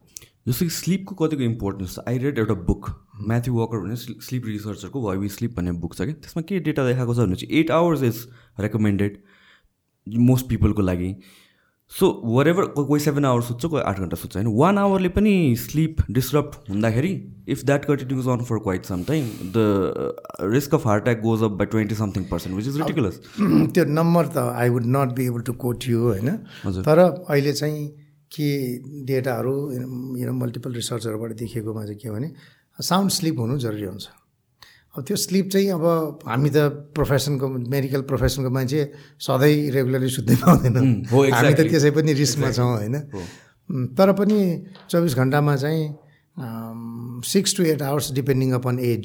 जस्तो 0.49 0.65
कि 0.65 0.71
स्लिपको 0.71 1.15
कतिको 1.15 1.43
इम्पोर्टेन्स 1.43 1.95
छ? 1.95 1.99
आई 2.09 2.19
रेड 2.19 2.39
एउटा 2.39 2.55
बुक 2.69 2.83
म्याथ्यु 3.29 3.55
वकर 3.55 3.79
भन्ने 3.83 3.97
स्लिप 3.97 4.45
रिसर्चरको 4.47 5.01
वाइ 5.03 5.17
वी 5.19 5.29
स्लिप 5.29 5.57
भन्ने 5.57 5.73
बुक 5.83 5.95
छ 5.97 6.03
कि? 6.03 6.13
त्यसमा 6.13 6.43
के 6.47 6.61
डेटा 6.69 6.85
देखाएको 6.87 7.15
छ 7.15 7.19
भने 7.19 7.37
चाहिँ 7.37 7.61
eight 7.61 7.71
hours 7.71 8.03
is 8.03 8.17
recommended 8.61 9.19
most 10.07 10.49
पिपलको 10.49 10.83
लागि। 10.83 11.11
सो 11.91 12.07
वर 12.25 12.49
एभर 12.49 12.65
कोही 12.77 13.01
सेभेन 13.01 13.25
आवर्स 13.25 13.47
सुत्छ 13.49 13.65
कोही 13.65 13.83
आठ 13.83 13.99
घन्टा 14.01 14.17
सुत्छ 14.17 14.37
होइन 14.37 14.49
वान 14.57 14.79
आवरले 14.79 15.09
पनि 15.09 15.35
स्लिप 15.59 15.97
डिस्टर्ब 16.11 16.51
हुँदाखेरि 16.69 17.13
if 17.49 17.65
that 17.65 17.85
continues 17.85 18.29
on 18.29 18.43
for 18.45 18.59
quite 18.65 18.85
some 18.85 19.03
time 19.09 19.29
the 19.57 20.51
risk 20.55 20.75
of 20.75 20.87
heart 20.87 21.03
attack 21.03 21.23
goes 21.23 21.43
up 21.43 21.53
by 21.61 21.67
twenty 21.75 21.95
something 21.95 22.25
percent 22.31 22.57
which 22.57 22.67
is 22.69 22.77
ridiculous 22.81 23.21
त्यो 23.39 23.85
नम्बर 24.01 24.27
त 24.27 24.51
I 24.57 24.69
would 24.69 24.87
not 24.97 25.15
be 25.17 25.27
able 25.27 25.41
to 25.49 25.53
quote 25.65 25.89
you 25.89 26.03
होइन। 26.03 26.31
तर 26.83 26.99
अहिले 26.99 27.53
चाहिँ 27.53 27.89
के 28.37 28.51
डेटाहरू 29.07 29.57
multiple 30.43 30.73
रिसर्चहरूबाट 30.75 31.33
देखिएकोमा 31.39 31.85
चाहिँ 31.85 31.99
के 31.99 32.11
भने 32.11 32.33
साउन्ड 32.79 33.11
स्लिप 33.11 33.39
हुनु 33.41 33.59
जरुरी 33.59 33.85
हुन्छ। 33.85 34.09
त्यो 35.03 35.17
स्लिप 35.17 35.47
चाहिँ 35.53 35.69
अब 35.77 35.85
हामी 36.25 36.51
त 36.51 36.59
प्रोफेसनको 36.97 37.47
मेडिकल 37.69 38.01
प्रोफेसनको 38.09 38.51
मान्छे 38.51 38.81
सधैँ 39.21 39.57
रेगुलरली 39.77 40.09
सुत्दै 40.09 40.37
पाउँदैनौँ 40.41 40.85
हामी 41.13 41.55
त. 41.55 41.61
त्यसै 41.69 41.91
पनि 41.93 42.13
रिस्कमा 42.17 42.51
छौँ 42.57 42.71
होइन? 42.81 42.97
तर 43.99 44.13
पनि 44.17 44.39
चौबिस 44.89 45.15
घन्टामा 45.17 45.57
चाहिँ 45.57 45.83
six 47.25 47.57
to 47.57 47.63
eight 47.73 47.83
hours 47.83 48.13
depending 48.13 48.53
upon 48.61 48.79
age 48.79 49.05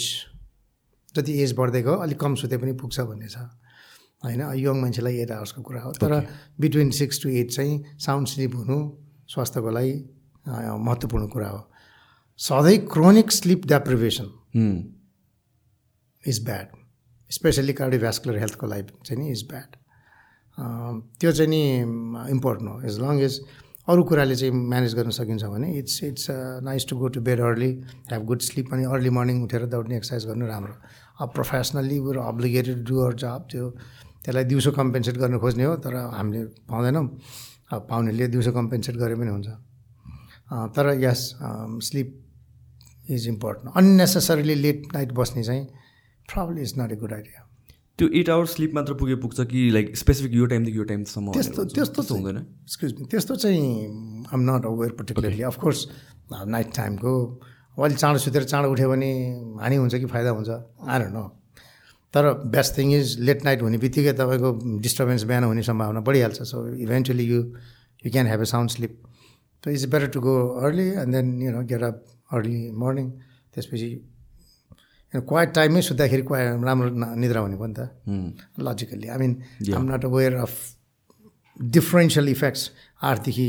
जति 1.15 1.31
एज 1.43 1.51
बढ्दै 1.59 1.81
गयो 1.81 1.95
अलिक 2.05 2.19
कम 2.19 2.35
सुते 2.39 2.57
पनि 2.61 2.71
पुग्छ 2.79 2.99
भन्ने 3.09 3.27
छ। 3.27 3.37
होइन? 4.23 4.41
यङ 4.55 4.75
मान्छेलाई 4.81 5.15
एट 5.25 5.31
आवर्सको 5.31 5.61
कुरा 5.61 5.81
हो। 5.81 5.91
तर 5.97 6.11
बिट्विन 6.61 6.89
सिक्स 6.93 7.21
टु 7.23 7.29
एट 7.29 7.51
चाहिँ 7.51 7.99
साउन्ड 7.99 8.27
स्लिप 8.27 8.55
हुनु 8.55 8.77
स्वास्थ्यको 9.27 9.69
लागि 9.71 9.93
महत्त्वपूर्ण 10.45 11.27
कुरा 11.27 11.49
हो। 11.49 11.61
सधैँ 12.39 12.77
chronic 12.87 13.31
sleep 13.31 13.65
deprivation 13.67 14.27
is 16.23 16.43
bad 16.45 16.67
especially 17.31 17.73
cardiovascular 17.73 18.37
हेल्थको 18.39 18.67
लागि 18.67 18.93
चाहिँ 19.05 19.23
नि 19.23 19.31
इज 19.31 19.43
ब्याड 19.49 19.75
त्यो 21.19 21.31
चाहिँ 21.31 21.49
नि 21.49 21.61
इम्पोर्टेन्ट 22.31 22.71
हो. 22.71 22.81
एज 22.81 22.99
लङ 22.99 23.19
एज 23.21 23.39
अरू 23.89 24.03
कुराले 24.03 24.35
चाहिँ 24.35 24.53
म्यानेज 24.53 24.93
गर्न 24.95 25.09
सकिन्छ 25.11 25.43
भने 25.43 25.71
it's 25.77 26.03
it's 26.03 26.27
nice 26.63 26.85
to 26.89 26.97
go 26.97 27.07
to 27.15 27.21
bed 27.21 27.39
early 27.41 27.71
have 28.09 28.25
good 28.25 28.41
sleep 28.41 28.73
अनि 28.73 28.83
अर्ली 28.85 29.09
मर्निङ 29.09 29.41
उठेर 29.43 29.65
दौड्ने 29.65 29.97
एक्सर्साइज 29.97 30.25
गर्नु 30.27 30.47
राम्रो. 30.47 30.73
अब 31.21 31.31
professionally 31.33 31.99
were 31.99 32.17
obligated 32.17 32.83
do 32.87 32.99
or 33.05 33.13
जब 33.23 33.47
त्यो 33.51 33.69
त्यसलाई 34.23 34.43
दिउँसो 34.43 34.71
कम्पेन्सेट 34.71 35.17
गर्न 35.17 35.37
खोज्ने 35.39 35.63
हो 35.63 35.75
तर 35.81 35.95
हामीले 35.95 36.43
पाउँदैनौँ। 36.69 37.05
अब 37.73 37.87
पाउनेले 37.89 38.27
दिउँसो 38.27 38.51
कम्पेन्सेट 38.53 38.95
गरे 38.97 39.15
पनि 39.15 39.31
हुन्छ। 39.31 39.47
तर 40.75 40.93
yes 41.01 41.21
sleep 41.87 42.09
is 43.09 43.27
important 43.27 43.77
unnecessarily 43.77 44.55
late 44.55 44.81
night 44.93 45.11
बस्ने 45.19 45.43
चाहिँ 45.43 45.67
problem 46.33 46.57
is 46.63 46.73
not 46.79 46.91
a 46.91 46.95
good 47.03 47.13
idea 47.13 47.47
त्यो 47.99 48.07
एट 48.19 48.29
आवर्स 48.29 48.55
स्लिप 48.55 48.73
मात्र 48.75 48.93
पुगे 48.99 49.15
पुग्छ 49.23 49.41
कि 49.47 49.69
लाइक 49.71 49.97
स्पेसिफिक 49.97 50.33
यो 50.33 50.45
टाइमदेखि 50.51 50.77
यो 50.77 50.83
टाइमसम्म 50.91 51.31
त्यस्तो? 51.31 51.63
त्यस्तो 51.65 52.01
त्यस्तो 52.01 52.15
हुँदैन? 52.15 52.37
एक्सक्युज 52.37 52.93
मी 52.99 53.05
त्यस्तो 53.11 53.35
चाहिँ 53.43 54.25
I'm 54.33 54.41
not 54.49 54.65
aware 54.65 54.91
particularly 54.99 55.43
of course 55.49 55.79
night 56.47 56.73
टाइमको 56.75 57.11
अलिक 57.77 57.97
चाँडो 57.97 58.19
सुतेर 58.19 58.43
चाँडो 58.43 58.71
उठ्यो 58.71 58.89
भने 58.89 59.11
हानि 59.61 59.75
हुन्छ 59.75 59.95
कि 59.95 60.05
फाइदा 60.05 60.29
हुन्छ? 60.29 60.49
आएर 60.87 61.07
न 61.07 61.29
तर 62.13 62.23
best 62.53 62.77
thing 62.77 62.93
is 62.93 63.19
late 63.19 63.43
night 63.45 63.61
हुने 63.61 63.77
बित्तिकै 63.83 64.13
तपाईँको 64.13 64.79
डिस्टर्बेन्स 64.85 65.23
बिहान 65.23 65.43
हुने 65.43 65.63
सम्भावना 65.63 65.99
बढिहाल्छ। 66.07 66.41
So 66.43 66.57
eventually 66.85 67.25
you 67.25 67.39
you 68.05 68.11
can 68.11 68.27
have 68.27 68.41
a 68.41 68.45
sound 68.51 68.69
sleep 68.71 68.97
so 69.63 69.71
it's 69.71 69.85
better 69.93 70.07
to 70.15 70.19
go 70.21 70.35
early 70.65 70.87
and 71.03 71.15
then 71.15 71.41
you 71.41 71.51
know 71.51 71.61
get 71.71 71.83
up 71.83 72.05
early 72.33 72.59
morning 72.83 73.09
त्यसपछि 73.53 73.89
क्वाइट 75.13 75.49
टाइममै 75.53 75.81
सुत्दाखेरि 75.81 76.21
क्वाइ 76.23 76.43
राम्रो 76.63 76.89
न- 76.89 77.17
निद्रा 77.19 77.39
हुने 77.41 77.55
भयो 77.55 77.67
नि 77.67 77.73
त. 77.77 77.89
Logically 78.59 79.07
I 79.07 79.17
mean 79.17 79.31
I'm 79.75 79.83
not 79.93 80.05
aware 80.05 80.35
of 80.35 80.51
differential 81.59 82.29
effects 82.29 82.71
आठदेखि 83.03 83.47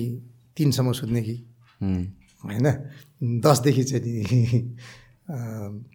तिनसम्म 0.56 0.92
सुत्ने 0.92 1.22
कि. 1.22 1.36
होइन 2.44 2.66
दसदेखि 3.40 3.84
चाहिँ 3.84 4.76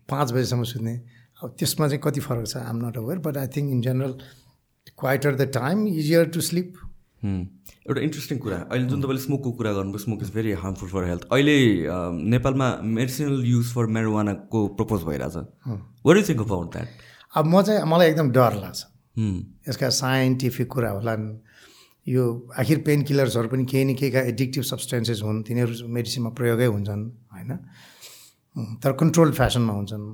पाँच 0.10 0.32
बजीसम्म 0.32 0.64
सुत्ने 0.64 0.94
अब 1.44 1.56
त्यसमा 1.60 1.88
चाहिँ 1.88 2.02
कति 2.04 2.20
फरक 2.20 2.48
छ 2.48 2.58
I'm 2.58 2.78
not 2.86 2.98
aware 2.98 3.18
but 3.20 3.38
I 3.38 3.48
think 3.48 3.72
in 3.72 3.82
general 3.82 4.14
quieter 5.00 5.36
the 5.36 5.52
time 5.54 5.88
easier 5.88 6.26
to 6.34 6.42
sleep. 6.42 6.74
एउटा 7.88 8.02
इन्ट्रेस्टिङ 8.02 8.38
कुरा. 8.40 8.58
अहिले 8.72 8.86
जुन 8.88 9.02
तपाईँले 9.02 9.22
स्मोकको 9.24 9.52
कुरा 9.52 9.72
गर्नुभयो 9.74 10.04
smoke 10.06 10.24
is 10.24 10.32
very 10.34 10.52
harmful 10.64 10.90
for 10.90 11.04
health 11.04 11.24
अहिले 11.32 11.58
नेपालमा 12.36 12.68
मेडिसिनल 12.84 13.44
युज 13.46 13.74
फर 13.74 13.86
मेरोवानाको 13.98 14.68
प्रपोज 14.78 15.04
भइरहेछ। 15.04 15.36
इज 16.18 16.30
थिङ्क 16.30 16.42
अबाउट 16.42 16.72
द्याट 16.74 16.88
अब 17.36 17.46
म 17.46 17.62
चाहिँ 17.62 17.84
मलाई 17.88 18.08
एकदम 18.10 18.32
डर 18.32 18.54
लाग्छ। 18.62 18.86
Hmm. 19.18 19.38
यसका 19.70 19.90
साइन्टिफिक 19.90 20.68
कुरा 20.72 20.90
होलान् 20.90 21.24
यो 22.08 22.24
आखिर 22.54 22.78
पेन 22.86 23.02
किलर्सहरू 23.04 23.48
पनि 23.50 23.66
केही 23.66 23.86
न 23.86 23.94
केहीका 23.98 24.22
एडिक्टिभ 24.32 24.64
सब्सटेन्सेस 24.64 25.22
हुन् 25.24 25.42
तिनीहरू 25.44 25.88
मेडिसिनमा 25.90 26.30
प्रयोगै 26.38 26.66
हुन्छन् 26.66 27.04
होइन? 27.34 27.52
उम्, 28.56 28.76
तर 28.78 28.92
कन्ट्रोल 28.94 29.32
फेसनमा 29.32 29.74
हुन्छन्। 29.74 30.06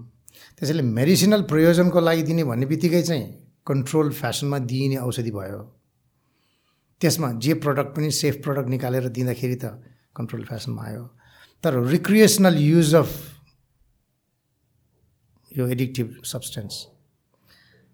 त्यसैले 0.58 0.84
मेडिसिनल 0.84 1.42
प्रयोजनको 1.52 2.00
लागि 2.00 2.24
दिने 2.24 2.44
भन्ने 2.44 2.66
बित्तिकै 2.66 3.02
चाहिँ 3.02 3.26
कन्ट्रोल 3.68 4.12
फेसनमा 4.12 4.58
दिइने 4.72 4.98
औषधि 5.04 5.32
भयो। 5.32 5.60
त्यसमा 7.04 7.32
जे 7.44 7.54
प्रडक्ट 7.64 7.92
पनि 7.96 8.10
सेफ 8.12 8.36
प्रडक्ट 8.44 8.70
निकालेर 8.70 9.08
दिँदाखेरि 9.12 9.58
त 9.64 9.66
कन्ट्रोल 10.16 10.44
फेसनमा 10.48 10.84
आयो। 10.88 11.04
तर 11.64 11.74
रिक्रिएसनल 11.92 12.58
युज 12.60 12.96
अफ 12.96 13.12
यो 15.52 15.68
एडिक्टिभ 15.68 16.08
सब्सटेन्स 16.26 16.76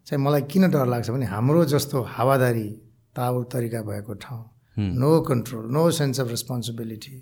चाहिँ 0.08 0.24
मलाई 0.24 0.42
किन 0.52 0.70
डर 0.72 0.86
लाग्छ 0.86 1.10
भने 1.10 1.26
हाम्रो 1.26 1.66
जस्तो 1.74 2.02
हावादारी 2.16 2.70
ताउर 3.16 3.44
तरिका 3.52 3.82
भएको 3.90 4.14
ठाउँ 4.24 4.44
no 4.78 5.10
control 5.30 5.66
no 5.72 5.84
sense 5.92 6.20
of 6.20 6.28
responsibility 6.30 7.18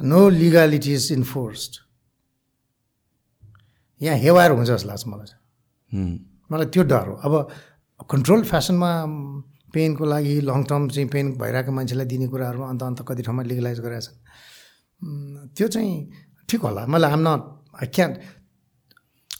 no 0.00 0.20
legalities 0.28 1.12
enforced 1.12 1.72
यहाँ 4.00 4.18
हेवार 4.18 4.50
हुन्छ 4.50 4.68
जस्तो 4.70 4.88
लाग्छ 4.88 5.04
मलाई. 5.06 5.36
मलाई 6.50 6.66
त्यो 6.66 6.82
डर 6.82 7.06
हो। 7.08 7.14
अब 7.26 7.32
कन्ट्रोल 8.10 8.42
फेसनमा 8.44 8.90
पेनको 9.74 10.04
लागि 10.04 10.34
लङ 10.48 10.62
टर्म 10.70 10.88
चाहिँ 10.94 11.08
पेन 11.14 11.26
भइरहेको 11.42 11.72
मान्छेलाई 11.76 12.06
दिने 12.06 12.26
कुराहरूमा 12.32 12.66
अन्त 12.72 12.82
अन्त 12.82 13.00
कति 13.08 13.22
ठाउँमा 13.22 13.42
लिगलाइज 13.50 13.78
गरेका 13.84 14.00
छन् 14.06 14.18
उम्, 15.02 15.48
त्यो 15.56 15.68
चाहिँ 15.68 15.92
ठिक 16.48 16.60
होला। 16.60 16.82
मलाई 16.86 17.10
I'm 17.12 17.20
not 17.28 17.40
I 17.82 17.86
can 17.94 18.10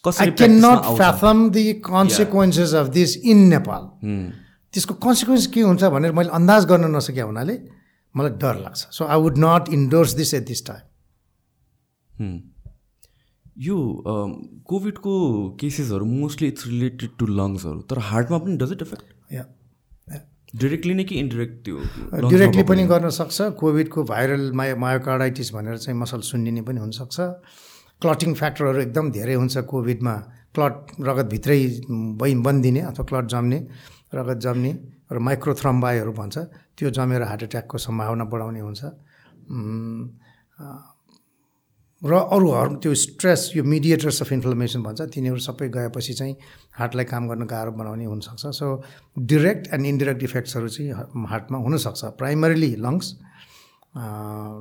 I 0.05 0.31
can 0.39 0.53
not? 0.65 0.81
Fathom 0.97 1.39
the 1.51 1.63
consequences 1.85 2.75
of 2.75 2.87
this 2.97 3.17
in 3.25 3.39
Nepal. 3.49 3.83
त्यसको 4.73 4.95
कन्सिक्वेन्स 5.05 5.47
के 5.55 5.61
हुन्छ 5.61 5.83
भनेर 5.95 6.13
मैले 6.13 6.31
अन्दाज 6.39 6.63
गर्न 6.71 6.85
नसकेँ 6.97 7.25
हुनाले 7.25 7.57
मलाई 8.15 8.33
डर 8.43 8.57
लाग्छ। 8.61 8.81
So 8.97 9.05
I 9.05 9.19
would 9.21 9.37
not 9.39 9.69
endorse 9.73 10.13
this 10.15 10.35
at 10.35 10.45
this 10.47 10.61
time. 10.67 10.83
यो 13.59 13.77
कोभिडको 14.69 15.15
केसेसहरू 15.61 16.05
मोस्टली 16.05 16.49
इट्स 16.49 16.67
रिलेटेड 16.67 17.11
टु 17.19 17.27
लङ्सहरू 17.39 17.81
तर 17.91 17.99
हार्टमा 18.11 18.39
पनि 18.39 18.57
डज 18.59 18.73
इट 18.73 18.83
इफेक्ट 18.83 19.33
या 19.33 19.45
डिरेक्टली 20.55 20.95
नै 20.95 21.05
कि 21.05 21.15
इन्डिरेक्ट 21.19 21.55
त्यो 21.65 21.77
डिरेक्टली? 22.31 22.63
पनि 22.63 22.83
गर्न 22.87 23.09
सक्छ। 23.11 23.39
कोभिडको 23.59 24.05
भाइरल 24.07 24.53
मायो 24.55 24.77
मायोकार्डाइटिस 24.79 25.49
भनेर 25.55 25.77
चाहिँ 25.83 25.99
मसल 25.99 26.21
सुन्निने 26.31 26.63
पनि 26.63 26.79
हुनसक्छ। 26.81 27.17
क्लटिङ 28.03 28.31
फ्याक्टरहरू 28.35 28.81
एकदम 28.87 29.11
धेरै 29.19 29.35
हुन्छ 29.35 29.57
कोभिडमा 29.67 30.15
क्लट 30.55 30.77
रगतभित्रै 31.09 31.59
बै 32.21 32.31
बनिदिने 32.47 32.81
अथवा 32.91 33.05
क्लट 33.11 33.27
जम्ने 33.35 33.59
रगत 34.15 34.39
जम्ने 34.47 34.73
र 35.11 35.19
माइक्रोथ्रम्बाइहरू 35.19 36.13
भन्छ। 36.15 36.37
त्यो 36.79 36.89
जमेर 36.91 37.23
हार्ट 37.29 37.43
एट्याकको 37.51 37.77
सम्भावना 37.79 38.25
बढाउने 38.31 38.61
हुन्छ। 38.63 38.83
र 42.05 42.13
अरू 42.37 42.51
हर 42.53 42.69
त्यो 42.85 42.95
स्ट्रेस 42.95 43.51
यो 43.57 43.63
मिडिएटर्स 43.65 44.21
अफ 44.23 44.33
इन्फ्लमेसन 44.33 44.83
भन्छ 44.83 45.01
तिनीहरू 45.15 45.39
सबै 45.41 45.69
गएपछि 45.77 46.13
चाहिँ 46.15 46.35
हार्टलाई 46.79 47.05
काम 47.09 47.29
गर्न 47.29 47.45
गाह्रो 47.49 47.73
बनाउने 47.73 48.05
हुनसक्छ। 48.05 48.47
सो 48.53 48.67
डिरेक्ट 49.19 49.73
एन्ड 49.75 49.87
इन्डिरेक्ट 49.87 50.23
इफेक्ट्सहरू 50.23 50.69
चाहिँ 50.69 50.93
हार्टमा 51.33 51.59
हुनसक्छ। 51.65 52.05
प्राइमरीली 52.21 52.71
लङ्स 52.77 53.07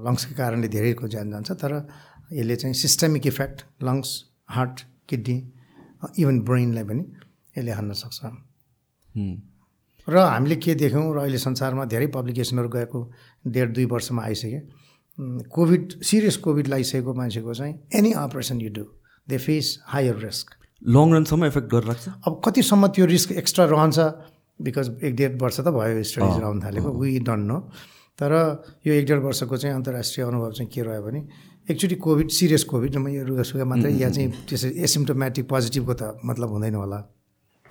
लङ्सको 0.07 0.33
कारणले 0.37 0.67
धेरैको 0.71 1.07
ज्यान 1.07 1.31
जान्छ 1.31 1.51
तर 1.59 1.71
यसले 2.31 2.55
चाहिँ 2.55 2.73
systemic 2.73 3.27
effect 3.27 3.57
lungs 3.83 4.09
heart 4.55 4.75
kidney 5.09 5.37
even 6.19 6.39
ब्रेनलाई 6.47 6.83
पनि 6.83 7.03
यसले 7.57 7.71
हान्न 7.71 7.91
सक्छ. 7.93 8.19
र 10.07 10.15
हामीले 10.15 10.55
के 10.63 10.75
देख्यौँ 10.75 11.05
र 11.15 11.17
अहिले 11.27 11.37
संसारमा 11.37 11.83
धेरै 11.91 12.07
पब्लिकेसनहरू 12.15 12.69
गएको 12.69 12.99
डेढ 13.47 13.69
दुई 13.75 13.85
वर्षमा 13.91 14.23
आइसक्यो। 14.23 14.61
कोभिड 15.19 16.01
सिरियस 16.01 16.37
कोभिड 16.43 16.67
लागिसकेको 16.67 17.13
मान्छेको 17.13 17.53
चाहिँ 17.53 17.73
any 17.95 18.11
operation 18.17 18.61
you 18.61 18.69
do 18.73 18.83
they 19.27 19.37
face 19.37 19.77
higher 19.87 20.15
risk 20.25 20.55
long 20.81 21.13
रनसम्म 21.13 21.45
effect 21.45 21.67
गरेर 21.71 21.87
राख्छ? 21.87 22.07
अब 22.27 22.41
कतिसम्म 22.45 22.87
त्यो 22.87 23.05
रिस्क 23.05 23.31
एक्स्ट्रा 23.31 23.65
रहन्छ? 23.65 23.99
बिकज 24.59 24.87
एक 25.03 25.15
डेढ 25.15 25.41
वर्ष 25.41 25.59
त 25.59 25.67
भयो 25.73 26.03
स्टडिज 26.03 26.37
रहन 26.41 26.59
थालेको 26.63 26.89
वी 26.99 27.19
डन्ट 27.19 27.45
नो 27.47 27.57
तर 28.19 28.31
यो 28.87 28.93
एक 28.93 29.05
डेढ 29.05 29.19
वर्षको 29.23 29.57
चाहिँ 29.57 29.75
अन्तर्राष्ट्रिय 29.75 30.25
अनुभव 30.27 30.51
चाहिँ 30.51 30.69
के 30.73 30.81
रह्यो 30.81 31.01
भने 31.03 31.21
एकचोटि 31.71 31.95
कोभिड 31.95 32.29
सिरियस 32.29 32.63
कोभिड 32.73 32.95
यो 32.95 33.23
रुगासुगा 33.25 33.65
मात्रै 33.65 33.91
या 34.01 34.09
चाहिँ 34.09 34.29
त्यसरी 34.49 34.71
एसिम्टोमेटिक 34.83 35.49
पोजिटिभको 35.49 35.93
त 35.93 36.19
मतलब 36.25 36.49
हुँदैन 36.49 36.75
होला। 36.75 36.99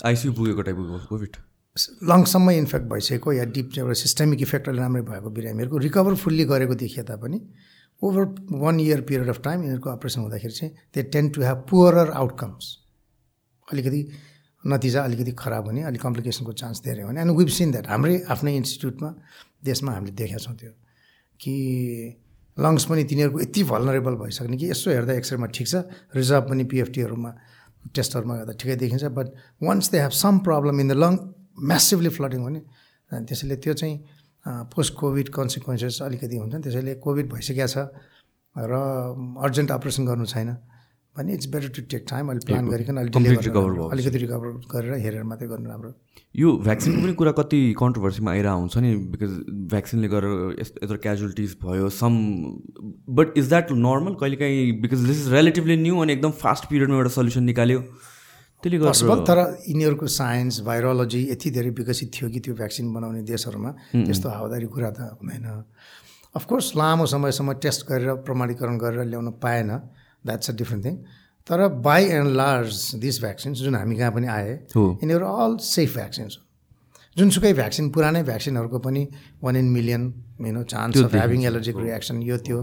आइसियु 0.05 0.33
पुगेको 0.33 0.63
टाइपको 0.63 0.99
कोभिड? 1.11 1.33
लङ्सम्म 1.77 2.51
इन्फेक्ट 2.51 2.87
भइसकेको 2.87 3.33
या 3.33 3.45
डिप 3.49 3.79
एउटा 3.79 3.93
सिस्टमिक 3.97 4.43
इफेक्टले 4.43 4.79
राम्रै 4.79 5.03
भएको 5.03 5.31
बिरामीहरूको 5.31 5.79
रिकभर 5.79 6.15
फुल्ली 6.23 6.45
गरेको 6.45 6.75
देखिए 6.75 7.05
तापनि 7.05 7.39
over 8.03 8.25
one 8.61 8.81
year 8.81 9.01
period 9.09 9.29
of 9.29 9.41
time 9.45 9.63
यिनीहरूको 9.63 9.91
अपरेसन 9.91 10.21
हुँदाखेरि 10.21 10.53
चाहिँ 10.53 10.73
they 10.95 11.03
tend 11.09 11.29
to 11.33 11.43
have 11.43 11.65
poorer 11.71 12.11
outcomes 12.13 12.65
अलिकति 13.73 14.01
नतिजा 14.65 15.03
अलिकति 15.03 15.33
खराब 15.33 15.65
हुने 15.67 15.83
अलिक 15.83 16.01
कम्प्लिकेसनको 16.03 16.53
चान्स 16.53 16.83
धेरै 16.85 17.03
हुने। 17.03 17.21
एन्ड 17.21 17.37
विभ 17.39 17.49
सिन 17.49 17.71
द्याट 17.73 17.87
हाम्रै 17.89 18.21
आफ्नै 18.31 18.57
इन्स्टिट्युटमा 18.57 19.11
देशमा 19.65 19.93
हामीले 19.93 20.13
देखेका 20.13 20.39
छौँ 20.39 20.57
त्यो। 20.57 20.73
कि 21.41 21.55
लङ्स 22.57 22.85
पनि 22.85 23.05
तिनीहरूको 23.11 23.41
यति 23.41 23.63
भलनरेबल 23.65 24.15
भइसक्ने 24.23 24.57
कि 24.57 24.71
यसो 24.71 24.91
हेर्दा 24.91 25.13
एक्सरेमा 25.15 25.47
ठिक 25.57 25.69
छ 25.69 25.75
रिजर्भ 26.15 26.45
पनि 26.51 26.65
पिएफटीहरूमा 26.69 27.31
टेस्टहरूमा 27.97 28.35
गर्दा 28.37 28.53
ठिकै 28.61 28.77
देखिन्छ। 28.77 29.05
But 29.19 29.27
once 29.63 29.91
they 29.91 29.99
have 29.99 30.15
some 30.21 30.39
problem 30.47 30.81
in 30.81 30.89
the 30.89 30.93
lung 31.03 31.17
massively 31.59 32.09
flooding 32.17 32.41
अनि 32.47 32.61
त्यसैले 33.29 33.57
त्यो 33.63 33.75
चाहिँ 33.75 33.97
पोस्ट 34.75 34.95
कोभिड 34.99 35.29
कन्सिक्वेन्सेस 35.39 36.03
अलिकति 36.03 36.37
हुन्छ 36.37 36.55
त्यसैले 36.65 36.95
कोभिड 37.05 37.33
भइसकेको 37.33 37.67
छ 37.67 37.77
र 38.57 38.73
अर्जेन्ट 39.45 39.71
अपरेसन 39.71 40.07
गर्नु 40.07 40.27
छैन। 40.27 40.57
भने 41.17 41.33
it's 41.35 41.47
better 41.53 41.69
to 41.77 41.83
take 41.93 42.05
time 42.09 42.31
अलिक 42.31 42.45
प्लान 42.47 42.69
गरिकन 42.69 42.97
अलिक। 42.97 43.17
अलिकति 43.17 44.19
रिकभर 44.19 44.49
गरेर 44.73 44.95
हेरेर 45.05 45.23
मात्रै 45.29 45.49
गर्नु 45.49 45.69
राम्रो। 45.69 45.91
यो 46.35 46.53
भ्याक्सिनको 46.65 47.01
पनि 47.03 47.13
कुरा 47.21 47.33
कति 47.39 47.61
कन्ट्रोभर्सीमा 47.81 48.31
आइरहेको 48.33 48.61
हुन्छ 48.61 48.77
नि 48.81 48.91
बिकज 49.13 49.33
भ्याक्सिनले 49.73 50.09
गरेर 50.09 50.61
यस्तो 50.61 50.85
यत्रो 50.85 50.99
क्याजुअलिटिज 51.05 51.57
भयो 51.65 51.89
some 51.93 52.13
but 53.19 53.37
is 53.39 53.49
that 53.49 53.73
normal 53.87 54.15
कहिलेकाहीँ 54.23 54.81
because 54.81 55.05
this 55.07 55.21
is 55.23 55.33
relatively 55.35 55.77
new 55.83 55.99
अनि 56.03 56.13
एकदम 56.13 56.31
फास्ट 56.41 56.69
पिरियडमा 56.71 56.97
एउटा 56.97 57.13
सल्युसन 57.19 57.45
निकाल्यो। 57.53 57.81
त्यसले 58.63 58.79
गर्दा 58.79 59.15
तर 59.27 59.39
यिनीहरूको 59.67 60.07
साइन्स 60.07 60.61
भाइरोलोजी 60.63 61.21
यति 61.31 61.51
धेरै 61.51 61.71
विकसित 61.75 62.11
थियो 62.15 62.31
कि 62.31 62.41
त्यो 62.41 62.55
भ्याक्सिन 62.55 62.93
बनाउने 62.95 63.23
देशहरूमा 63.27 63.71
त्यस्तो 64.07 64.29
हावादारी 64.29 64.67
कुरा 64.71 64.91
त 64.91 65.19
हुँदैन। 65.19 65.47
अफकोर्स 66.35 66.67
लामो 66.79 67.07
समयसम्म 67.07 67.53
टेस्ट 67.59 67.81
गरेर 67.91 68.23
प्रमाणीकरण 68.23 68.79
गरेर 68.79 69.05
ल्याउन 69.11 69.29
पाएन। 69.43 69.71
द्याट्स 70.23 70.51
अ 70.51 70.55
डिफ्रेन्ट 70.55 70.85
थिङ 70.87 70.97
तर 71.43 71.59
by 71.83 72.03
and 72.07 72.31
large 72.39 73.03
this 73.03 73.21
vaccines 73.21 73.59
जुन 73.67 73.75
हामी 73.75 73.97
कहाँ 73.99 74.13
पनि 74.15 74.27
आए। 74.31 74.53
यिनीहरू 74.79 75.27
अल 75.27 75.57
सेफ 75.59 75.95
भ्याक्सिन्स 75.95 76.39
हो। 76.39 76.43
जुनसुकै 77.19 77.53
भ्याक्सिन 77.53 77.91
पुरानै 77.91 78.23
भ्याक्सिनहरूको 78.25 78.79
पनि 78.79 79.03
one 79.43 79.57
in 79.57 79.69
million 79.69 80.03
you 80.41 80.63
chance 80.65 81.03
of 81.03 81.15
having 81.15 81.45
allergic 81.45 81.77
reaction 81.77 82.23
यो 82.23 82.37
त्यो 82.47 82.59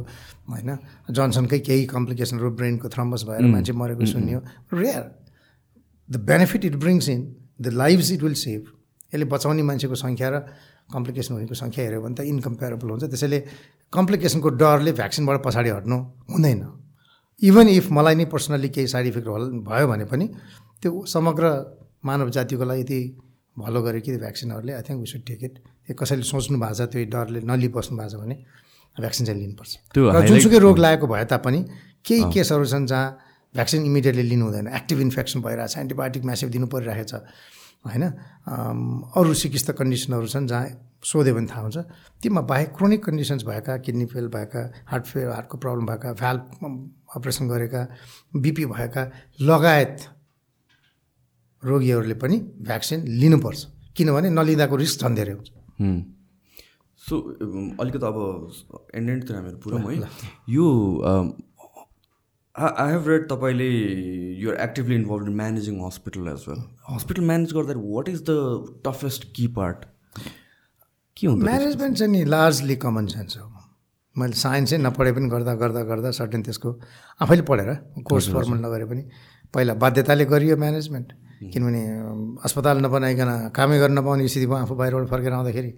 होइन। 0.50 0.70
जनसनकै 1.12 1.60
केही 1.60 1.86
कम्प्लिकेसनहरू 1.86 2.50
ब्रेनको 2.58 2.88
थ्रम्बस 2.90 3.24
भएर 3.30 3.46
मान्छे 3.46 3.74
मरेको 3.78 4.06
सुन्यो। 4.06 4.40
Rare 4.74 5.04
the 6.10 6.16
benefit 6.30 6.66
it 6.66 6.76
brings 6.84 7.10
in 7.10 7.22
the 7.62 7.68
lives 7.82 8.12
it 8.12 8.22
will 8.24 8.34
save 8.46 8.62
यसले 9.14 9.26
बचाउने 9.26 9.64
मान्छेको 9.70 9.96
सङ्ख्या 9.96 10.30
र 10.30 10.36
कम्प्लिकेसन 10.94 11.34
हुनेको 11.34 11.54
सङ्ख्या 11.54 11.86
हेऱ्यो 11.86 12.02
भने 12.02 12.16
त 12.16 12.22
इन्कम्पेरेबल 12.34 12.90
हुन्छ। 12.90 13.04
त्यसैले 13.14 13.40
कम्प्लिकेसनको 13.94 14.50
डरले 14.62 14.92
भ्याक्सिनबाट 15.00 15.38
पछाडि 15.46 15.70
हट्नु 15.70 15.98
हुँदैन। 16.34 16.62
इभन 17.42 17.68
इफ 17.70 17.86
मलाई 17.94 18.16
नै 18.16 18.26
पर्सनल्ली 18.34 18.70
केही 18.76 18.88
साइड 18.94 19.06
इफेक्ट 19.08 19.28
भयो 19.70 19.86
भने 19.88 20.06
पनि 20.12 20.26
त्यो 20.82 21.06
समग्र 21.14 21.46
मानव 22.06 22.30
जातिको 22.36 22.66
लागि 22.66 22.82
यति 22.82 23.00
भलो 23.58 23.82
गरे 23.86 24.02
कि 24.02 24.18
भ्याक्सिनहरूले 24.18 24.74
I 24.74 24.84
think 24.88 25.00
we 25.00 25.08
should 25.14 25.24
take 25.30 25.44
it 25.44 25.54
त्यो 25.86 25.94
कसैले 26.02 26.24
सोच्नु 26.26 26.58
भएको 26.58 26.74
छ 26.74 26.90
त्यो 26.90 27.06
डरले 27.14 27.40
नलिबस्नु 27.46 27.98
भएको 27.98 28.10
छ 28.10 28.22
भने 28.24 28.36
भ्याक्सिन 28.98 29.26
चाहिँ 29.26 29.40
लिनुपर्छ। 29.40 29.72
जुनसुकै 30.30 30.60
रोग 30.66 30.78
लागेको 30.80 31.08
भए 31.08 31.26
तापनि 31.32 31.60
केही 32.06 32.24
केसहरू 32.34 32.66
छन् 32.66 32.86
जहाँ 32.88 33.08
भ्याक्सिन 33.56 33.86
इमिडिएटली 33.86 34.24
लिनु 34.24 34.46
हुँदैन. 34.46 34.68
एक्टिभ 34.70 35.00
इन्फेक्सन 35.02 35.42
भइरहेछ 35.42 35.78
एन्टिबायोटिक 35.78 36.24
म्यासिभ 36.26 36.50
दिनु 36.50 36.68
परिरहेको 36.68 37.08
छ 37.08 37.24
होइन 37.80 38.04
अरू 39.16 39.34
सिकिस्त 39.34 39.72
कन्डिसनहरू 39.72 40.28
छन् 40.28 40.48
जहाँ 40.48 40.68
सोध्यो 41.00 41.34
भने 41.36 41.48
थाहा 41.48 41.62
हुन्छ। 41.62 41.78
तीमा 42.22 42.42
बाहेक 42.44 42.70
क्रोनिक 42.78 43.04
कन्डिसन्स 43.06 43.44
भएका 43.48 43.78
किडनी 43.80 44.06
फेल 44.06 44.28
भएका 44.28 44.62
हार्ट 44.92 45.06
फेल 45.06 45.28
हार्टको 45.30 45.58
प्रब्लम 45.58 45.86
भएका 45.88 46.14
भ्याल्भ 46.14 46.44
अपरेसन 47.16 47.48
गरेका 47.48 47.82
बिपी 48.36 48.66
भएका 48.68 49.04
लगायत 49.42 49.98
रोगीहरूले 51.64 52.16
पनि 52.20 52.38
भ्याक्सिन 52.68 53.08
लिनुपर्छ। 53.18 53.66
किनभने 53.96 54.30
नलिँदाको 54.30 54.76
रिस्क 54.76 55.00
झन् 55.00 55.16
धेरै 55.16 55.34
हुन्छ। 55.34 55.50
सो 57.02 57.16
अलिकति 57.80 58.06
अब 58.06 58.18
एन्ड 58.96 59.10
एन्डतिर 59.10 59.36
हामीहरू 59.36 59.58
पुरौँ 59.64 59.80
है। 59.82 60.10
यो 60.50 60.66
आई 62.56 62.92
हेभ 62.92 63.08
रेड 63.08 63.28
तपाईँले 63.30 63.70
you're 64.42 64.56
actively 64.62 64.96
involve 64.96 65.28
in 65.28 65.36
managing 65.36 65.76
hospital 65.86 66.28
as 66.28 66.46
well 66.48 66.64
hospital 66.90 67.24
manage 67.26 67.54
गर्दा 67.54 67.74
वाट 67.78 68.10
इज 68.10 68.22
द 68.30 68.82
टफेस्ट 68.88 69.24
की 69.36 69.48
पार्ट 69.58 69.86
के 71.18 71.28
हुन्छ 71.28 71.44
म्यानेजमेन्ट 71.44 71.98
चाहिँ 71.98 72.12
नि 72.12 72.24
लार्जली 72.26 72.76
कमन 72.84 73.06
सेन्स 73.14 73.38
हो। 73.38 73.48
मैले 74.16 74.36
साइन्सै 74.36 74.78
नपढे 74.78 75.12
पनि 75.12 75.30
गर्दा 75.30 75.54
गर्दा 75.62 75.84
गर्दा 75.92 76.12
सर्टेन 76.20 76.42
त्यसको 76.44 76.70
आफैले 77.22 77.42
पढेर 77.50 77.74
कोर्स 78.10 78.30
फर्मल 78.34 78.66
नगरे 78.66 78.86
पनि 78.86 79.04
पहिला 79.54 79.74
बाध्यताले 79.84 80.26
गरियो 80.26 80.58
म्यानेजमेन्ट 80.58 81.14
किनभने 81.54 81.84
अस्पताल 82.46 82.78
नबनाइकन 82.86 83.32
कामै 83.56 83.80
गर्न 83.80 83.98
नपाउने 84.00 84.28
स्थिति 84.28 84.46
भयो 84.46 84.56
आफू 84.66 84.76
बाहिरबाट 84.76 85.08
फर्केर 85.10 85.34
आउँदाखेरि। 85.34 85.72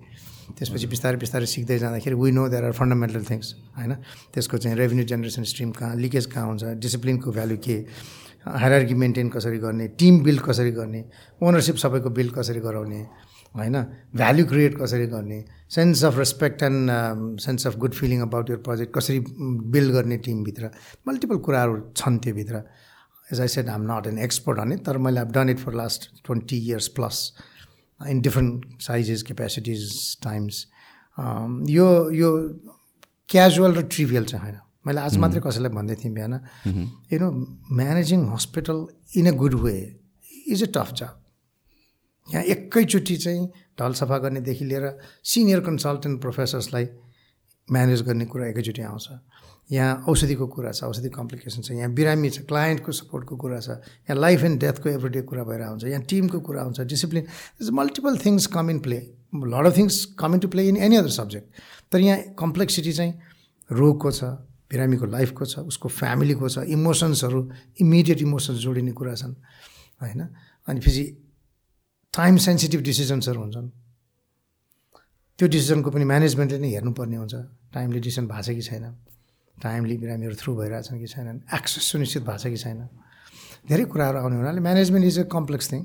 त्यसपछि 0.58 0.88
बिस्तारै 0.94 1.18
बिस्तारै 1.24 1.48
सिक्दै 1.56 1.78
जाँदाखेरि 1.80 2.16
we 2.16 2.32
know 2.32 2.48
there 2.50 2.64
are 2.66 2.74
fundamental 2.82 3.24
things 3.30 3.48
होइन? 3.78 3.94
त्यसको 4.34 4.58
चाहिँ 4.58 4.78
रेभेन्यू 4.78 5.06
जेनेरेसन 5.12 5.44
स्ट्रिम 5.52 5.72
कहाँ 5.80 5.96
लिकेज 5.96 6.26
कहाँ 6.34 6.48
हुन्छ 6.48 6.64
डिसिप्लिनको 6.84 7.32
भ्यालु 7.32 7.58
के 7.66 7.76
हायरार्की 8.42 8.94
मेन्टेन 8.98 9.30
कसरी 9.30 9.58
गर्ने 9.62 9.88
टिम 10.02 10.20
बिल्ड 10.24 10.42
कसरी 10.42 10.72
गर्ने 10.74 11.02
ओनरसिप 11.44 11.76
सबैको 11.78 12.10
बिल्ड 12.10 12.34
कसरी 12.36 12.60
गराउने 12.60 13.02
होइन? 13.56 13.76
भ्याल्यु 14.16 14.46
क्रिएट 14.48 14.78
कसरी 14.82 15.06
गर्ने 15.08 15.44
sense 15.76 16.04
of 16.06 16.18
respect 16.18 16.64
and 16.64 17.40
sense 17.40 17.68
of 17.68 17.78
good 17.78 17.94
feeling 17.94 18.22
about 18.22 18.50
your 18.50 18.58
project 18.68 18.94
कसरी 18.96 19.20
बिल्ड 19.76 19.92
गर्ने 19.94 20.18
टिमभित्र 20.26 20.72
मल्टिपल 21.08 21.38
कुराहरू 21.46 21.80
छन् 21.96 22.18
त्योभित्र। 22.24 22.64
As 23.34 23.42
I 23.42 23.48
said 23.48 23.70
I'm 23.70 23.84
not 23.92 24.08
an 24.08 24.18
expert 24.26 24.72
it 24.74 24.86
तर 24.86 24.98
मैले 24.98 25.20
अब 25.20 25.32
done 25.32 25.50
it 25.50 25.60
for 25.60 25.74
last 25.76 26.10
twenty 26.26 26.58
years 26.68 26.88
plus 26.98 27.18
in 28.10 28.22
different 28.22 28.82
sizes 28.82 29.24
capacities 29.24 30.18
times 30.24 30.66
यो 31.70 31.88
यो 32.12 32.30
क्याजुअल 33.30 33.74
र 33.76 33.82
ट्रिभियल 33.88 34.26
चाहिँ 34.26 34.44
होइन। 34.44 34.60
मैले 34.88 35.02
आज 35.02 35.18
मात्रै 35.18 35.42
कसैलाई 35.46 35.72
भन्दै 35.72 35.96
थिएँ 35.96 36.14
बिहान। 36.14 36.34
You 37.14 37.20
know 37.20 37.32
managing 37.76 38.26
hospital 38.30 38.86
in 39.18 39.28
a 39.28 39.36
good 39.38 39.54
way 39.62 39.76
is 40.48 40.64
a 40.64 40.70
tough 40.76 40.94
जब 40.94 41.20
यहाँ 42.28 42.44
एकैचोटि 42.54 43.16
चाहिँ 43.18 43.48
ढल 43.80 43.94
सफा 43.94 44.18
गर्नेदेखि 44.18 44.66
लिएर 44.66 44.86
सिनियर 45.24 45.60
कन्सल्टेन्ट 45.62 46.22
प्रोफेसर्सलाई 46.22 46.88
म्यानेज 47.68 48.02
गर्ने 48.02 48.26
कुरा 48.26 48.48
एकैचोटि 48.48 48.82
आउँछ। 48.82 49.08
यहाँ 49.72 50.04
औषधिको 50.10 50.48
कुरा 50.48 50.72
छ 50.72 50.84
औषधि 50.84 51.10
कम्प्लिकेसन 51.10 51.62
छ 51.62 51.72
यहाँ 51.72 51.92
बिरामी 51.94 52.30
छ 52.30 52.46
क्लायन्टको 52.52 52.92
सपोर्टको 52.92 53.36
कुरा 53.44 53.60
छ 53.60 53.70
यहाँ 53.70 54.20
लाइफ 54.20 54.44
एन्ड 54.44 54.60
डेथको 54.60 54.90
एभ्रिडे 54.90 55.22
कुरा 55.32 55.44
भएर 55.44 55.62
आउँछ 55.62 55.84
यहाँ 55.84 56.04
टिमको 56.10 56.40
कुरा 56.40 56.62
आउँछ 56.62 56.82
discipline 56.94 57.28
is 57.62 57.70
multiple 57.80 58.18
things 58.26 58.46
come 58.56 58.70
in 58.70 58.80
play 58.80 59.00
lot 59.36 59.66
of 59.66 59.78
things 59.78 60.04
come 60.20 60.34
into 60.40 60.48
play 60.54 60.68
in 60.70 60.78
any 60.78 60.96
other 60.96 61.10
subject 61.10 61.62
तर 61.92 62.00
यहाँ 62.00 62.20
कम्प्लेक्सिटी 62.40 62.94
चाहिँ 62.94 63.14
रोगको 63.70 64.12
छ 64.12 64.24
बिरामीको 64.72 65.06
लाइफको 65.06 65.46
छ 65.46 65.60
उसको 65.72 65.88
फ्यामिलीको 65.90 66.50
छ 66.50 66.64
इमोसन्सहरू 66.76 67.42
इमिडिएट 67.82 68.22
इमोसन्स 68.22 68.60
जोडिने 68.60 68.92
कुरा 68.92 69.16
छन् 69.16 69.36
होइन? 70.02 70.22
अनि 70.68 70.80
फेरि 70.80 71.04
टाइम 72.14 72.38
सेन्सिटिभ 72.38 72.82
डिसिजन्सहरू 72.82 73.40
हुन्छन्। 73.42 73.68
त्यो 75.40 75.48
डिसिजनको 75.48 75.92
पनि 75.92 76.06
म्यानेजमेन्टले 76.06 76.60
नै 76.60 76.70
हेर्नुपर्ने 76.72 77.18
हुन्छ 77.18 77.36
टाइमली 77.74 78.00
डिसिजन 78.00 78.28
भएको 78.28 78.44
छ 78.44 78.56
कि 78.56 78.62
छैन। 78.62 78.86
टाइमली 79.64 79.96
बिरामीहरू 79.98 80.36
थ्रु 80.42 80.52
भइरहेछन् 80.58 81.00
कि 81.00 81.08
छैनन् 81.08 81.40
एक्सेस 81.56 81.84
सुनिश्चित 81.92 82.24
भएको 82.24 82.38
छ 82.38 82.46
कि 82.54 82.60
छैन। 82.64 82.80
धेरै 83.70 83.86
कुराहरू 83.94 84.18
आउने 84.20 84.36
हुनाले 84.38 84.62
management 84.62 85.06
is 85.08 85.20
a 85.20 85.24
complex 85.32 85.72
thing 85.72 85.82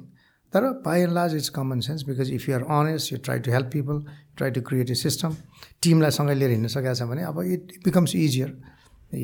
तर 0.52 0.62
by 0.84 1.00
and 1.00 1.12
large 1.12 1.34
it's 1.36 1.48
common 1.56 1.80
sense 1.86 2.00
because 2.08 2.30
if 2.32 2.48
you're 2.48 2.62
honest 2.78 3.12
you 3.12 3.18
try 3.24 3.38
to 3.44 3.50
help 3.52 3.68
people 3.72 3.96
try 4.36 4.50
to 4.56 4.60
create 4.68 4.90
a 4.90 4.94
system 5.02 5.36
टिमलाई 5.82 6.10
सँगै 6.18 6.34
लिएर 6.34 6.50
हिँड्न 6.50 6.68
सकेको 6.74 6.94
छ 6.94 7.02
भने 7.10 7.22
अब 7.30 7.38
इट 7.56 7.62
बिकम्स 7.84 8.14
इजियर 8.16 8.50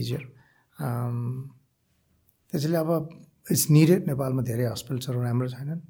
इजियर 0.01 0.23
त्यसैले 2.53 2.77
अब 2.77 2.91
इट्स 3.51 3.65
निडेड 3.71 4.01
नेपालमा 4.09 4.43
धेरै 4.51 4.67
हस्पिटल्सहरू 4.67 5.23
राम्रो 5.23 5.49
छैनन्। 5.49 5.81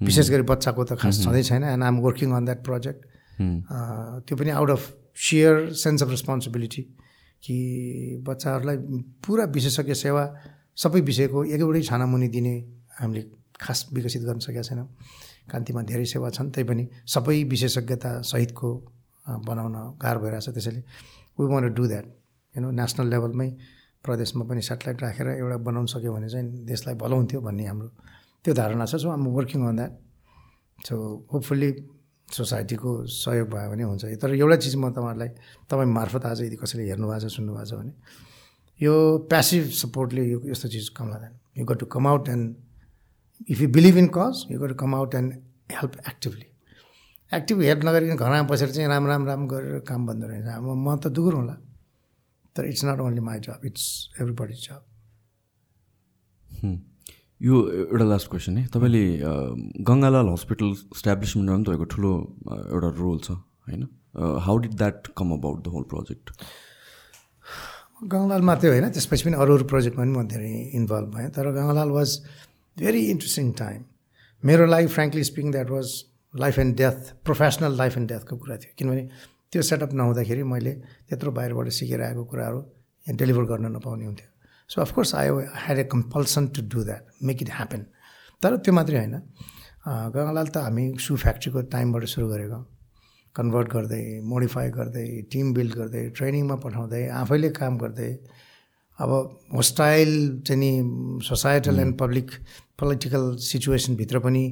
विशेष 0.00 0.30
गरी 0.30 0.42
बच्चाको 0.48 0.84
त 0.84 0.92
खास 0.98 1.14
छँदै 1.24 1.42
छैन 1.42 1.62
and 1.64 1.84
I'm 1.84 1.98
working 2.00 2.32
on 2.32 2.44
that 2.44 2.60
project 2.64 3.00
त्यो 4.26 4.34
पनि 4.38 4.50
out 4.58 4.70
of 4.70 4.82
share 5.28 5.54
sense 5.84 6.02
of 6.02 6.10
responsibility 6.10 6.82
कि 7.42 7.56
बच्चाहरूलाई 8.26 8.76
पुरा 9.24 9.44
विशेषज्ञ 9.56 9.94
सेवा 9.94 10.22
सबै 10.82 11.00
विषयको 11.10 11.38
एउटै 11.44 11.82
छानामुनि 11.88 12.28
दिने 12.34 12.54
हामीले 13.00 13.22
खास 13.60 13.78
विकसित 13.92 14.22
गर्न 14.22 14.38
सकेका 14.38 14.62
छैनौँ। 14.62 14.86
कान्तिमा 15.50 15.82
धेरै 15.90 16.04
सेवा 16.04 16.28
छन् 16.36 16.50
तैपनि 16.54 16.84
सबै 17.14 17.36
विशेषज्ञता 17.52 18.10
सहितको 18.30 18.68
बनाउन 19.48 19.74
गाह्रो 20.02 20.20
भइरहेछ। 20.22 20.48
त्यसैले 20.54 20.80
we 21.38 21.46
want 21.46 21.64
do 21.74 21.84
that 21.86 22.06
you 22.54 22.60
know 22.62 22.70
national 22.70 23.06
लेभलमै 23.12 23.48
प्रदेशमा 24.04 24.44
पनि 24.48 24.62
सेटेलाइट 24.62 25.02
राखेर 25.02 25.28
एउटा 25.42 25.56
बनाउन 25.68 25.86
सक्यो 25.94 26.12
भने 26.14 26.28
चाहिँ 26.30 26.46
देशलाई 26.70 26.94
भलो 27.02 27.16
हुन्थ्यो 27.16 27.40
भन्ने 27.46 27.64
हाम्रो 27.66 27.88
त्यो 28.44 28.52
धारणा 28.54 28.84
छ। 28.86 28.94
So 29.02 29.08
I'm 29.10 29.26
working 29.36 29.60
on 29.68 29.76
that 29.76 29.92
so 30.86 30.94
hopefully 31.32 31.70
सोसाइटीको 32.32 32.90
सहयोग 33.06 33.48
भयो 33.48 33.68
भने 33.70 33.82
हुन्छ। 33.82 34.04
तर 34.22 34.34
एउटा 34.34 34.56
चिज 34.56 34.74
म 34.76 34.90
तपाईँहरूलाई 34.92 35.30
तपाईँ 35.70 35.88
मार्फत 35.88 36.24
आज 36.26 36.42
यदि 36.42 36.56
कसैले 36.56 36.84
हेर्नुभएको 36.88 37.20
छ 37.20 37.32
सुन्नुभएको 37.32 37.66
छ 37.66 37.72
भने 37.80 37.92
यो 38.80 38.94
प्यासिभ 39.30 39.64
सपोर्टले 39.74 40.22
यो 40.26 40.38
यस्तो 40.46 40.68
चिज 40.68 40.88
कम 40.98 41.08
you 41.58 41.64
got 41.64 41.78
to 41.78 41.86
come 41.86 42.06
out 42.06 42.28
and 42.28 42.44
if 43.50 43.60
you 43.60 43.68
believe 43.68 43.96
in 43.98 44.08
cause 44.14 44.44
you 44.52 44.58
got 44.60 44.68
to 44.68 44.74
come 44.82 44.94
out 44.94 45.14
and 45.14 45.32
help 45.72 45.92
actively 46.08 46.46
active 47.30 47.60
help 47.60 47.84
नगरिकन 47.84 48.16
घरमा 48.16 48.42
बसेर 48.50 48.70
चाहिँ 48.70 48.88
राम 48.88 49.06
राम 49.06 49.26
राम 49.26 49.46
गरेर 49.48 49.80
काम 49.88 50.06
बन्द 50.06 50.24
रहेछ। 50.24 50.44
अब 50.56 50.64
म 50.76 50.96
त 50.96 51.06
दुगुर 51.08 51.34
होला। 51.34 51.56
तर 52.56 52.64
it's 52.66 52.84
not 52.84 53.00
only 53.00 53.20
my 53.20 53.38
job 53.40 53.60
it's 53.64 53.84
everybody 54.34 54.54
job 54.62 54.80
यो 57.40 57.54
एउटा 57.70 58.04
लास्ट 58.04 58.28
क्वेसन 58.30 58.56
है। 58.58 58.64
तपाईँले 58.74 59.02
गङ्गालाल 59.88 60.28
हस्पिटल 60.28 60.70
इस्टाब्लिसमेन्टमा 60.96 61.54
पनि 61.54 61.64
तपाईँको 61.64 61.86
ठुलो 61.94 62.10
एउटा 62.74 62.88
रोल 62.98 63.18
छ 63.26 63.30
होइन? 63.68 63.82
How 64.18 64.56
did 64.58 64.74
that 64.74 65.06
come 65.18 65.28
about 65.38 65.58
the 65.64 65.66
whole 65.74 65.84
project 65.92 66.26
Gangalal 68.02 68.42
मात्रै 68.50 68.70
होइन 68.70 68.86
त्यसपछि 68.90 69.24
पनि 69.28 69.36
अरू 69.42 69.54
अरू 69.54 69.64
प्रोजेक्टमा 69.70 70.02
पनि 70.02 70.12
म 70.18 70.26
धेरै 70.32 70.50
इन्भल्भ 70.78 71.08
भएँ। 71.14 71.28
तर 71.36 71.44
Gangalal 71.58 71.90
was 71.98 72.10
very 72.76 73.00
interesting 73.14 73.46
time 73.60 73.80
मेरो 74.42 74.66
लागि 74.74 74.86
frankly 74.96 75.24
speaking 75.30 75.50
that 75.52 75.70
was 75.70 75.86
life 76.34 76.58
and 76.58 76.76
death 76.78 76.98
professional 77.26 77.72
life 77.78 77.96
and 77.98 78.08
डेथको 78.08 78.36
कुरा 78.36 78.56
थियो। 78.62 78.72
किनभने 78.78 79.04
त्यो 79.52 79.62
सेटअप 79.70 79.92
नहुँदाखेरि 79.94 80.42
मैले 80.54 80.72
त्यत्रो 81.08 81.30
बाहिरबाट 81.38 81.68
सिकेर 81.78 82.00
आएको 82.08 82.24
कुराहरू 82.30 82.60
डेलिभर 83.06 83.44
गर्न 83.50 83.66
नपाउने 83.76 84.04
हुन्थ्यो। 84.06 84.28
So 84.70 84.80
of course 84.80 85.14
I 85.14 85.28
had 85.64 85.78
a 85.78 85.84
compulsion 85.92 86.46
to 86.56 86.62
do 86.72 86.84
that 86.84 87.04
make 87.24 87.42
it 87.42 87.50
happen 87.58 87.80
तर 88.42 88.56
त्यो 88.64 88.72
मात्रै 88.78 88.98
होइन। 88.98 89.16
गङ्गालाल 90.14 90.48
त 90.48 90.56
हामी 90.64 90.84
सु 91.04 91.16
फ्याक्ट्रीको 91.16 91.60
टाइमबाट 91.74 92.04
सुरु 92.12 92.26
गरेको। 92.28 92.58
कन्भर्ट 93.36 93.68
गर्दै 93.72 94.02
मोडिफाई 94.28 94.68
गर्दै 94.76 95.06
टिम 95.32 95.46
बिल्ड 95.56 95.74
गर्दै 95.80 96.02
ट्रेनिङमा 96.16 96.56
पठाउँदै 96.64 97.02
आफैले 97.22 97.50
काम 97.60 97.78
गर्दै। 97.82 98.10
अब 98.98 99.10
होस्टाइल 99.54 100.10
चाहिँ 100.46 100.60
नि 100.60 100.70
सोसाइटल 101.24 101.78
एन्ड 101.80 101.94
पब्लिक 101.98 102.28
पोलिटिकल 102.78 103.24
सिचुएसनभित्र 103.48 104.18
पनि 104.26 104.44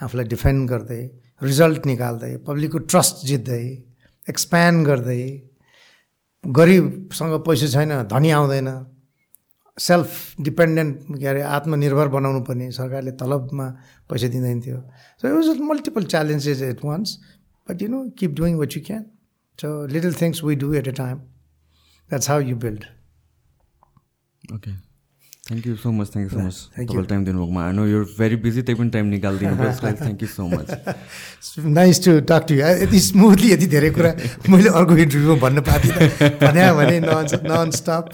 आफूलाई 0.00 0.26
डिफेन्ड 0.34 0.62
गर्दै 0.70 1.02
रिजल्ट 1.42 1.86
निकाल्दै 1.86 2.32
पब्लिकको 2.46 2.78
ट्रस्ट 2.90 3.26
जित्दै 3.26 3.62
एक्सप्यान्ड 4.26 4.86
गर्दै। 4.86 5.22
गरिबसँग 6.44 7.34
पैसा 7.46 7.66
छैन 7.74 7.92
धनी 8.12 8.30
आउँदैन। 8.38 8.68
सेल्फ 9.78 10.40
डिपेन्डेन्ट 10.40 11.18
के 11.18 11.26
अरे 11.26 11.42
आत्मनिर्भर 11.56 12.08
बनाउनु 12.08 12.40
पर्ने 12.48 12.70
सरकारले 12.72 13.12
तलबमा 13.22 13.68
पैसा 14.10 14.28
दिँदैन 14.34 14.60
थियो। 14.60 14.80
So 15.22 15.28
it 15.28 15.34
was 15.34 15.60
multiple 15.70 16.04
challenges 16.14 16.62
at 16.62 16.84
once 16.84 17.18
but 17.66 17.82
you 17.82 17.88
know 17.88 18.04
keep 18.18 18.34
doing 18.40 18.56
what 18.58 18.76
you 18.76 18.82
can 18.86 19.04
so 19.58 19.74
little 19.92 20.14
things 20.22 20.44
we 20.44 20.54
do 20.56 20.72
at 20.74 20.88
a 20.88 20.92
time 21.02 21.18
that's 21.18 22.30
how 22.30 22.40
you 22.40 22.56
build 22.64 22.84
okay 24.54 24.72
thank 25.48 25.66
you 25.66 25.76
so 25.76 25.90
much 25.92 26.08
thank 26.14 26.32
you 26.32 26.38
so 26.38 26.46
much 26.46 26.56
तपाईँले 26.76 27.06
time 27.06 27.24
दिनुभएकोमा 27.24 27.66
I 27.66 27.72
know 27.72 27.86
you're 27.86 28.04
very 28.18 28.36
busy 28.44 28.62
त्यही 28.62 28.78
पनि 28.78 28.90
time 28.90 29.06
निकालिदिनु 29.06 29.70
thank 29.82 30.22
you 30.22 30.28
so 30.28 30.46
much 30.48 31.64
nice 31.78 32.04
to 32.04 32.18
talk 32.30 32.46
to 32.48 32.54
यति 32.54 33.00
smoothly 33.10 33.52
यति 33.52 33.66
धेरै 33.74 33.90
कुरा 33.98 34.12
मैले 34.48 34.68
अर्को 34.80 34.96
इन्टरभ्यूमा 35.04 35.40
भन्न 35.40 35.60
पाएको 35.68 35.88
थिएँ 36.00 36.72
भने 36.80 36.98
non 37.00 37.26
nonstop 37.80 38.10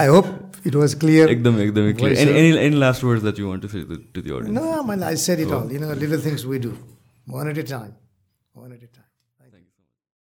I 0.00 0.06
hope 0.06 0.49
it 0.64 0.74
was 0.74 0.94
clear. 0.94 1.26
Ekdam, 1.28 1.56
ekdam 1.64 1.96
clear. 1.98 2.14
Any, 2.16 2.32
any, 2.32 2.58
any 2.58 2.76
last 2.76 3.02
words 3.02 3.22
that 3.22 3.38
you 3.38 3.48
want 3.48 3.62
to 3.62 3.68
say 3.68 3.84
to, 3.84 3.96
to 4.14 4.22
the 4.22 4.32
audience? 4.32 4.50
No, 4.50 4.82
I, 4.82 4.86
mean, 4.86 5.02
I 5.02 5.14
said 5.14 5.40
it 5.40 5.50
oh. 5.50 5.60
all. 5.60 5.72
You 5.72 5.78
know, 5.78 5.92
little 5.92 6.18
things 6.18 6.46
we 6.46 6.58
do, 6.58 6.76
one 7.26 7.48
at 7.48 7.58
a 7.58 7.62
time, 7.62 7.94
one 8.52 8.72
at 8.72 8.82
a 8.82 8.86
time. 8.86 8.99